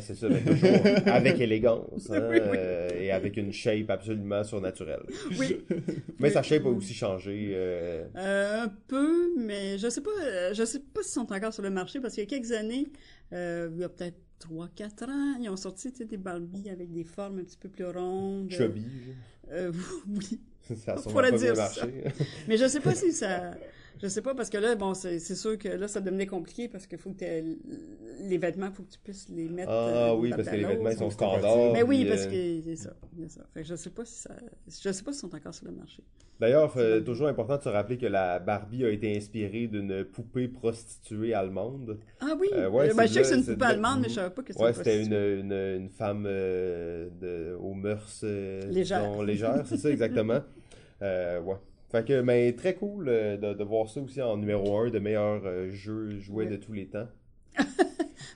[0.00, 0.70] C'est ça, mais toujours
[1.06, 2.56] avec élégance, hein, Oui, oui.
[2.56, 5.02] euh, et avec une shape absolument surnaturelle.
[5.38, 5.58] Oui.
[6.18, 7.52] Mais sa shape a aussi changé.
[7.54, 11.62] euh, Euh, un peu, mais je sais pas, je sais pas s'ils sont encore sur
[11.62, 12.88] le marché parce qu'il y a quelques années,
[13.32, 17.04] il y a peut-être 3-4 ans, ils ont sorti tu sais, des Barbies avec des
[17.04, 18.50] formes un petit peu plus rondes.
[18.50, 18.84] chubby.
[19.52, 20.40] Oui.
[20.76, 21.84] Ça a On pourrait dire bien ça.
[21.86, 22.04] marché.
[22.48, 23.50] Mais je sais pas si ça.
[24.02, 26.86] Je sais pas parce que là, bon, c'est sûr que là, ça devenait compliqué parce
[26.86, 27.24] qu'il faut que
[28.20, 29.70] les vêtements, faut que tu puisses les mettre.
[29.70, 31.72] Ah euh, oui, parce que les vêtements ils sont standards.
[31.72, 32.94] Mais oui, puis, parce euh, que c'est ça,
[33.28, 33.40] ça.
[33.52, 34.30] Fait que je sais pas si ça,
[34.66, 36.02] je sais pas s'ils sont encore sur le marché.
[36.38, 40.48] D'ailleurs, euh, toujours important de se rappeler que la Barbie a été inspirée d'une poupée
[40.48, 41.98] prostituée allemande.
[42.20, 44.14] Ah oui, Euh, ouais, ben, je sais que c'est une poupée de- allemande, mais je
[44.14, 48.24] savais pas que c'était Ouais, c'était une, une, une femme de, aux mœurs
[48.70, 49.22] Légères.
[49.22, 50.40] légères, c'est ça exactement.
[51.02, 51.56] Ouais.
[51.90, 54.98] Fait que, mais très cool euh, de, de voir ça aussi en numéro 1 de
[55.00, 56.50] meilleurs euh, jeux jouets Ouais.
[56.50, 57.08] de tous les temps.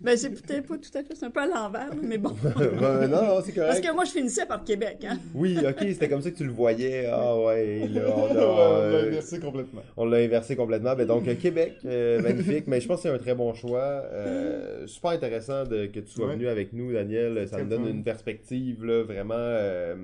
[0.00, 2.30] Ben, c'est peut-être pas tout à fait, c'est un peu à l'envers, mais bon.
[2.42, 3.68] Ben, non, non, c'est correct.
[3.68, 5.18] Parce que moi, je finissais par Québec, hein.
[5.34, 7.06] Oui, ok, c'était comme ça que tu le voyais.
[7.10, 9.82] Ah ouais, là, on l'a euh, inversé complètement.
[9.96, 10.96] On l'a inversé complètement.
[10.96, 12.64] Ben, donc, Québec, euh, magnifique.
[12.66, 14.02] Mais je pense que c'est un très bon choix.
[14.12, 16.32] Euh, super intéressant de, que tu sois Ouais.
[16.34, 17.46] venu avec nous, Daniel.
[17.48, 17.90] Ça me donne fun.
[17.90, 19.94] une perspective là, vraiment, euh,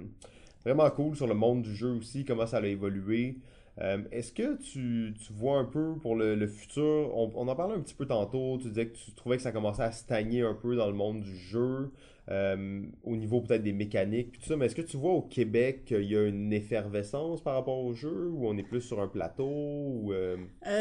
[0.64, 3.38] vraiment cool sur le monde du jeu aussi, comment ça a évolué.
[3.80, 7.74] Euh, Est-ce que tu, tu vois un peu pour le, le futur, on, en parlait
[7.74, 10.54] un petit peu tantôt, tu disais que tu trouvais que ça commençait à stagner un
[10.54, 11.90] peu dans le monde du jeu,
[12.28, 15.84] euh, au niveau peut-être des mécaniques, tout ça, mais est-ce que tu vois au Québec
[15.86, 19.08] qu'il y a une effervescence par rapport au jeu, ou on est plus sur un
[19.08, 20.36] plateau, euh,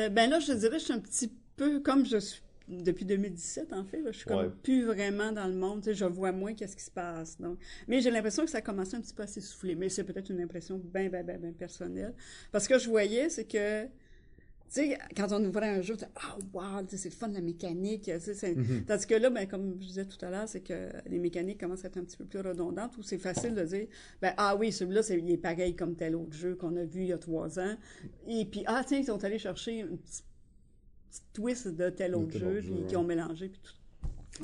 [0.10, 3.84] ben là, je dirais, je suis un petit peu comme je suis depuis 2017, en
[3.84, 4.02] fait.
[4.02, 4.52] là, je suis comme Ouais.
[4.64, 5.84] plus vraiment dans le monde.
[5.92, 7.40] Je vois moins qu'est-ce qui se passe.
[7.40, 7.58] Donc.
[7.88, 9.76] Mais j'ai l'impression que ça a commencé un petit peu à s'essouffler.
[9.76, 12.14] Mais c'est peut-être une impression bien, bien, bien, bien personnelle.
[12.52, 13.86] Parce que je voyais, c'est que
[14.72, 17.28] tu sais, quand on ouvrait un jeu, tu ah, wow, tu sais, c'est le fun,
[17.30, 18.04] la mécanique.
[18.04, 18.86] tu sais, Mhm.
[18.86, 21.86] Tandis que là, ben, comme je disais tout à l'heure, c'est que les mécaniques commencent
[21.86, 23.88] à être un petit peu plus redondantes ou c'est facile de dire,
[24.22, 27.02] ben, ah oui, celui-là, c'est, il est pareil comme tel autre jeu qu'on a vu
[27.02, 27.76] il y a trois ans.
[28.28, 30.22] Et puis, ah, tiens, ils sont allés chercher un petit,
[31.10, 32.86] petit twist de tel autre jeu, jeu, ouais.
[32.88, 33.74] qui ont mélangé, puis tout.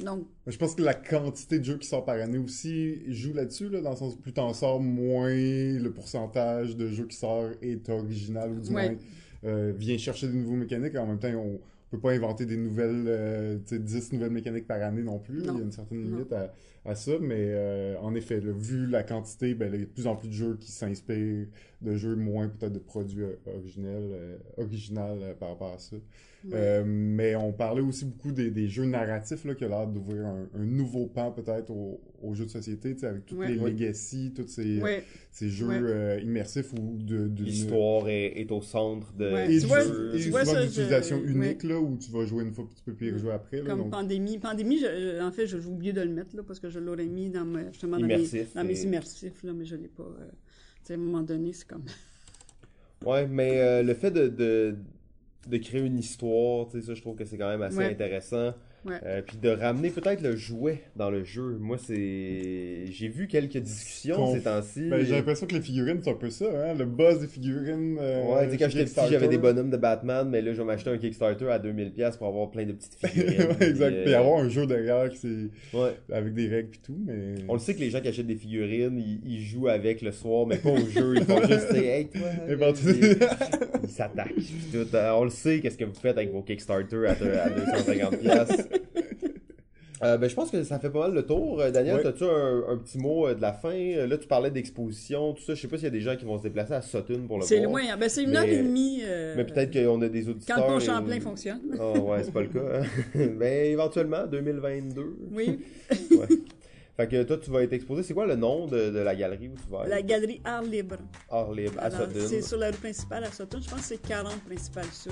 [0.04, 3.70] Donc, Je pense que la quantité de jeux qui sort par année aussi joue là-dessus,
[3.70, 7.52] là, dans le sens où plus t'en sors, moins le pourcentage de jeux qui sort
[7.62, 8.90] est original ou du Ouais.
[8.90, 8.98] moins
[9.46, 10.96] euh, vient chercher de nouveaux mécaniques.
[10.98, 11.60] En même temps, on
[11.92, 15.44] peut pas inventer des nouvelles, euh, tu sais, 10 nouvelles mécaniques par année non plus.
[15.44, 15.54] Non.
[15.54, 16.52] Il y a une certaine limite à,
[16.84, 19.86] à ça, mais euh, en effet, là, vu la quantité, ben, là, il y a
[19.86, 21.48] de plus en plus de jeux qui s'inspirent
[21.82, 25.96] de jeux moins peut-être de produits euh, originels, original par rapport à ça.
[26.54, 30.26] Euh, mais on parlait aussi beaucoup des, des jeux narratifs là, qui ont l'air d'ouvrir
[30.28, 33.52] un, un nouveau pan peut-être aux, aux jeux de société, tu sais, avec tous Ouais.
[33.52, 33.72] les Ouais.
[33.72, 35.04] legacy, tous ces, Ouais.
[35.32, 35.80] ces jeux Ouais.
[35.82, 39.46] euh, immersifs ou de, d'une- L'histoire est, est au centre de Ouais.
[39.46, 42.12] et Tu du- vois- et tu vois souvent ça, d'utilisation je- unique là où tu
[42.12, 44.38] vas jouer une fois puis tu peux plus y rejouer après là, Comme donc- pandémie.
[44.38, 47.06] Pandémie, je- je- en fait, j'ai oublié de le mettre là, parce que je l'aurais
[47.08, 48.18] mis dans, mes- justement, dans, mes,
[48.54, 50.04] dans mes immersifs, là, mais je l'ai pas.
[50.04, 50.28] euh,
[50.88, 51.86] à un moment donné, c'est comme.
[53.06, 54.76] Ouais, mais euh, le fait de, de,
[55.48, 57.92] de créer une histoire, tu sais, ça, je trouve que c'est quand même assez Ouais.
[57.92, 58.54] intéressant.
[58.86, 58.96] Ouais.
[59.04, 61.58] Euh, puis de ramener peut-être le jouet dans le jeu.
[61.60, 62.86] Moi, c'est.
[62.92, 64.90] J'ai vu quelques discussions Conf- ces temps-ci.
[64.90, 67.98] Ben, j'ai l'impression que les figurines c'est un peu ça hein le buzz des figurines
[68.00, 69.38] euh, Ouais, tu sais, quand j'étais petit, j'avais des Kickstarter.
[69.40, 72.66] bonhommes de Batman, mais là, je vais m'acheter un Kickstarter à 2000$ pour avoir plein
[72.66, 73.48] de petites figurines.
[73.60, 75.92] Ouais, exact Puis, puis euh, avoir un jeu derrière qui c'est ouais.
[76.14, 78.36] avec des règles puis tout mais On le sait que les gens qui achètent des
[78.36, 81.16] figurines, ils, ils jouent avec le soir, mais pas au jeu.
[81.18, 82.28] Ils font juste, hey, toi.
[82.48, 83.18] Inventé- Ils
[83.84, 84.32] ils s'attaquent.
[84.76, 88.66] Euh, On le sait, qu'est-ce que vous faites avec vos Kickstarter à, à 250$.
[90.04, 91.62] Euh, ben, je pense que ça fait pas mal le tour.
[91.62, 92.06] Euh, Daniel, Ouais.
[92.08, 93.74] as-tu un, un petit mot euh, de la fin?
[94.06, 95.56] Là, tu parlais d'exposition, tout ça.
[95.56, 97.38] Je sais pas s'il y a des gens qui vont se déplacer à Sutton pour
[97.40, 97.70] le C'est voir.
[97.70, 97.82] loin.
[97.94, 97.98] hein.
[97.98, 99.02] Ben, c'est une Mais- heure et demie.
[99.06, 100.58] euh, Mais peut-être qu'on a des auditeurs.
[100.58, 101.62] Quand Pont et- Champlain fonctionne.
[101.80, 102.60] Oh, ouais, c'est pas le cas.
[102.82, 102.84] hein.
[103.40, 105.16] ben, éventuellement, 2022.
[105.32, 105.60] Oui.
[106.12, 106.28] Ouais.
[106.98, 108.04] Fait que toi, tu vas être exposé.
[108.04, 110.04] C'est quoi le nom de, de la galerie où tu vas La aller?
[110.06, 110.96] galerie Art Libre.
[111.30, 112.26] Art libre à Alors, Sutton.
[112.26, 113.60] c'est sur la rue principale à Sutton.
[113.62, 115.12] Je pense que c'est 40 principales sud.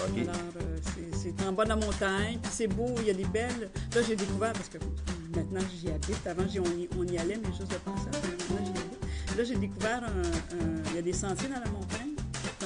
[0.00, 0.76] Alors, euh,
[1.12, 3.70] c'est- en bas de la montagne, puis c'est beau, il y a des belles.
[3.94, 4.78] Là, j'ai découvert, parce que
[5.34, 6.42] maintenant j'y habite, avant
[6.98, 9.36] on y, allait, mais juste de penser, maintenant j'y habite.
[9.36, 10.02] Là, j'ai découvert,
[10.90, 12.14] il y a des sentiers dans la montagne,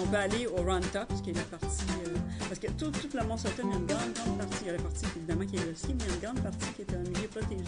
[0.01, 1.85] on peut aller au Round Top, qui est la partie.
[2.07, 2.16] euh,
[2.49, 4.57] parce que tout, toute la Mont-Sutton, il y a une grande, grande partie.
[4.62, 6.20] Il y a la partie, évidemment, qui est le ski, mais il y a une
[6.35, 7.64] grande partie qui est un milieu protégé.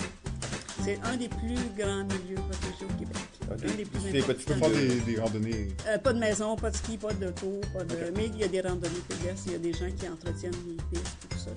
[0.82, 3.16] C'est un des plus grands milieux protégés au Québec.
[3.50, 4.00] Un des plus
[4.38, 5.68] tu peux faire des, des randonnées?
[5.86, 7.96] Euh, pas de maison, pas de ski, pas d'auto, pas de...
[8.16, 10.98] mais il y a des randonnées pédestres, il y a des gens qui entretiennent les
[10.98, 11.50] pistes et tout ça.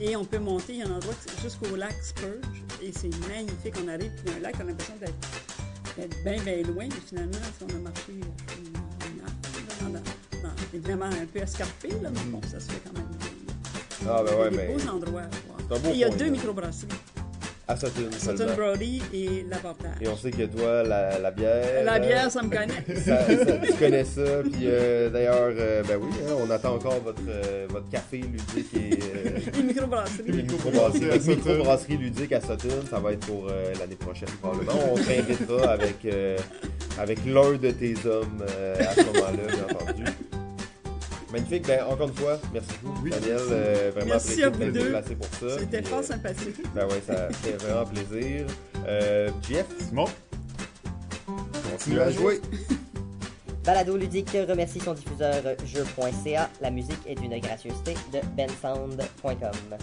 [0.00, 3.74] Et on peut monter, il y a un endroit jusqu'au lac Spurge, et c'est magnifique.
[3.84, 6.88] On arrive, puis il y a un lac, on a l'impression d'être bien, bien loin,
[6.88, 12.30] mais finalement, si on a marché euh, une, heure, évidemment un peu escarpé, là, mais
[12.30, 13.08] bon, ça se fait quand même.
[14.08, 14.76] Ah, ben Il y a ouais, mais.
[14.78, 16.88] C'est un beau Et il y a coin, deux microbrasseries,
[17.70, 18.54] À Sutton, Sutton seulement.
[18.56, 19.90] Brody et l'Avortage.
[20.00, 21.84] Et on sait que toi, la, la bière.
[21.84, 22.96] La euh, bière, ça me connaît.
[23.00, 27.00] ça- ça- tu connais ça, puis euh, d'ailleurs, euh, ben oui, hein, on attend encore
[27.04, 30.32] votre, euh, votre café ludique et euh, Les microbrasseries.
[30.32, 31.30] microbrasserie, Sutton.
[31.36, 34.72] microbrasserie ludique à Sutton, ça va être pour euh, l'année prochaine probablement.
[34.92, 36.36] On t'invitera avec, euh,
[36.98, 40.04] avec l'un de tes hommes euh, à ce moment-là, bien entendu.
[41.32, 43.48] Magnifique, ben encore une fois, merci beaucoup Oui, Daniel, merci.
[43.52, 45.14] euh, vraiment Merci apprécié à de vous deux.
[45.16, 45.58] pour ça.
[45.60, 46.56] C'était fort euh, sympathique.
[46.74, 48.46] Ben ouais, ça fait vraiment plaisir.
[48.88, 50.06] Euh, Jeff, Simon?
[51.70, 52.40] Continue à jouer.
[53.64, 56.50] Balado Ludique remercie son diffuseur jeu.ca.
[56.60, 59.76] La musique est d'une gracieuseté de bensound.com.